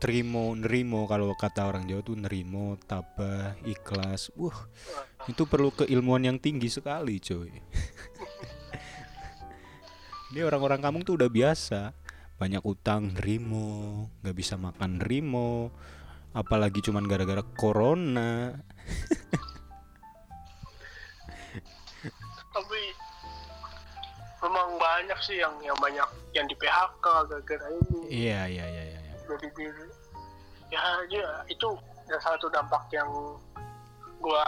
terimo 0.03 0.51
nerimo 0.51 1.07
kalau 1.07 1.31
kata 1.31 1.63
orang 1.63 1.87
Jawa 1.87 2.03
tuh 2.03 2.19
nerimo, 2.19 2.75
tabah, 2.83 3.55
ikhlas. 3.63 4.35
Wah, 4.35 4.67
itu 5.31 5.47
perlu 5.47 5.71
keilmuan 5.71 6.27
yang 6.27 6.35
tinggi 6.35 6.67
sekali, 6.67 7.23
coy. 7.23 7.47
Ini 10.35 10.43
orang-orang 10.43 10.83
kampung 10.83 11.07
tuh 11.07 11.15
udah 11.15 11.31
biasa 11.31 11.95
banyak 12.35 12.59
utang 12.67 13.15
nerimo, 13.15 14.11
nggak 14.19 14.35
bisa 14.35 14.59
makan 14.59 14.99
nerimo, 14.99 15.71
apalagi 16.35 16.83
cuman 16.83 17.07
gara-gara 17.07 17.39
corona. 17.55 18.51
tapi 22.53 22.81
memang 24.43 24.69
banyak 24.75 25.19
sih 25.23 25.39
yang 25.39 25.55
yang 25.63 25.79
banyak 25.79 26.03
yang 26.35 26.45
di 26.45 26.53
PHK 26.59 27.05
gara-gara 27.31 27.71
ini 27.71 27.99
Iya, 28.11 28.51
iya, 28.51 28.65
iya, 28.67 28.83
iya. 28.83 28.99
iya. 28.99 29.13
Ya 30.73 30.81
ya 31.13 31.27
itu 31.45 31.69
salah 32.09 32.35
satu 32.35 32.49
dampak 32.49 32.81
yang 32.89 33.07
gua 34.17 34.43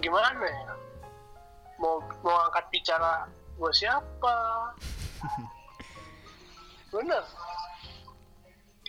gimana 0.00 0.40
ya? 0.48 0.72
Mau 1.76 2.00
mau 2.24 2.36
angkat 2.48 2.64
bicara 2.72 3.28
gua 3.60 3.70
siapa? 3.70 4.36
Bener. 6.94 7.24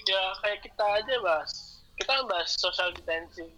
Ya 0.07 0.21
kayak 0.41 0.59
kita 0.63 0.85
aja 1.03 1.15
bahas 1.21 1.51
kita 1.99 2.13
bahas 2.25 2.49
social 2.55 2.89
distancing. 2.95 3.51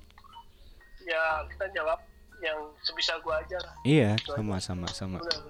Ya 1.05 1.45
kita 1.53 1.65
jawab 1.77 2.01
yang 2.41 2.57
sebisa 2.81 3.21
gua 3.21 3.37
aja 3.45 3.57
lah. 3.61 3.73
Iya, 3.85 4.17
Itu 4.17 4.33
sama 4.33 4.57
sama 4.57 4.87
sama. 4.89 5.17
bener. 5.21 5.41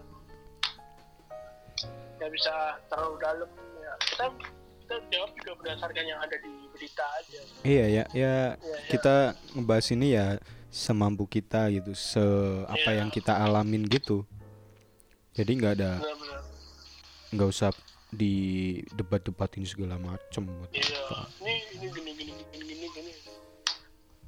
Nggak 2.20 2.32
bisa 2.36 2.54
terlalu 2.92 3.16
dalam 3.24 3.50
ya. 3.80 3.94
Kita 4.12 4.26
kita 4.84 4.96
jawab 5.10 5.32
juga 5.40 5.52
berdasarkan 5.64 6.04
yang 6.06 6.20
ada 6.20 6.36
di 6.44 6.52
berita 6.82 7.06
aja 7.06 7.40
Iya 7.62 7.86
ya, 7.86 8.04
ya 8.10 8.36
iya. 8.58 8.78
kita 8.90 9.38
ngebahas 9.54 9.88
ini 9.94 10.18
ya 10.18 10.42
semampu 10.74 11.30
kita 11.30 11.70
gitu, 11.70 11.94
se 11.94 12.24
apa 12.66 12.90
Iya. 12.90 13.06
yang 13.06 13.14
kita 13.14 13.38
alamin 13.38 13.86
gitu. 13.86 14.26
Jadi 15.38 15.52
nggak 15.62 15.74
ada 15.78 16.02
nggak 17.30 17.48
usah 17.48 17.70
di 18.12 18.80
debat-debatin 18.98 19.64
segala 19.64 20.02
macem 20.02 20.50
Iya, 20.74 21.06
ini 21.46 21.54
ini 21.78 21.88
gini 21.94 22.12
gini 22.18 22.34
gini 22.50 22.64
gini 22.66 22.88
gini. 22.98 23.12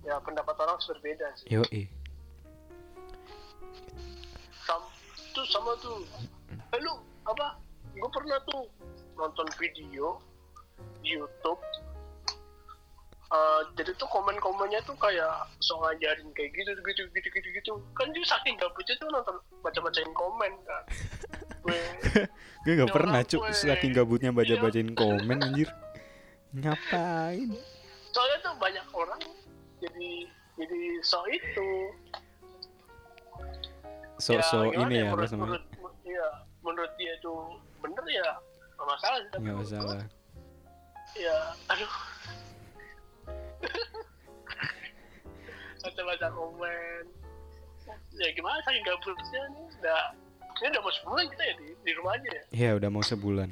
Ya 0.05 0.19
pendapat 0.21 0.53
orang 0.61 0.77
berbeda 0.77 1.27
sih. 1.41 1.47
Yo 1.49 1.65
eh. 1.73 1.87
Sam, 4.67 4.83
tuh 5.33 5.45
sama 5.49 5.73
tuh. 5.81 6.05
Eh 6.53 6.79
lu 6.85 6.93
apa? 7.25 7.57
Gue 7.97 8.09
pernah 8.13 8.37
tuh 8.45 8.67
nonton 9.17 9.47
video 9.57 10.19
di 11.01 11.15
YouTube. 11.17 11.59
Eh, 13.23 13.61
jadi 13.73 13.91
tuh 13.95 14.05
komen-komennya 14.07 14.83
tuh 14.83 14.93
kayak 14.95 15.47
so 15.57 15.79
ngajarin 15.79 16.27
kayak 16.33 16.51
gitu 16.53 16.69
gitu 16.83 17.03
gitu 17.09 17.27
gitu 17.31 17.49
gitu. 17.49 17.71
Kan 17.93 18.11
dia 18.11 18.21
saking 18.23 18.53
gabutnya 18.57 18.95
tuh 18.97 19.07
nonton 19.09 19.35
baca-bacain 19.63 20.11
komen 20.13 20.51
kan. 20.63 20.83
Gue 21.63 22.75
Ya 22.75 22.85
pernah 22.85 23.23
gue. 23.23 23.49
saking 23.51 23.91
gabutnya 23.91 24.29
baca-bacain 24.29 24.91
komen 24.93 25.37
anjir. 25.39 25.69
Ngapain? 26.53 27.49
soalnya 28.13 28.37
tuh 28.45 28.53
banyak 28.61 28.85
orang 28.93 29.17
jadi 29.81 30.09
jadi 30.53 30.81
so 31.01 31.17
itu 31.25 31.69
So-so 34.21 34.69
gimana 34.69 34.85
ini 34.85 34.95
ya 35.01 35.09
apa 35.09 35.25
menurut, 35.33 35.33
menurut, 35.33 35.63
iya, 36.05 36.27
menurut 36.61 36.91
dia 36.95 37.11
itu 37.17 37.33
bener 37.81 38.05
ya 38.05 38.27
nggak 38.77 38.85
masalah 38.87 39.17
Nggak 39.33 39.55
masalah. 39.57 39.97
ya 41.17 41.37
aduh 41.73 41.89
baca-baca 45.83 46.27
komen 46.31 47.03
ya 48.15 48.29
gimana 48.31 48.57
saking 48.63 48.85
gabutnya 48.87 49.41
nih 49.51 49.63
udah 49.77 50.01
ini 50.53 50.67
udah 50.71 50.81
mau 50.81 50.93
sebulan 50.93 51.25
kita 51.27 51.43
ya 51.43 51.53
di, 51.59 51.67
di 51.75 51.91
rumah 51.97 52.13
aja 52.15 52.29
ya 52.31 52.43
Iya 52.53 52.69
udah 52.79 52.89
mau 52.89 53.03
sebulan. 53.03 53.49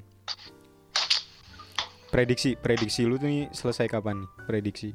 Prediksi 2.07 2.55
prediksi 2.55 3.07
lu 3.07 3.15
tuh 3.15 3.27
nih 3.27 3.47
selesai 3.51 3.88
kapan 3.88 4.23
nih? 4.23 4.29
Prediksi. 4.45 4.89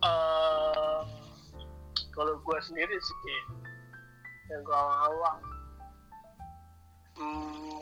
Eh, 0.00 1.00
kalau 2.12 2.34
gue 2.40 2.58
sendiri 2.62 2.96
sih 2.96 3.16
yang 4.48 4.60
gue 4.60 4.76
awal 4.76 5.36
hmm, 7.16 7.80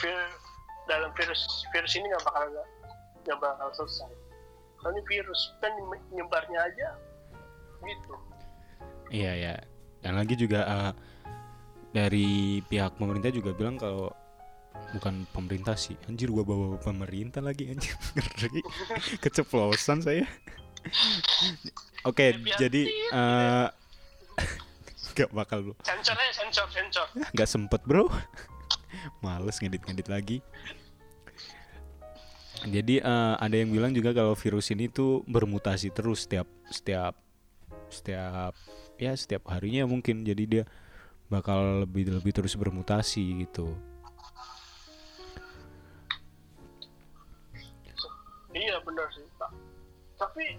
vir- 0.00 0.36
dalam 0.84 1.10
virus 1.16 1.40
virus 1.72 1.92
ini 1.96 2.08
nggak 2.08 2.24
bakal 2.24 2.46
nggak 3.24 3.38
bakal 3.40 3.68
selesai 3.76 4.12
karena 4.80 5.00
virus 5.04 5.40
kan 5.58 5.72
nye- 5.76 6.08
nyebarnya 6.12 6.60
aja 6.62 6.88
gitu 7.80 8.14
Iya 9.10 9.32
ya. 9.34 9.54
Dan 9.98 10.14
lagi 10.14 10.38
juga 10.38 10.60
eh, 10.62 10.92
dari 11.90 12.28
pihak 12.62 12.94
pemerintah 12.94 13.28
juga 13.28 13.50
bilang 13.50 13.74
kalau 13.74 14.14
bukan 14.94 15.26
pemerintah 15.30 15.74
sih. 15.74 15.98
Anjir 16.06 16.30
gua 16.30 16.46
bawa 16.46 16.78
pemerintah 16.78 17.42
lagi 17.42 17.66
anjir. 17.68 17.90
Ngeri. 18.14 18.62
Keceplosan 19.18 20.00
saya. 20.00 20.22
Oke, 22.06 22.32
Ya, 22.32 22.38
biar 22.38 22.56
jadi 22.56 22.82
tit, 22.86 23.12
eh 23.12 23.68
gak 25.18 25.30
bakal 25.34 25.58
bro. 25.60 25.74
sensornya 25.82 26.30
sensor 26.30 26.70
sensor 26.70 27.06
Gak 27.34 27.50
sempet 27.50 27.82
bro. 27.82 28.06
Males 29.24 29.58
ngedit-ngedit 29.58 30.06
lagi. 30.06 30.38
Jadi 32.60 33.00
eh, 33.00 33.34
ada 33.40 33.56
yang 33.56 33.72
bilang 33.72 33.92
juga 33.96 34.12
kalau 34.12 34.36
virus 34.36 34.68
ini 34.68 34.92
tuh 34.92 35.24
bermutasi 35.24 35.88
terus 35.96 36.28
setiap 36.28 36.44
setiap 36.68 37.16
setiap 37.88 38.52
ya 39.00 39.16
setiap 39.16 39.48
harinya 39.48 39.88
mungkin. 39.88 40.28
Jadi 40.28 40.42
dia 40.44 40.64
bakal 41.32 41.88
lebih 41.88 42.10
lebih 42.20 42.32
terus 42.36 42.58
bermutasi 42.58 43.48
gitu. 43.48 43.72
iya 48.50 48.76
benar 48.82 49.06
sih 49.14 49.24
pak. 49.38 49.50
Tapi 50.18 50.58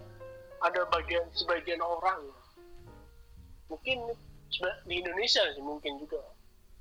ada 0.63 0.81
bagian 0.89 1.25
sebagian 1.35 1.81
orang 1.83 2.23
mungkin 3.67 3.97
seba- 4.51 4.81
di 4.87 4.99
Indonesia 4.99 5.41
sih 5.53 5.63
mungkin 5.63 6.01
juga 6.01 6.19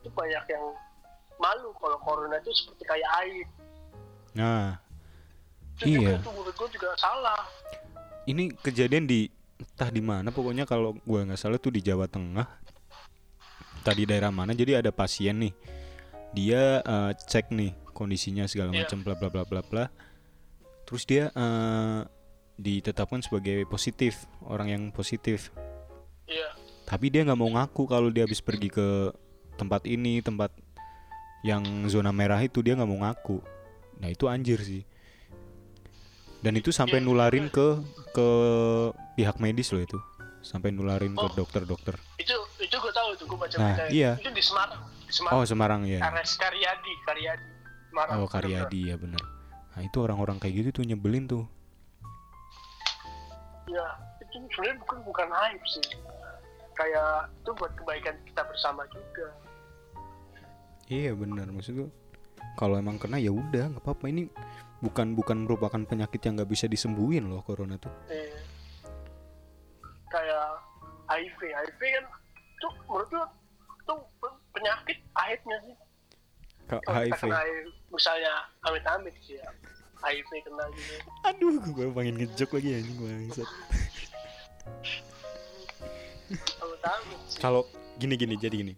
itu 0.00 0.10
banyak 0.16 0.44
yang 0.48 0.64
malu 1.38 1.70
kalau 1.78 1.98
corona 2.02 2.36
itu 2.40 2.52
seperti 2.52 2.82
kayak 2.88 3.10
air. 3.24 3.46
Nah, 4.36 4.78
Iya. 5.86 6.20
itu 6.20 6.30
menurut 6.34 6.54
gue 6.56 6.68
juga 6.76 6.88
salah 6.98 7.40
ini 8.28 8.52
kejadian 8.52 9.08
di 9.08 9.32
entah 9.60 9.90
di 9.92 10.00
mana 10.00 10.32
pokoknya 10.32 10.64
kalau 10.64 10.96
gua 11.04 11.24
nggak 11.24 11.40
salah 11.40 11.60
tuh 11.60 11.72
di 11.72 11.84
Jawa 11.84 12.08
Tengah. 12.08 12.48
Tadi 13.80 14.04
daerah 14.04 14.28
mana 14.28 14.52
jadi 14.52 14.80
ada 14.80 14.92
pasien 14.92 15.40
nih. 15.40 15.54
Dia 16.36 16.80
eh, 16.84 17.12
cek 17.16 17.52
nih 17.52 17.72
kondisinya 17.96 18.44
segala 18.44 18.72
Iya. 18.72 18.84
macam 18.86 18.98
bla 19.04 19.14
bla 19.16 19.28
bla 19.28 19.44
bla 19.44 19.60
bla. 19.64 19.84
Terus 20.88 21.02
dia 21.08 21.32
eh, 21.32 22.00
ditetapkan 22.60 23.24
sebagai 23.24 23.64
positif, 23.68 24.28
orang 24.44 24.68
yang 24.68 24.82
positif. 24.92 25.48
iya 26.28 26.52
Tapi 26.84 27.08
dia 27.08 27.24
nggak 27.24 27.40
mau 27.40 27.50
ngaku 27.50 27.88
kalau 27.88 28.10
dia 28.12 28.26
habis 28.28 28.42
pergi 28.42 28.68
ke 28.68 29.14
tempat 29.56 29.86
ini, 29.88 30.20
tempat 30.20 30.52
yang 31.40 31.62
zona 31.88 32.12
merah 32.12 32.40
itu 32.40 32.60
dia 32.60 32.76
nggak 32.76 32.90
mau 32.90 33.00
ngaku. 33.06 33.40
Nah 34.00 34.08
itu 34.12 34.28
anjir 34.28 34.60
sih. 34.60 34.84
Dan 36.40 36.56
itu 36.56 36.70
sampai 36.70 36.98
Iya, 36.98 37.04
nularin 37.04 37.46
ke 37.46 37.84
ke 38.10 38.28
pihak 39.14 39.36
medis 39.38 39.70
loh 39.70 39.78
itu, 39.78 39.98
sampai 40.40 40.72
nularin 40.72 41.12
ke 41.12 41.20
Oh. 41.22 41.30
dokter-dokter. 41.30 42.00
itu 42.16 42.32
itu 42.58 42.72
gue 42.74 42.92
tahu 42.92 43.08
tuh 43.14 43.26
gue 43.26 43.38
baca 43.38 43.56
Nah, 43.56 43.76
baca 43.76 43.84
iya. 43.88 44.16
itu 44.16 44.30
di 44.30 44.40
Semarang 44.40 44.80
di 45.00 45.12
Semarang 45.12 45.34
Oh 45.34 45.44
Semarang 45.44 45.80
ya. 45.84 46.00
RS 46.02 46.32
Karyadi 46.36 46.92
Karyadi 47.02 47.46
Semarang 47.86 48.16
Oh 48.16 48.26
Karyadi 48.26 48.80
ya 48.86 48.96
bener. 48.96 49.20
Nah 49.70 49.82
itu 49.82 49.96
orang-orang 49.98 50.36
kayak 50.36 50.54
gitu 50.58 50.80
tuh 50.80 50.84
nyebelin 50.86 51.26
tuh. 51.26 51.44
ya 53.68 53.86
itu 54.20 54.34
sebenarnya 54.50 54.76
bukan 54.80 54.98
bukan 55.04 55.28
aib 55.46 55.62
sih 55.64 55.84
kayak 56.72 57.10
itu 57.32 57.50
buat 57.54 57.70
kebaikan 57.72 58.18
kita 58.24 58.42
bersama 58.42 58.82
juga 58.88 59.30
Iya 60.86 61.14
bener 61.14 61.46
maksud 61.48 61.74
gua. 61.76 61.90
Kalau 62.56 62.74
emang 62.74 62.98
kena 62.98 63.14
ya 63.16 63.30
udah 63.30 63.70
nggak 63.70 63.78
apa-apa 63.80 64.10
ini 64.10 64.26
bukan 64.80 65.12
bukan 65.12 65.44
merupakan 65.44 65.78
penyakit 65.78 66.20
yang 66.20 66.34
nggak 66.34 66.48
bisa 66.48 66.64
disembuhin 66.64 67.26
loh 67.26 67.40
corona 67.40 67.76
tuh. 67.76 67.90
eh, 68.06 68.30
kayak 70.06 70.46
HIV 71.06 71.38
HIV 71.38 71.80
kan 71.92 72.04
tuh 72.58 72.70
menurut 72.82 73.08
lu 73.10 73.22
tuh 73.84 73.98
penyakit 74.50 74.96
aibnya 75.16 75.56
sih 75.60 75.74
Ka- 76.66 76.80
kalau 76.80 77.02
kita 77.02 77.14
HIV. 77.14 77.22
kena 77.24 77.38
misalnya 77.88 78.32
amit-amit 78.62 79.14
sih 79.20 79.34
ya 79.34 79.48
HIV 80.00 80.28
kena 80.40 80.64
gitu 80.72 80.92
Aduh, 81.22 81.54
gue 81.62 81.86
pengen 81.90 82.14
ngejok 82.16 82.50
lagi 82.52 82.68
anjing 82.72 82.96
bangsat. 82.96 83.48
Kalau 87.36 87.64
gini-gini 87.96 88.34
jadi 88.34 88.56
gini. 88.56 88.74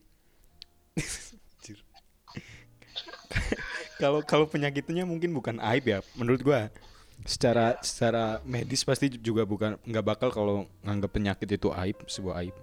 Kalau 4.03 4.18
kalau 4.26 4.50
penyakitnya 4.50 5.07
mungkin 5.07 5.30
bukan 5.30 5.62
aib 5.62 5.86
ya, 5.86 5.98
menurut 6.18 6.42
gua. 6.42 6.74
Secara 7.22 7.78
secara 7.86 8.42
medis 8.42 8.82
pasti 8.82 9.07
juga 9.14 9.46
bukan 9.46 9.78
nggak 9.86 10.03
bakal 10.03 10.34
kalau 10.34 10.66
nganggap 10.82 11.14
penyakit 11.14 11.46
itu 11.46 11.70
aib, 11.70 12.03
sebuah 12.11 12.42
aib. 12.42 12.57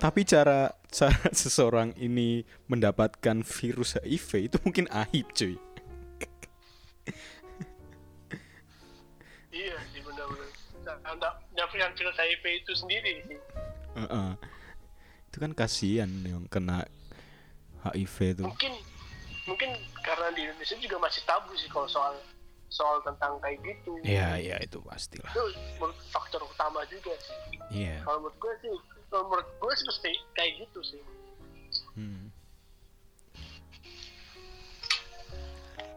Tapi 0.00 0.24
cara 0.24 0.72
cara 0.88 1.20
seseorang 1.44 1.92
ini 2.00 2.48
mendapatkan 2.64 3.44
virus 3.44 4.00
HIV 4.00 4.30
itu 4.48 4.56
mungkin 4.64 4.88
aib, 4.88 5.28
cuy. 5.36 5.60
iya 9.58 9.74
sih 9.90 10.00
benar-benar 10.06 10.48
dapatkan 11.58 11.92
virus 11.98 12.16
HIV 12.16 12.44
itu 12.62 12.72
sendiri 12.78 13.12
sih 13.26 13.38
Heeh. 13.98 14.30
Itu 15.28 15.36
kan 15.42 15.52
kasihan 15.52 16.10
yang 16.22 16.46
kena 16.46 16.86
HIV 17.82 18.16
itu. 18.38 18.44
mungkin 18.46 18.72
mungkin 19.48 19.70
karena 19.98 20.28
di 20.30 20.44
Indonesia 20.44 20.76
juga 20.76 20.96
masih 21.00 21.24
tabu 21.24 21.50
sih 21.56 21.66
kalau 21.66 21.88
soal 21.88 22.12
soal 22.68 23.00
tentang 23.00 23.40
kayak 23.40 23.56
gitu 23.64 23.96
Iya, 24.04 24.36
iya 24.36 24.56
itu 24.60 24.76
pastilah. 24.78 25.32
itu 25.32 25.44
faktor 26.06 26.44
utama 26.44 26.84
juga 26.86 27.16
sih 27.16 27.36
Iya. 27.72 28.04
kalau 28.04 28.22
menurut 28.22 28.36
gue 28.36 28.52
sih 28.60 28.72
kalau 29.08 29.24
menurut 29.26 29.48
gue 29.50 29.72
sih 29.72 29.86
pasti 29.86 30.10
kayak 30.34 30.52
gitu 30.60 30.80
sih 30.84 31.02
Hmm. 31.92 32.28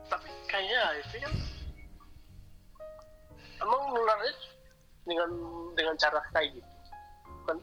tapi 0.07 0.27
kayaknya 0.45 0.79
HIV 0.97 1.11
kan 1.21 1.33
emang 3.61 3.81
nularnya 3.89 4.33
dengan 5.03 5.29
dengan 5.71 5.95
cara 5.95 6.19
kayak 6.31 6.51
gitu 6.51 6.71
kan 7.43 7.57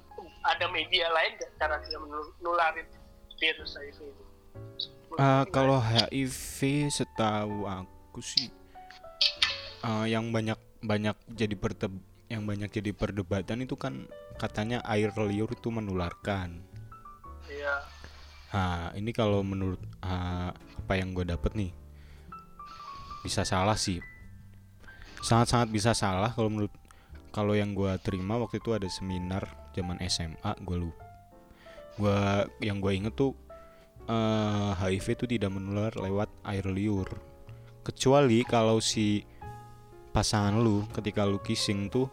ada 0.46 0.66
media 0.68 1.08
lain 1.08 1.32
nggak 1.34 1.52
cara 1.56 1.76
dia 1.82 1.98
menul- 1.98 2.34
nularin 2.38 2.86
virus 3.36 3.72
HIV 3.74 3.98
itu 4.00 4.24
Ah, 5.16 5.48
kalau 5.48 5.80
HIV 5.80 6.90
setahu 6.92 7.64
aku 7.64 8.20
sih 8.20 8.52
ah, 9.80 10.04
yang 10.04 10.28
banyak 10.28 10.58
banyak 10.84 11.16
jadi 11.32 11.56
perte 11.56 11.88
yang 12.28 12.44
banyak 12.44 12.68
jadi 12.68 12.92
perdebatan 12.92 13.64
itu 13.64 13.74
kan 13.80 14.04
katanya 14.36 14.84
air 14.84 15.10
liur 15.16 15.48
itu 15.48 15.72
menularkan. 15.72 16.60
ya 17.48 17.80
Nah, 18.48 18.96
ini 18.96 19.12
kalau 19.12 19.44
menurut 19.44 19.80
ah, 20.00 20.56
apa 20.56 20.94
yang 20.96 21.12
gue 21.12 21.24
dapet 21.28 21.52
nih 21.52 21.72
bisa 23.20 23.44
salah 23.44 23.76
sih. 23.76 24.00
Sangat-sangat 25.20 25.68
bisa 25.68 25.92
salah 25.92 26.32
kalau 26.32 26.48
menurut 26.48 26.72
kalau 27.28 27.52
yang 27.52 27.76
gue 27.76 27.92
terima 28.00 28.40
waktu 28.40 28.62
itu 28.62 28.72
ada 28.72 28.88
seminar 28.88 29.44
zaman 29.76 30.00
SMA 30.08 30.56
gue 30.64 30.76
lupa. 30.80 31.04
Gua 31.98 32.46
yang 32.62 32.78
gue 32.80 32.92
inget 32.94 33.12
tuh 33.18 33.36
eh, 34.08 34.70
HIV 34.74 35.06
itu 35.20 35.24
tidak 35.28 35.52
menular 35.52 35.92
lewat 35.94 36.32
air 36.48 36.64
liur. 36.66 37.08
Kecuali 37.84 38.42
kalau 38.48 38.80
si 38.80 39.22
pasangan 40.12 40.56
lu 40.58 40.88
ketika 40.90 41.22
lu 41.28 41.38
kissing 41.38 41.92
tuh 41.92 42.08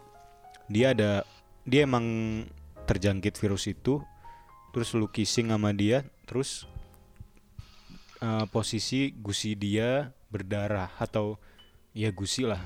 dia 0.68 0.92
ada 0.92 1.24
dia 1.64 1.88
emang 1.88 2.04
terjangkit 2.86 3.34
virus 3.40 3.66
itu 3.66 3.98
terus 4.70 4.92
lu 4.92 5.08
kissing 5.08 5.50
sama 5.50 5.72
dia 5.72 6.04
terus 6.28 6.68
eh, 8.20 8.46
posisi 8.52 9.10
gusi 9.16 9.56
dia 9.56 10.12
berdarah 10.28 10.92
atau 11.00 11.40
ya 11.96 12.12
gusi 12.12 12.44
lah 12.44 12.60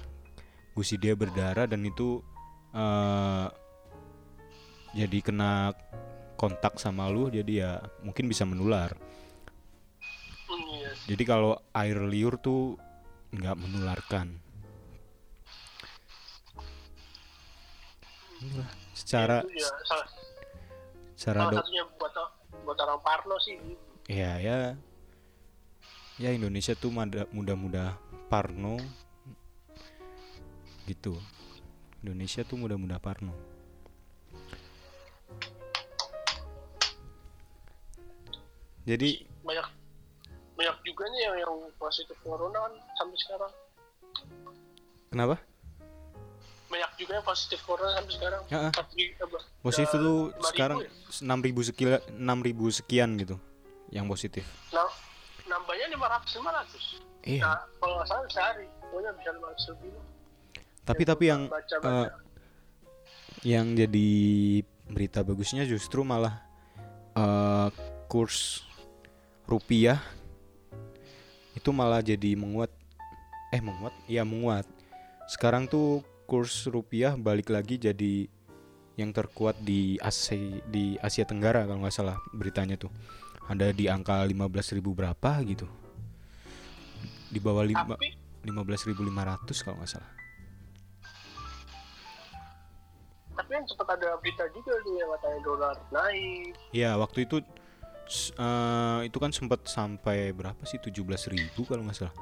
gusi 0.74 0.98
dia 0.98 1.14
berdarah 1.14 1.70
dan 1.70 1.86
itu 1.86 2.20
eh, 2.74 3.48
jadi 4.90 5.18
kena 5.22 5.70
kontak 6.34 6.80
sama 6.80 7.06
lu 7.12 7.28
jadi 7.28 7.52
ya 7.52 7.72
mungkin 8.00 8.26
bisa 8.26 8.48
menular. 8.48 8.96
Jadi 11.11 11.22
kalau 11.26 11.58
air 11.74 11.98
liur 12.06 12.38
tuh 12.38 12.78
nggak 13.34 13.58
menularkan. 13.58 14.30
Inilah, 18.38 18.70
secara 18.94 19.42
ya 19.50 19.66
salah, 19.90 20.06
secara 21.18 21.38
salah 21.50 21.58
satunya 21.66 21.82
buat 21.98 22.14
buat 22.62 22.78
orang 22.78 23.02
Parno 23.02 23.36
sih. 23.42 23.58
Gitu. 23.58 23.82
ya. 24.06 24.78
Ya 26.20 26.30
Indonesia 26.30 26.78
tuh 26.78 26.94
mudah-mudah 27.34 27.98
parno. 28.30 28.78
Gitu. 30.86 31.18
Indonesia 32.06 32.46
tuh 32.46 32.54
mudah-mudah 32.54 33.02
parno. 33.02 33.34
Jadi 38.86 39.26
banyak 39.42 39.79
banyak 40.61 40.76
juga 40.84 41.08
nih 41.08 41.20
yang 41.24 41.36
yang 41.40 41.54
positif 41.80 42.16
corona 42.20 42.68
kan 42.68 42.72
sampai 43.00 43.16
sekarang. 43.16 43.52
Kenapa? 45.08 45.36
Banyak 46.68 46.90
juga 47.00 47.12
yang 47.16 47.26
positif 47.26 47.58
corona 47.64 47.96
sampai 47.96 48.12
sekarang. 48.12 48.42
Ya, 48.52 48.58
ah. 48.68 48.72
Tapi, 48.76 49.16
apa, 49.16 49.38
positif 49.64 49.96
5.000 49.96 50.36
sekarang 50.52 50.78
ya. 50.84 50.90
6000 51.16 51.68
sekian 51.72 51.98
6000 52.12 52.78
sekian 52.84 53.11
gitu 53.16 53.36
yang 53.88 54.04
positif. 54.04 54.44
Nah, 54.76 54.92
nambahnya 55.48 55.88
500 55.96 56.44
500 56.44 57.24
iya. 57.24 57.42
Nah, 57.42 57.58
kalau 57.80 57.94
nggak 57.96 58.08
salah 58.12 58.28
sehari 58.28 58.66
pokoknya 58.84 59.11
bisa 59.16 59.30
500 59.32 59.70
lebih. 59.72 59.90
Tapi 60.84 61.02
tapi 61.08 61.24
yang 61.24 61.42
baca 61.48 61.76
eh, 61.80 61.80
baca 61.80 62.12
yang 63.48 63.72
jadi 63.72 64.11
berita 64.92 65.24
bagusnya 65.24 65.64
justru 65.64 66.04
malah 66.04 66.44
eh, 67.16 67.68
kurs 68.12 68.68
rupiah 69.48 70.19
itu 71.61 71.76
malah 71.76 72.00
jadi 72.00 72.32
menguat 72.32 72.72
eh 73.52 73.61
menguat? 73.61 73.92
Ya 74.08 74.24
menguat. 74.24 74.64
Sekarang 75.28 75.68
tuh 75.68 76.00
kurs 76.24 76.64
rupiah 76.64 77.12
balik 77.20 77.52
lagi 77.52 77.76
jadi 77.76 78.24
yang 78.96 79.12
terkuat 79.12 79.61
di 79.61 80.00
Asia 80.00 80.40
di 80.72 80.96
Asia 81.04 81.28
Tenggara 81.28 81.68
kalau 81.68 81.84
nggak 81.84 81.92
salah 81.92 82.16
beritanya 82.32 82.80
tuh. 82.80 82.88
Ada 83.50 83.76
di 83.76 83.92
angka 83.92 84.24
15.000 84.24 84.80
berapa 84.80 85.30
gitu. 85.44 85.68
Di 87.28 87.38
bawah 87.42 87.66
lima 87.66 87.84
tapi 87.84 88.16
15.500 88.48 89.61
kalau 89.61 89.76
nggak 89.84 89.90
salah. 89.90 90.11
Tapi 93.36 93.50
yang 93.52 93.66
sempat 93.68 93.88
ada 93.98 94.16
berita 94.22 94.44
juga 94.54 94.74
yang 94.86 95.11
katanya 95.18 95.38
dolar 95.44 95.76
naik. 95.92 96.52
Ya 96.72 96.96
waktu 96.96 97.28
itu 97.28 97.42
eh, 98.34 99.00
itu 99.06 99.18
kan 99.22 99.30
sempat 99.30 99.64
sampai 99.66 100.34
berapa 100.34 100.62
sih? 100.66 100.82
17.000 100.82 101.54
kalau 101.66 101.86
nggak 101.86 101.98
salah. 101.98 102.14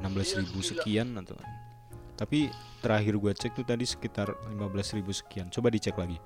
16.000 0.00 0.48
Iya, 0.48 0.62
sekian 0.62 1.08
atau 1.20 1.36
tapi 2.22 2.52
terakhir 2.78 3.18
gue 3.18 3.32
cek 3.34 3.52
tuh 3.56 3.66
tadi 3.66 3.82
sekitar 3.82 4.30
15.000 4.54 5.02
sekian. 5.10 5.46
Coba 5.50 5.74
dicek 5.74 5.98
lagi. 5.98 6.22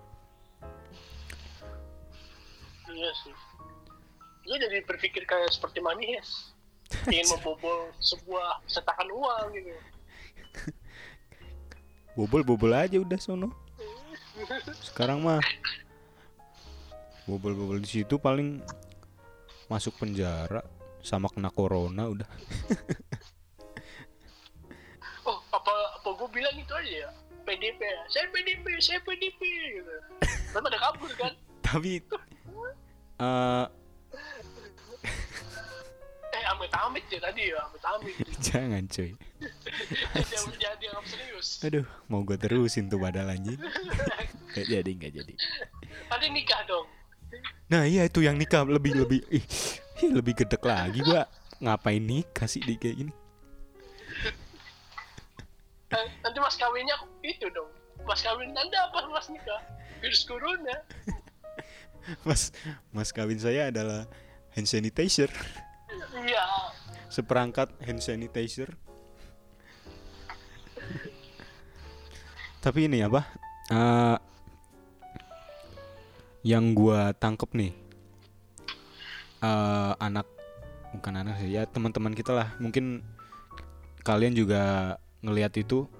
Iya 2.93 3.11
sih. 3.25 3.35
Gue 4.45 4.57
jadi 4.61 4.85
berpikir 4.85 5.25
kayak 5.25 5.49
seperti 5.57 5.81
Manihes 5.81 6.53
ingin 7.13 7.27
membobol 7.33 7.89
sebuah 7.97 8.61
cetakan 8.69 9.09
uang 9.09 9.47
gitu. 9.57 9.73
Bobol 12.13 12.45
bobol 12.45 12.73
aja 12.77 13.01
udah 13.01 13.17
sono. 13.17 13.53
Sekarang 14.87 15.25
mah 15.25 15.41
bobol 17.27 17.59
bobol 17.59 17.79
di 17.83 17.91
situ 17.91 18.23
paling 18.23 18.63
masuk 19.67 19.99
penjara 19.99 20.63
sama 21.03 21.27
kena 21.27 21.51
corona 21.51 22.07
udah. 22.07 22.31
Oh 25.27 25.43
apa 25.51 25.75
apa 25.99 26.07
gue 26.23 26.29
bilang 26.39 26.55
itu 26.55 26.71
aja 26.71 27.03
ya? 27.03 27.11
PDP 27.43 27.83
ya? 27.83 28.03
Saya 28.07 28.31
PDP 28.31 28.63
saya 28.79 29.03
PDP 29.03 29.43
gitu. 29.75 29.95
Kan 30.55 30.63
pada 30.63 30.79
kabur 30.79 31.11
kan? 31.19 31.35
Tapi 31.67 31.99
eh 33.19 33.67
eh 36.31 36.45
amit 36.47 36.71
amit 36.79 37.05
ya 37.11 37.19
tadi 37.19 37.51
ya 37.51 37.59
amit 37.59 37.83
amit 37.83 38.15
jangan 38.47 38.87
cuy. 38.87 39.19
Jangan 40.15 40.55
jangan 40.63 40.79
dianggap 40.79 41.07
serius. 41.11 41.49
Aduh 41.67 41.87
mau 42.07 42.23
gue 42.23 42.39
terusin 42.39 42.87
tuh 42.87 43.03
padahal 43.03 43.35
anjing. 43.35 43.59
Gak 44.55 44.67
jadi 44.71 44.91
nggak 44.95 45.11
jadi. 45.11 45.35
Tadi 46.07 46.27
nikah 46.31 46.63
dong 46.71 46.87
Nah 47.67 47.83
iya 47.87 48.07
itu 48.07 48.23
yang 48.23 48.39
nikah 48.39 48.63
lebih 48.63 48.95
lebih 48.95 49.21
ih, 49.33 49.45
ih, 50.03 50.11
lebih 50.15 50.39
gedek 50.39 50.63
lagi 50.63 51.03
gua. 51.03 51.27
Ngapain 51.57 52.03
nikah 52.03 52.45
sih 52.45 52.61
di 52.61 52.77
kayak 52.77 52.97
gini? 53.01 53.13
Nanti 56.23 56.39
mas 56.43 56.57
kawinnya 56.61 56.97
itu 57.25 57.49
dong. 57.51 57.71
Mas 58.05 58.21
kawin 58.21 58.53
anda 58.53 58.79
apa 58.93 59.09
mas 59.09 59.27
nikah? 59.33 59.61
Virus 60.05 60.23
corona. 60.29 60.77
Mas 62.23 62.55
mas 62.95 63.11
kawin 63.11 63.41
saya 63.41 63.73
adalah 63.73 64.07
hand 64.55 64.69
sanitizer. 64.71 65.33
Iya. 66.15 66.45
Seperangkat 67.11 67.73
hand 67.83 68.05
sanitizer. 68.05 68.71
Tapi 72.63 72.91
ini 72.91 73.03
apa 73.03 73.27
Eh, 73.67 74.17
yang 76.47 76.79
gua 76.79 77.11
tangkep 77.11 77.51
nih 77.59 77.73
eh, 79.43 79.93
anak 79.99 80.31
bukan 80.95 81.27
anak 81.27 81.43
sih 81.43 81.51
ya 81.51 81.67
teman-teman 81.67 82.15
kita 82.15 82.31
lah. 82.31 82.55
Mungkin 82.63 83.03
kalian 84.07 84.39
juga 84.39 84.95
ngelihat 85.27 85.59
itu 85.59 85.91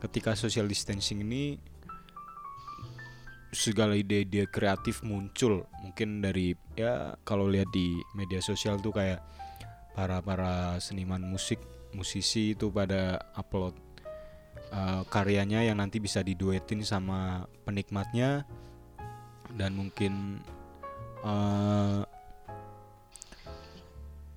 ketika 0.00 0.32
social 0.32 0.64
distancing 0.64 1.20
ini 1.20 1.60
segala 3.52 3.96
ide-ide 3.96 4.48
kreatif 4.48 5.04
muncul. 5.04 5.68
Mungkin 5.84 6.24
dari 6.24 6.56
ya 6.72 7.14
kalau 7.28 7.46
lihat 7.46 7.68
di 7.68 8.00
media 8.16 8.40
sosial 8.40 8.80
tuh 8.80 8.96
kayak 8.96 9.20
para 9.92 10.24
para 10.24 10.76
seniman 10.80 11.20
musik 11.20 11.60
musisi 11.92 12.52
itu 12.52 12.68
pada 12.68 13.16
upload 13.32 13.72
uh, 14.72 15.04
karyanya 15.08 15.64
yang 15.64 15.80
nanti 15.80 15.96
bisa 15.96 16.20
diduetin 16.20 16.84
sama 16.84 17.48
penikmatnya 17.64 18.44
dan 19.56 19.72
mungkin 19.72 20.44
uh, 21.24 22.04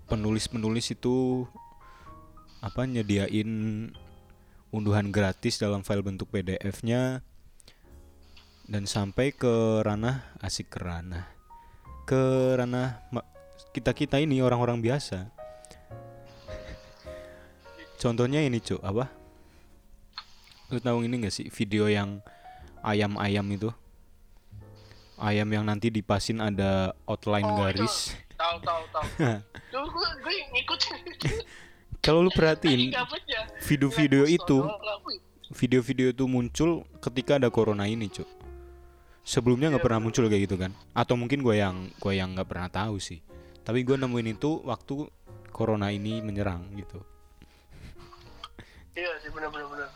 penulis-penulis 0.08 0.96
itu 0.96 1.46
apa 2.60 2.88
nyediain 2.88 3.52
unduhan 4.72 5.12
gratis 5.12 5.60
dalam 5.60 5.84
file 5.86 6.04
bentuk 6.04 6.32
PDF-nya 6.32 7.22
dan 8.70 8.84
sampai 8.88 9.36
ke 9.36 9.84
ranah 9.86 10.24
asik 10.42 10.74
ke 10.74 10.80
ranah 10.82 11.26
ke 12.10 12.22
ranah 12.58 13.04
kita 13.70 13.94
kita 13.94 14.18
ini 14.18 14.42
orang-orang 14.42 14.82
biasa. 14.82 15.30
Contohnya 18.00 18.42
ini 18.42 18.58
cuk 18.64 18.82
apa? 18.82 19.12
Lu 20.72 20.80
tahu 20.80 21.06
ini 21.06 21.28
gak 21.28 21.34
sih 21.36 21.48
video 21.52 21.86
yang 21.86 22.24
ayam-ayam 22.82 23.46
itu 23.52 23.70
ayam 25.20 25.48
yang 25.52 25.68
nanti 25.68 25.92
dipasin 25.92 26.40
ada 26.40 26.96
outline 27.06 27.46
Oh, 27.46 27.56
garis. 27.60 28.16
tahu 28.40 28.58
tahu 28.64 28.84
tahu. 28.96 29.06
Gue 29.70 30.08
gue 30.24 30.36
ngikutin 30.56 30.96
kalau 32.00 32.24
lu 32.24 32.32
perhatiin 32.32 32.96
video-video 33.60 34.24
itu 34.24 34.64
video-video 35.52 36.16
itu 36.16 36.24
muncul 36.26 36.88
ketika 37.04 37.36
ada 37.36 37.52
corona 37.52 37.84
ini 37.84 38.08
cuk. 38.08 38.28
Sebelumnya 39.28 39.76
nggak 39.76 39.84
Iya, 39.84 39.88
pernah 39.92 40.00
muncul 40.02 40.26
kayak 40.32 40.44
gitu 40.48 40.56
kan? 40.56 40.72
Atau 40.96 41.20
mungkin 41.20 41.44
gue 41.44 41.60
yang 41.60 41.92
gue 42.00 42.14
yang 42.16 42.34
nggak 42.34 42.48
pernah 42.48 42.72
tahu 42.72 42.98
sih. 42.98 43.20
Tapi 43.68 43.84
gue 43.84 44.00
nemuin 44.00 44.40
itu 44.40 44.64
waktu 44.64 45.06
corona 45.52 45.92
ini 45.92 46.24
menyerang 46.24 46.64
gitu. 46.80 47.04
Iya 48.96 49.12
sih 49.22 49.30
benar 49.32 49.52
benar 49.52 49.92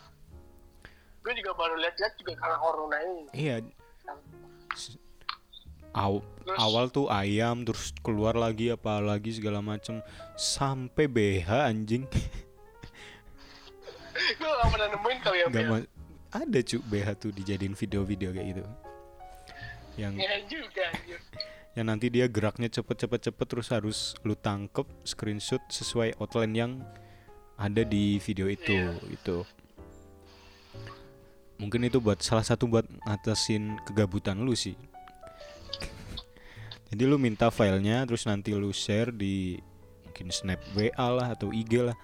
gue 1.24 1.34
juga 1.40 1.52
baru 1.56 1.80
lihat-lihat 1.80 2.14
juga 2.20 2.34
karena 2.36 2.58
corona 2.60 2.98
ini. 3.00 3.24
Iya 3.32 3.56
aw- 5.94 6.26
Terus? 6.44 6.58
awal 6.58 6.86
tuh 6.90 7.08
ayam 7.08 7.64
terus 7.64 7.96
keluar 8.00 8.36
lagi 8.36 8.68
apa 8.68 9.00
lagi 9.00 9.32
segala 9.32 9.62
macem. 9.62 10.04
Sampai 10.34 11.08
BH 11.08 11.48
anjing. 11.64 12.04
Gue 14.34 14.52
gak 14.52 14.70
pernah 14.70 14.88
nemuin 14.92 15.18
tau 15.20 15.34
ya 15.34 15.46
ma- 15.64 15.88
ada 16.30 16.60
cu 16.60 16.78
BH 16.84 17.08
tuh 17.18 17.32
dijadiin 17.32 17.74
video-video 17.74 18.30
kayak 18.30 18.48
gitu. 18.52 18.64
Yang 19.96 20.14
ya 20.18 20.34
juga 20.44 20.84
anjir 20.90 21.20
yang 21.76 21.86
nanti 21.88 22.06
dia 22.08 22.26
geraknya 22.28 22.70
cepet 22.70 22.98
cepet 23.00 23.20
cepet 23.24 23.46
terus 23.48 23.68
harus 23.70 23.98
lu 24.22 24.34
tangkep 24.34 24.86
screenshot 25.04 25.58
sesuai 25.68 26.14
outline 26.18 26.54
yang 26.54 26.72
ada 27.56 27.82
di 27.82 28.18
video 28.20 28.46
itu 28.46 28.74
Iya. 28.74 28.94
itu 29.10 29.38
mungkin 31.58 31.82
itu 31.82 31.98
buat 31.98 32.20
salah 32.20 32.46
satu 32.46 32.66
buat 32.68 32.86
ngatasin 33.04 33.82
kegabutan 33.84 34.38
lu 34.38 34.54
sih 34.54 34.78
jadi 36.94 37.10
lu 37.10 37.18
minta 37.18 37.50
filenya 37.50 38.06
terus 38.06 38.30
nanti 38.30 38.54
lu 38.54 38.70
share 38.70 39.10
di 39.10 39.58
mungkin 40.06 40.30
snap 40.30 40.62
WA 40.78 41.08
lah 41.10 41.34
atau 41.34 41.50
IG 41.50 41.90
lah. 41.90 41.98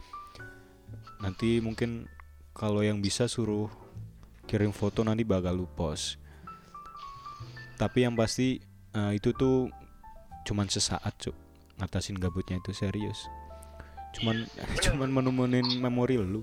Nanti 1.22 1.62
mungkin 1.62 2.10
kalau 2.58 2.82
yang 2.82 2.98
bisa 2.98 3.30
suruh 3.30 3.70
kirim 4.50 4.74
foto 4.74 5.06
nanti 5.06 5.22
bakal 5.22 5.62
lu 5.62 5.70
post. 5.70 6.18
Tapi 7.78 8.02
yang 8.02 8.18
pasti 8.18 8.66
eh, 8.98 9.12
itu 9.14 9.30
tuh 9.38 9.70
cuman 10.50 10.66
sesaat 10.66 11.22
cuk. 11.22 11.38
Ngatasin 11.78 12.18
gabutnya 12.18 12.58
itu 12.58 12.74
serius. 12.74 13.30
Cuman 14.18 14.50
cuman 14.90 15.14
menemunin 15.14 15.70
memori 15.78 16.18
lu 16.18 16.42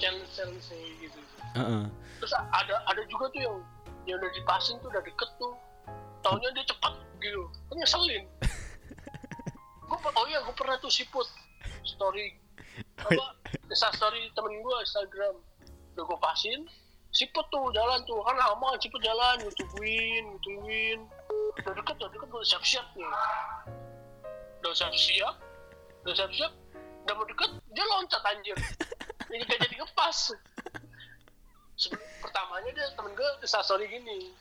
challenge 0.00 0.64
kayak 0.66 0.92
gitu. 0.98 1.20
Heeh. 1.56 1.84
terus 2.20 2.32
ada 2.36 2.74
ada 2.86 3.02
juga 3.08 3.26
tuh 3.32 3.40
yang 3.40 3.56
yang 4.08 4.16
udah 4.20 4.30
dipasin 4.32 4.76
tuh 4.80 4.88
udah 4.88 5.02
deket 5.04 5.30
tuh. 5.36 5.54
Taunya 6.20 6.48
dia 6.52 6.64
cepat 6.68 6.94
gitu. 7.20 7.42
Kan 7.68 7.76
ngeselin 7.80 8.24
gue 9.90 9.98
oh 9.98 10.26
iya 10.30 10.38
gue 10.44 10.54
pernah 10.56 10.76
tuh 10.80 10.92
siput 10.92 11.26
story. 11.84 12.36
Apa 13.00 13.36
Insta 13.68 13.92
story 13.96 14.32
temen 14.32 14.60
gue 14.60 14.76
Instagram. 14.84 15.36
Udah 15.96 16.04
gue 16.08 16.18
pasin 16.18 16.60
siput 17.10 17.44
tuh 17.52 17.68
jalan 17.76 18.00
tuh. 18.08 18.20
Kan 18.24 18.36
lama 18.40 18.76
kan 18.76 18.80
siput 18.80 19.00
jalan 19.04 19.36
nutupin 19.44 20.22
nutupin. 20.32 20.98
Udah 21.60 21.72
deket 21.76 21.94
udah 22.00 22.10
deket 22.10 22.28
udah 22.32 22.46
siap 22.46 22.64
siap 22.64 22.86
nih. 22.96 23.08
Udah 24.64 24.72
siap 24.72 24.94
siap 24.96 25.36
udah 26.04 26.14
siap 26.16 26.32
siap 26.32 26.52
udah 27.04 27.14
mau 27.16 27.26
deket 27.28 27.50
dia 27.76 27.84
loncat 27.84 28.22
anjir 28.24 28.56
ini 29.30 29.42
gak 29.46 29.60
jadi 29.62 29.76
ngepas. 29.78 30.18
Pertamanya 32.20 32.70
dia 32.74 32.86
temen 32.98 33.12
gue 33.14 33.30
instastory 33.40 33.86
gini. 33.88 34.34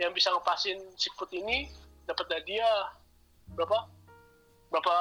Yang 0.00 0.22
bisa 0.22 0.28
ngepasin 0.32 0.78
siput 0.96 1.28
ini 1.34 1.68
dapat 2.08 2.26
hadiah 2.32 2.94
berapa? 3.54 3.90
Berapa? 4.72 4.96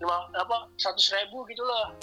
Lima 0.00 0.30
apa? 0.34 0.66
Seratus 0.80 1.12
ribu 1.14 1.46
gitulah 1.46 1.94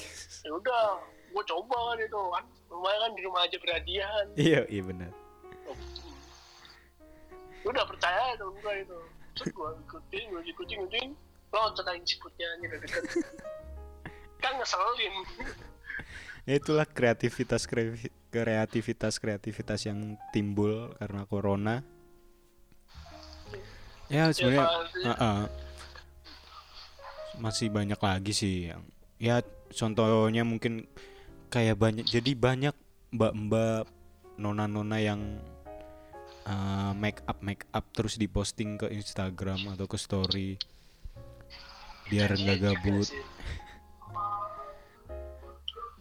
ya 0.46 0.52
udah 0.56 1.04
gue 1.34 1.44
coba 1.48 1.78
kan 1.96 1.98
itu 2.00 2.22
kan. 2.36 2.46
Lumayan 2.70 3.00
kan 3.02 3.12
di 3.18 3.22
rumah 3.26 3.42
aja 3.50 3.58
berhadiahan. 3.58 4.26
Iya 4.38 4.62
iya 4.70 4.82
benar. 4.86 5.12
Udah 7.66 7.84
percaya 7.88 8.38
dong 8.38 8.56
gue 8.62 8.74
itu. 8.86 9.00
Terus 9.36 9.50
gue 9.52 9.70
ikutin 9.90 10.26
gue 10.32 10.42
ikutin 10.54 10.78
ikutin. 10.86 11.10
Loncat 11.50 11.88
aja 11.90 12.06
siputnya 12.06 12.46
ini 12.62 12.70
udah 12.70 12.80
deket 12.86 13.04
kan 14.44 14.56
ngeselin 14.56 15.14
itulah 16.58 16.88
kreativitas 16.90 17.70
kreativitas 18.34 19.22
kreativitas 19.22 19.80
yang 19.86 20.18
timbul 20.34 20.94
karena 20.98 21.22
corona 21.30 21.86
ya 24.10 24.34
sebenarnya 24.34 24.66
pasti. 24.66 25.00
uh-uh. 25.06 25.40
masih 27.38 27.68
banyak 27.70 28.00
lagi 28.02 28.34
sih 28.34 28.56
yang 28.74 28.82
ya 29.22 29.46
contohnya 29.70 30.42
mungkin 30.42 30.90
kayak 31.54 31.78
banyak 31.78 32.06
jadi 32.10 32.34
banyak 32.34 32.76
mbak-mbak 33.14 33.86
nona-nona 34.42 34.98
yang 34.98 35.22
uh, 36.50 36.92
make 36.98 37.22
up 37.30 37.38
make 37.46 37.66
up 37.76 37.86
terus 37.94 38.18
diposting 38.18 38.82
ke 38.82 38.90
Instagram 38.90 39.78
atau 39.78 39.86
ke 39.86 39.98
story 40.02 40.58
biar 42.10 42.34
nggak 42.34 42.58
gabut 42.58 43.06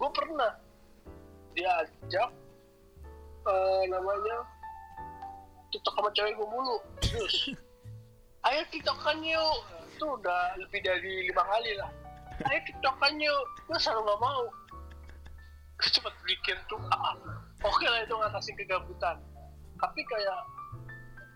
gue 0.09 0.25
pernah 0.25 0.53
diajak 1.53 2.33
eh, 3.45 3.83
namanya 3.93 4.41
tiktok 5.69 5.93
sama 6.01 6.09
cewek 6.17 6.33
gue 6.33 6.49
mulu. 6.49 6.81
Terus 7.05 7.53
ayo 8.49 8.65
tiktokan 8.73 9.21
yuk. 9.21 9.61
Itu 9.93 10.17
udah 10.17 10.57
lebih 10.57 10.81
dari 10.81 11.29
lima 11.29 11.45
kali 11.45 11.77
lah. 11.77 11.93
Ayo 12.49 12.61
tiktokan 12.65 13.21
yuk. 13.21 13.45
Gue 13.69 13.77
selalu 13.77 14.09
nggak 14.09 14.21
mau. 14.25 14.45
Gue 15.77 15.89
cepet 15.93 16.15
bikin 16.25 16.57
tuh 16.73 16.81
ah, 16.89 17.13
oke 17.61 17.85
lah 17.85 18.01
itu 18.01 18.15
ngatasin 18.17 18.57
kegabutan. 18.57 19.17
Tapi 19.77 20.01
kayak 20.09 20.41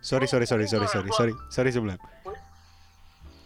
sorry 0.01 0.25
sorry 0.25 0.49
sorry 0.49 0.64
sorry 0.64 0.89
sorry 0.89 1.12
sorry 1.12 1.35
sorry 1.53 1.70
sebelum. 1.77 2.01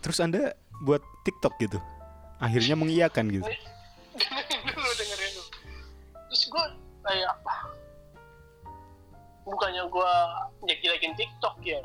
Terus 0.07 0.23
anda 0.23 0.55
buat 0.87 1.03
TikTok 1.27 1.59
gitu? 1.59 1.83
Akhirnya 2.39 2.79
mengiyakan 2.79 3.27
gitu 3.43 3.51
terus 6.37 6.53
gue 6.53 6.65
kayak 7.01 7.33
ah, 7.49 7.65
bukannya 9.49 9.89
gue 9.89 10.13
jelek-jelekin 10.69 11.17
TikTok 11.17 11.57
ya 11.65 11.81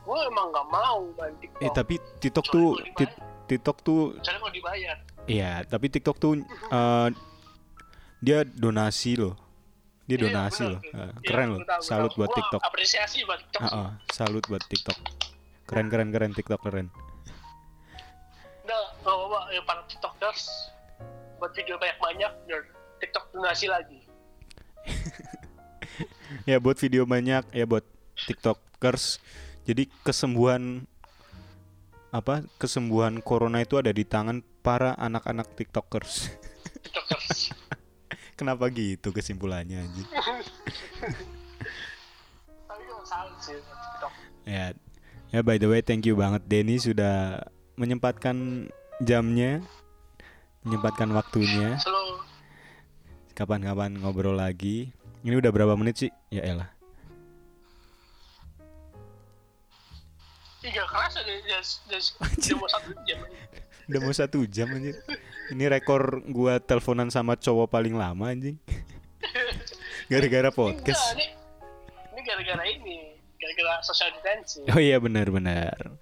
gue 0.00 0.18
emang 0.24 0.48
nggak 0.48 0.68
mau 0.72 1.04
main 1.20 1.36
TikTok. 1.36 1.60
Eh 1.60 1.70
tapi 1.76 2.00
TikTok 2.16 2.48
Kecuali 2.48 2.88
tuh 2.96 3.08
TikTok 3.44 3.76
tuh 3.84 4.00
Kecuali 4.16 4.38
kalau 4.40 4.54
dibayar. 4.56 4.96
Iya 5.28 5.52
tapi 5.68 5.86
TikTok 5.92 6.16
tuh 6.16 6.40
eh, 6.80 7.08
dia 8.24 8.48
donasi 8.48 9.20
loh. 9.20 9.36
Dia 10.08 10.16
Iya, 10.16 10.24
donasi 10.32 10.64
bener, 10.64 10.72
loh. 10.72 10.80
Iya, 10.80 11.04
keren 11.28 11.48
gua 11.52 11.52
loh 11.52 11.60
gua 11.68 11.84
salut 11.84 12.10
tahu. 12.16 12.18
buat 12.24 12.30
TikTok. 12.32 12.60
apresiasi 12.64 13.18
buat 13.28 13.40
TikTok. 13.52 13.60
Ah, 13.68 13.76
ah, 13.76 13.90
salut 14.16 14.44
buat 14.48 14.64
TikTok. 14.64 14.98
Keren 15.68 15.86
keren 15.92 16.08
keren. 16.08 16.32
TikTok 16.32 16.60
keren. 16.64 16.88
Nah, 18.64 18.84
nggak 19.04 19.12
apa-apa. 19.12 19.40
Ya 19.52 19.60
para 19.68 19.84
tiktokers 19.84 20.72
buat 21.36 21.52
video 21.52 21.76
banyak-banyak 21.76 22.32
biar 22.48 22.79
TikTok 23.00 23.24
donasi 23.32 23.66
lagi. 23.66 23.98
ya 26.48 26.56
buat 26.62 26.78
video 26.78 27.04
banyak 27.04 27.44
ya 27.50 27.64
buat 27.66 27.84
tiktokers 28.26 29.18
jadi 29.66 29.86
kesembuhan 30.02 30.86
apa 32.10 32.42
kesembuhan 32.58 33.22
corona 33.22 33.62
itu 33.62 33.78
ada 33.78 33.92
di 33.92 34.02
tangan 34.02 34.42
para 34.64 34.94
anak-anak 34.96 35.46
tiktokers 35.54 36.30
Tiktokers. 36.82 37.52
kenapa 38.38 38.66
gitu 38.72 39.12
kesimpulannya 39.12 39.84
Tapi 42.66 42.82
salut 43.04 43.36
sih 43.42 43.58
TikTok. 43.58 44.12
ya 44.48 44.72
ya 45.30 45.40
by 45.44 45.58
the 45.60 45.68
way 45.68 45.80
thank 45.84 46.06
you 46.08 46.16
banget 46.16 46.42
Denny 46.48 46.80
sudah 46.80 47.44
menyempatkan 47.76 48.66
jamnya 49.00 49.60
menyempatkan 50.66 51.08
waktunya 51.14 51.76
Selalu 51.80 51.99
kapan-kapan 53.40 53.96
ngobrol 53.96 54.36
lagi 54.36 54.92
ini 55.24 55.34
udah 55.40 55.48
berapa 55.48 55.72
menit 55.80 55.96
sih 56.04 56.12
ya 56.28 56.44
elah 56.44 56.68
kerasa 60.90 61.18
deh, 61.24 61.38
dia, 61.46 61.60
dia, 61.88 62.00
dia 62.36 62.54
mau 62.54 62.68
satu 62.68 62.90
jam. 63.06 63.18
Udah 63.90 64.00
mau 64.02 64.14
satu 64.14 64.38
jam. 64.46 64.68
Ini 65.50 65.64
rekor 65.66 66.22
gua 66.30 66.62
teleponan 66.62 67.08
sama 67.10 67.34
cowok 67.34 67.66
paling 67.70 67.94
lama 67.94 68.30
anjing. 68.30 68.58
Gara-gara 70.10 70.50
podcast. 70.50 70.98
Enggak, 71.14 71.18
ini, 71.18 71.26
ini 72.14 72.20
gara-gara 72.26 72.64
ini, 72.66 72.96
gara-gara 73.38 73.82
social 73.82 74.10
distancing. 74.14 74.66
Oh 74.70 74.78
iya 74.78 74.98
benar-benar. 74.98 75.94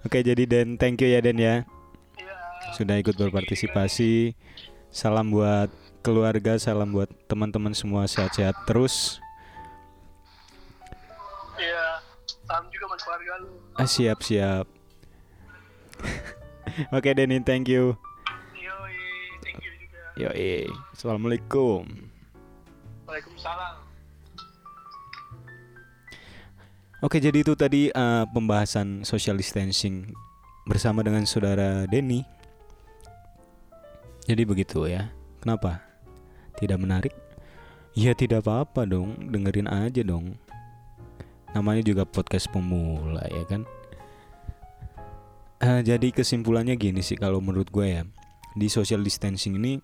Oke 0.00 0.24
jadi 0.24 0.48
Dan 0.48 0.80
thank 0.80 1.04
you 1.04 1.12
ya 1.12 1.20
Dan 1.20 1.36
ya 1.36 1.68
Iya. 2.16 2.36
sudah 2.76 2.96
ikut 2.96 3.16
berpartisipasi. 3.20 4.32
Salam 4.88 5.28
buat 5.32 5.68
keluarga, 6.00 6.56
salam 6.56 6.92
buat 6.92 7.08
teman-teman 7.28 7.76
semua 7.76 8.08
sehat-sehat 8.08 8.56
terus. 8.64 9.20
Iya. 11.60 12.00
Salam 12.48 12.66
juga 12.72 12.84
buat 12.88 13.00
keluarga 13.04 13.32
lu. 13.44 13.48
Ah, 13.76 13.88
siap 13.88 14.24
siap. 14.24 14.66
Oke 16.96 17.12
Denny, 17.12 17.40
thank 17.44 17.68
you. 17.68 17.94
Yoi, 18.56 18.96
thank 19.44 19.60
you 19.60 19.72
juga. 19.76 20.00
Yoi, 20.16 20.68
assalamualaikum. 20.96 21.84
Waalaikumsalam. 23.04 23.74
Oke, 27.00 27.16
jadi 27.16 27.40
itu 27.40 27.56
tadi 27.56 27.88
eh, 27.88 28.24
pembahasan 28.28 29.08
social 29.08 29.40
distancing 29.40 30.12
bersama 30.68 31.00
dengan 31.00 31.24
saudara 31.24 31.88
Denny. 31.88 32.24
Jadi 34.28 34.42
begitu 34.44 34.84
ya. 34.84 35.08
Kenapa? 35.40 35.89
Tidak 36.60 36.78
menarik? 36.78 37.16
Ya 37.96 38.14
tidak 38.14 38.46
apa-apa 38.46 38.86
dong, 38.86 39.32
dengerin 39.32 39.66
aja 39.66 40.04
dong. 40.06 40.38
Namanya 41.56 41.82
juga 41.82 42.06
podcast 42.06 42.46
pemula 42.52 43.26
ya 43.26 43.42
kan. 43.50 43.66
Eh, 45.60 45.84
jadi 45.84 46.08
kesimpulannya 46.08 46.72
gini 46.80 47.04
sih 47.04 47.20
kalau 47.20 47.44
menurut 47.44 47.68
gue 47.68 48.00
ya 48.00 48.02
di 48.56 48.72
social 48.72 49.04
distancing 49.04 49.60
ini 49.60 49.76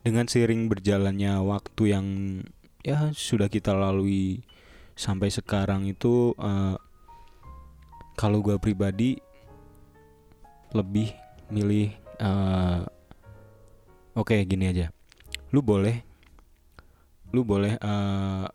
dengan 0.00 0.24
seiring 0.24 0.72
berjalannya 0.72 1.36
waktu 1.44 1.82
yang 1.92 2.06
ya 2.80 3.12
sudah 3.12 3.52
kita 3.52 3.76
lalui 3.76 4.40
sampai 4.96 5.28
sekarang 5.28 5.84
itu 5.84 6.32
eh, 6.40 6.80
kalau 8.16 8.40
gue 8.40 8.56
pribadi 8.56 9.20
lebih 10.72 11.12
milih 11.52 11.92
eh, 12.16 12.82
oke 14.16 14.36
gini 14.48 14.64
aja 14.72 14.88
lu 15.52 15.60
boleh 15.60 16.00
lu 17.32 17.44
boleh 17.44 17.76
eh, 17.80 18.46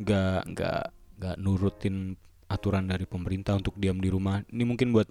gak 0.00 0.40
gak 0.56 0.82
gak 1.20 1.36
nurutin 1.36 2.16
aturan 2.48 2.88
dari 2.88 3.04
pemerintah 3.04 3.60
untuk 3.60 3.76
diam 3.76 4.00
di 4.00 4.08
rumah. 4.08 4.40
Ini 4.48 4.64
mungkin 4.64 4.96
buat 4.96 5.08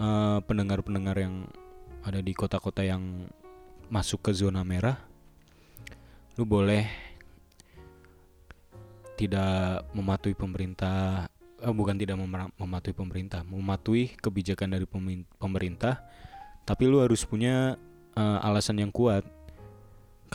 eh, 0.00 0.38
pendengar-pendengar 0.44 1.16
yang 1.16 1.48
ada 2.04 2.20
di 2.20 2.36
kota-kota 2.36 2.84
yang 2.84 3.28
masuk 3.88 4.28
ke 4.28 4.32
zona 4.36 4.60
merah. 4.60 5.00
Lu 6.36 6.44
boleh 6.44 6.84
tidak 9.16 9.86
mematuhi 9.96 10.36
pemerintah 10.36 11.30
eh, 11.62 11.72
bukan 11.72 11.96
tidak 11.96 12.18
mematuhi 12.58 12.94
pemerintah 12.94 13.46
mematuhi 13.46 14.12
kebijakan 14.18 14.74
dari 14.74 14.86
pemerintah 15.38 16.02
tapi 16.66 16.84
lu 16.90 17.00
harus 17.00 17.22
punya 17.22 17.78
eh, 18.18 18.38
alasan 18.44 18.82
yang 18.82 18.90
kuat 18.90 19.22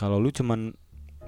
kalau 0.00 0.16
lu 0.16 0.32
cuman 0.32 0.72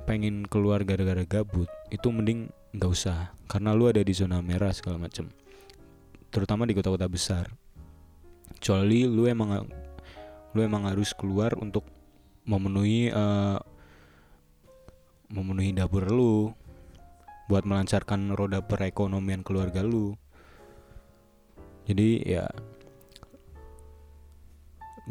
pengen 0.09 0.49
keluar 0.49 0.81
gara-gara 0.81 1.29
gabut 1.29 1.69
itu 1.93 2.09
mending 2.09 2.49
nggak 2.73 2.89
usah. 2.89 3.37
Karena 3.45 3.77
lu 3.77 3.85
ada 3.85 4.01
di 4.01 4.17
zona 4.17 4.41
merah 4.41 4.73
segala 4.73 4.97
macem. 4.97 5.29
Terutama 6.33 6.65
di 6.65 6.73
kota-kota 6.73 7.05
besar. 7.05 7.53
Kecuali 8.57 9.05
lu 9.05 9.29
emang 9.29 9.69
lu 10.57 10.61
emang 10.65 10.89
harus 10.89 11.13
keluar 11.13 11.53
untuk 11.61 11.85
memenuhi 12.49 13.13
eh, 13.13 13.59
memenuhi 15.29 15.77
dapur 15.77 16.09
lu. 16.09 16.57
Buat 17.53 17.69
melancarkan 17.69 18.33
roda 18.33 18.65
perekonomian 18.65 19.45
keluarga 19.45 19.85
lu. 19.85 20.17
Jadi 21.85 22.25
ya 22.25 22.49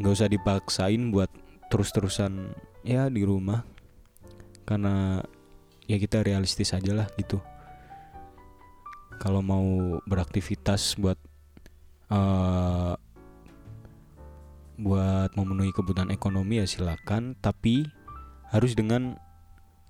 nggak 0.02 0.14
usah 0.18 0.34
dipaksain 0.34 1.14
buat 1.14 1.30
terus-terusan 1.70 2.58
ya 2.86 3.08
di 3.10 3.22
rumah. 3.26 3.66
Karena 4.66 5.20
ya 5.90 5.98
kita 5.98 6.22
realistis 6.22 6.72
aja 6.72 6.94
lah 6.94 7.08
gitu. 7.18 7.42
Kalau 9.22 9.42
mau 9.46 10.00
beraktivitas 10.06 10.98
buat 10.98 11.18
eh 12.12 12.94
buat 14.82 15.30
memenuhi 15.38 15.70
kebutuhan 15.78 16.10
ekonomi 16.10 16.58
ya 16.58 16.66
silakan. 16.66 17.38
Tapi 17.38 17.86
harus 18.50 18.74
dengan 18.74 19.18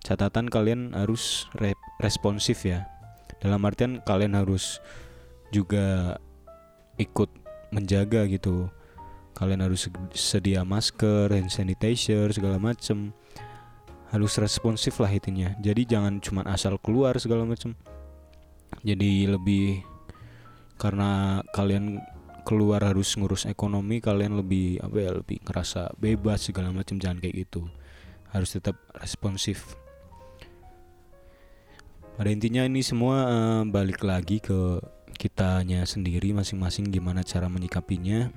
catatan 0.03 0.51
kalian 0.51 0.91
harus 0.97 1.47
re- 1.55 1.79
responsif 2.03 2.67
ya. 2.67 2.89
Dalam 3.39 3.63
artian 3.65 4.03
kalian 4.03 4.35
harus 4.37 4.83
juga 5.49 6.17
ikut 6.99 7.29
menjaga 7.71 8.27
gitu 8.27 8.67
kalian 9.41 9.65
harus 9.65 9.89
sedia 10.13 10.61
masker 10.61 11.33
hand 11.33 11.49
sanitizer 11.49 12.29
segala 12.29 12.61
macem. 12.61 13.09
Harus 14.13 14.37
responsif 14.37 15.01
lah 15.01 15.09
intinya 15.09 15.57
jadi 15.57 15.81
jangan 15.97 16.21
cuma 16.21 16.45
asal 16.45 16.77
keluar 16.77 17.17
segala 17.17 17.41
macem. 17.49 17.73
Jadi 18.85 19.25
lebih 19.25 19.81
karena 20.77 21.41
kalian 21.57 21.97
keluar 22.45 22.85
harus 22.85 23.17
ngurus 23.17 23.49
ekonomi 23.49 23.97
kalian 23.97 24.37
lebih 24.37 24.81
apa 24.81 24.97
ya 24.97 25.11
lebih 25.17 25.41
ngerasa 25.45 25.93
bebas 25.97 26.45
segala 26.45 26.69
macam 26.69 27.01
jangan 27.01 27.17
kayak 27.17 27.49
gitu. 27.49 27.65
Harus 28.29 28.53
tetap 28.53 28.77
responsif. 28.93 29.73
Pada 32.13 32.29
intinya 32.29 32.61
ini 32.61 32.85
semua 32.85 33.25
eh, 33.25 33.61
balik 33.65 34.05
lagi 34.05 34.37
ke 34.37 34.77
kitanya 35.17 35.81
sendiri 35.89 36.29
masing-masing 36.33 36.93
gimana 36.93 37.25
cara 37.25 37.49
menyikapinya 37.49 38.29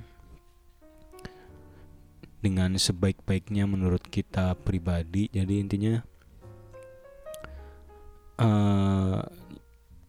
dengan 2.45 2.77
sebaik-baiknya 2.77 3.65
menurut 3.65 4.05
kita 4.05 4.53
pribadi. 4.61 5.33
Jadi 5.33 5.55
intinya 5.57 5.95
eh 8.37 9.21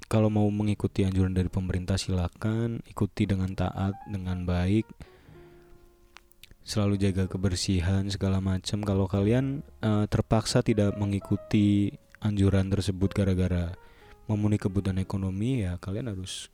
kalau 0.05 0.29
mau 0.29 0.45
mengikuti 0.51 1.01
anjuran 1.01 1.33
dari 1.33 1.49
pemerintah 1.49 1.97
silakan 1.97 2.83
ikuti 2.91 3.23
dengan 3.23 3.55
taat 3.55 3.95
dengan 4.11 4.43
baik. 4.43 4.83
Selalu 6.65 6.97
jaga 6.97 7.29
kebersihan 7.29 8.09
segala 8.09 8.41
macam. 8.43 8.83
Kalau 8.83 9.07
kalian 9.07 9.63
eh, 9.79 10.05
terpaksa 10.11 10.59
tidak 10.59 10.97
mengikuti 10.99 11.95
anjuran 12.19 12.67
tersebut 12.67 13.15
gara-gara 13.15 13.71
memenuhi 14.25 14.57
kebutuhan 14.57 14.97
ekonomi 14.97 15.61
ya 15.61 15.77
kalian 15.77 16.09
harus 16.09 16.49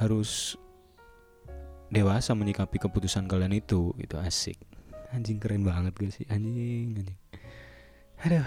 harus 0.00 0.56
dewasa 1.92 2.32
menyikapi 2.32 2.80
keputusan 2.80 3.28
kalian 3.28 3.60
itu. 3.60 3.92
Itu 4.00 4.16
asik 4.16 4.69
anjing 5.10 5.38
keren 5.42 5.66
banget 5.66 5.94
gue 5.98 6.10
sih? 6.10 6.26
Anjing 6.30 6.96
anjing. 6.98 7.18
Aduh 8.26 8.46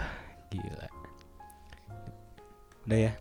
gila. 0.51 0.87
Udah 2.87 2.99
ya? 3.09 3.13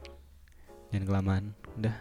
Jangan 0.91 1.05
kelamaan. 1.07 1.45
Udah. 1.79 1.97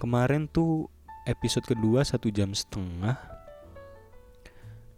Kemarin 0.00 0.48
tuh 0.48 0.88
episode 1.28 1.66
kedua 1.66 2.06
satu 2.06 2.32
jam 2.32 2.56
setengah. 2.56 3.16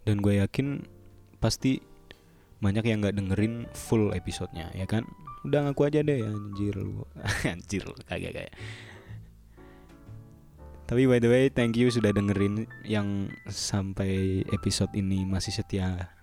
Dan 0.03 0.19
gue 0.19 0.39
yakin 0.43 0.83
pasti 1.39 1.79
banyak 2.59 2.83
yang 2.87 3.03
nggak 3.03 3.15
dengerin 3.19 3.67
full 3.75 4.11
episodenya 4.15 4.71
ya 4.75 4.87
kan? 4.87 5.07
Udah 5.43 5.67
ngaku 5.67 5.91
aja 5.91 5.99
deh 5.99 6.23
anjir 6.23 6.75
lu. 6.79 7.03
Anjir 7.51 7.83
lu 7.83 7.95
kagak 8.07 8.31
kayak 8.31 8.53
tapi 10.93 11.09
by 11.09 11.17
the 11.17 11.25
way 11.25 11.49
thank 11.49 11.73
you 11.73 11.89
sudah 11.89 12.13
dengerin 12.13 12.69
yang 12.85 13.25
sampai 13.49 14.45
episode 14.53 14.93
ini 14.93 15.25
masih 15.25 15.49
setia 15.49 16.13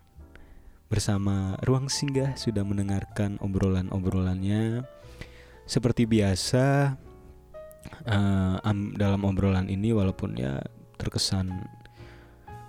bersama 0.86 1.58
Ruang 1.66 1.90
Singgah 1.90 2.38
sudah 2.38 2.62
mendengarkan 2.62 3.34
obrolan-obrolannya. 3.42 4.86
Seperti 5.66 6.06
biasa 6.06 6.94
am- 8.62 8.94
dalam 8.94 9.26
obrolan 9.26 9.66
ini 9.66 9.90
walaupun 9.90 10.38
ya 10.38 10.62
terkesan 11.02 11.50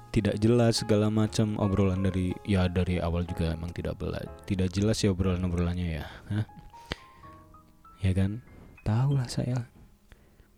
tidak 0.09 0.41
jelas 0.41 0.81
segala 0.81 1.13
macam 1.13 1.53
obrolan 1.61 2.01
dari 2.01 2.33
ya 2.49 2.65
dari 2.65 2.97
awal 2.97 3.29
juga 3.29 3.53
emang 3.53 3.77
tidak 3.77 4.01
bela 4.01 4.17
tidak 4.49 4.73
jelas 4.73 4.97
ya 5.05 5.13
obrolan 5.13 5.45
obrolannya 5.45 6.01
ya 6.01 6.05
Hah? 6.33 6.45
ya 8.01 8.11
kan? 8.17 8.41
Tahu 8.81 9.21
lah 9.21 9.29
saya 9.29 9.69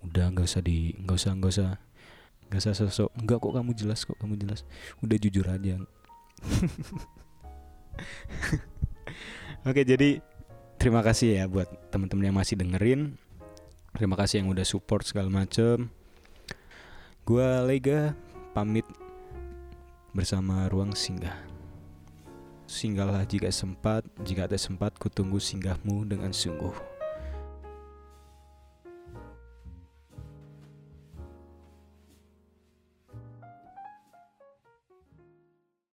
udah 0.03 0.25
nggak 0.31 0.45
usah 0.45 0.61
di 0.61 0.93
nggak 0.99 1.17
usah 1.17 1.31
nggak 1.35 1.51
usah 1.51 1.69
nggak 2.51 2.59
usah 2.59 2.73
sosok 2.75 3.09
nggak 3.17 3.37
kok 3.39 3.53
kamu 3.55 3.71
jelas 3.73 4.05
kok 4.05 4.17
kamu 4.19 4.35
jelas 4.37 4.67
udah 5.01 5.17
jujur 5.17 5.47
aja 5.47 5.79
oke 9.67 9.81
jadi 9.81 10.21
terima 10.77 11.01
kasih 11.01 11.39
ya 11.39 11.47
buat 11.47 11.71
teman-teman 11.89 12.29
yang 12.29 12.37
masih 12.37 12.59
dengerin 12.59 13.17
Terima 13.93 14.17
kasih 14.17 14.41
yang 14.41 14.49
udah 14.49 14.65
support 14.65 15.05
segala 15.05 15.29
macem. 15.29 15.85
Gua 17.21 17.61
Lega 17.61 18.17
pamit 18.57 18.89
bersama 20.17 20.65
Ruang 20.65 20.97
Singgah. 20.97 21.37
Singgahlah 22.65 23.21
jika 23.29 23.53
sempat, 23.53 24.01
jika 24.25 24.49
ada 24.49 24.57
sempat 24.57 24.97
kutunggu 24.97 25.37
singgahmu 25.37 26.09
dengan 26.09 26.33
sungguh. 26.33 26.73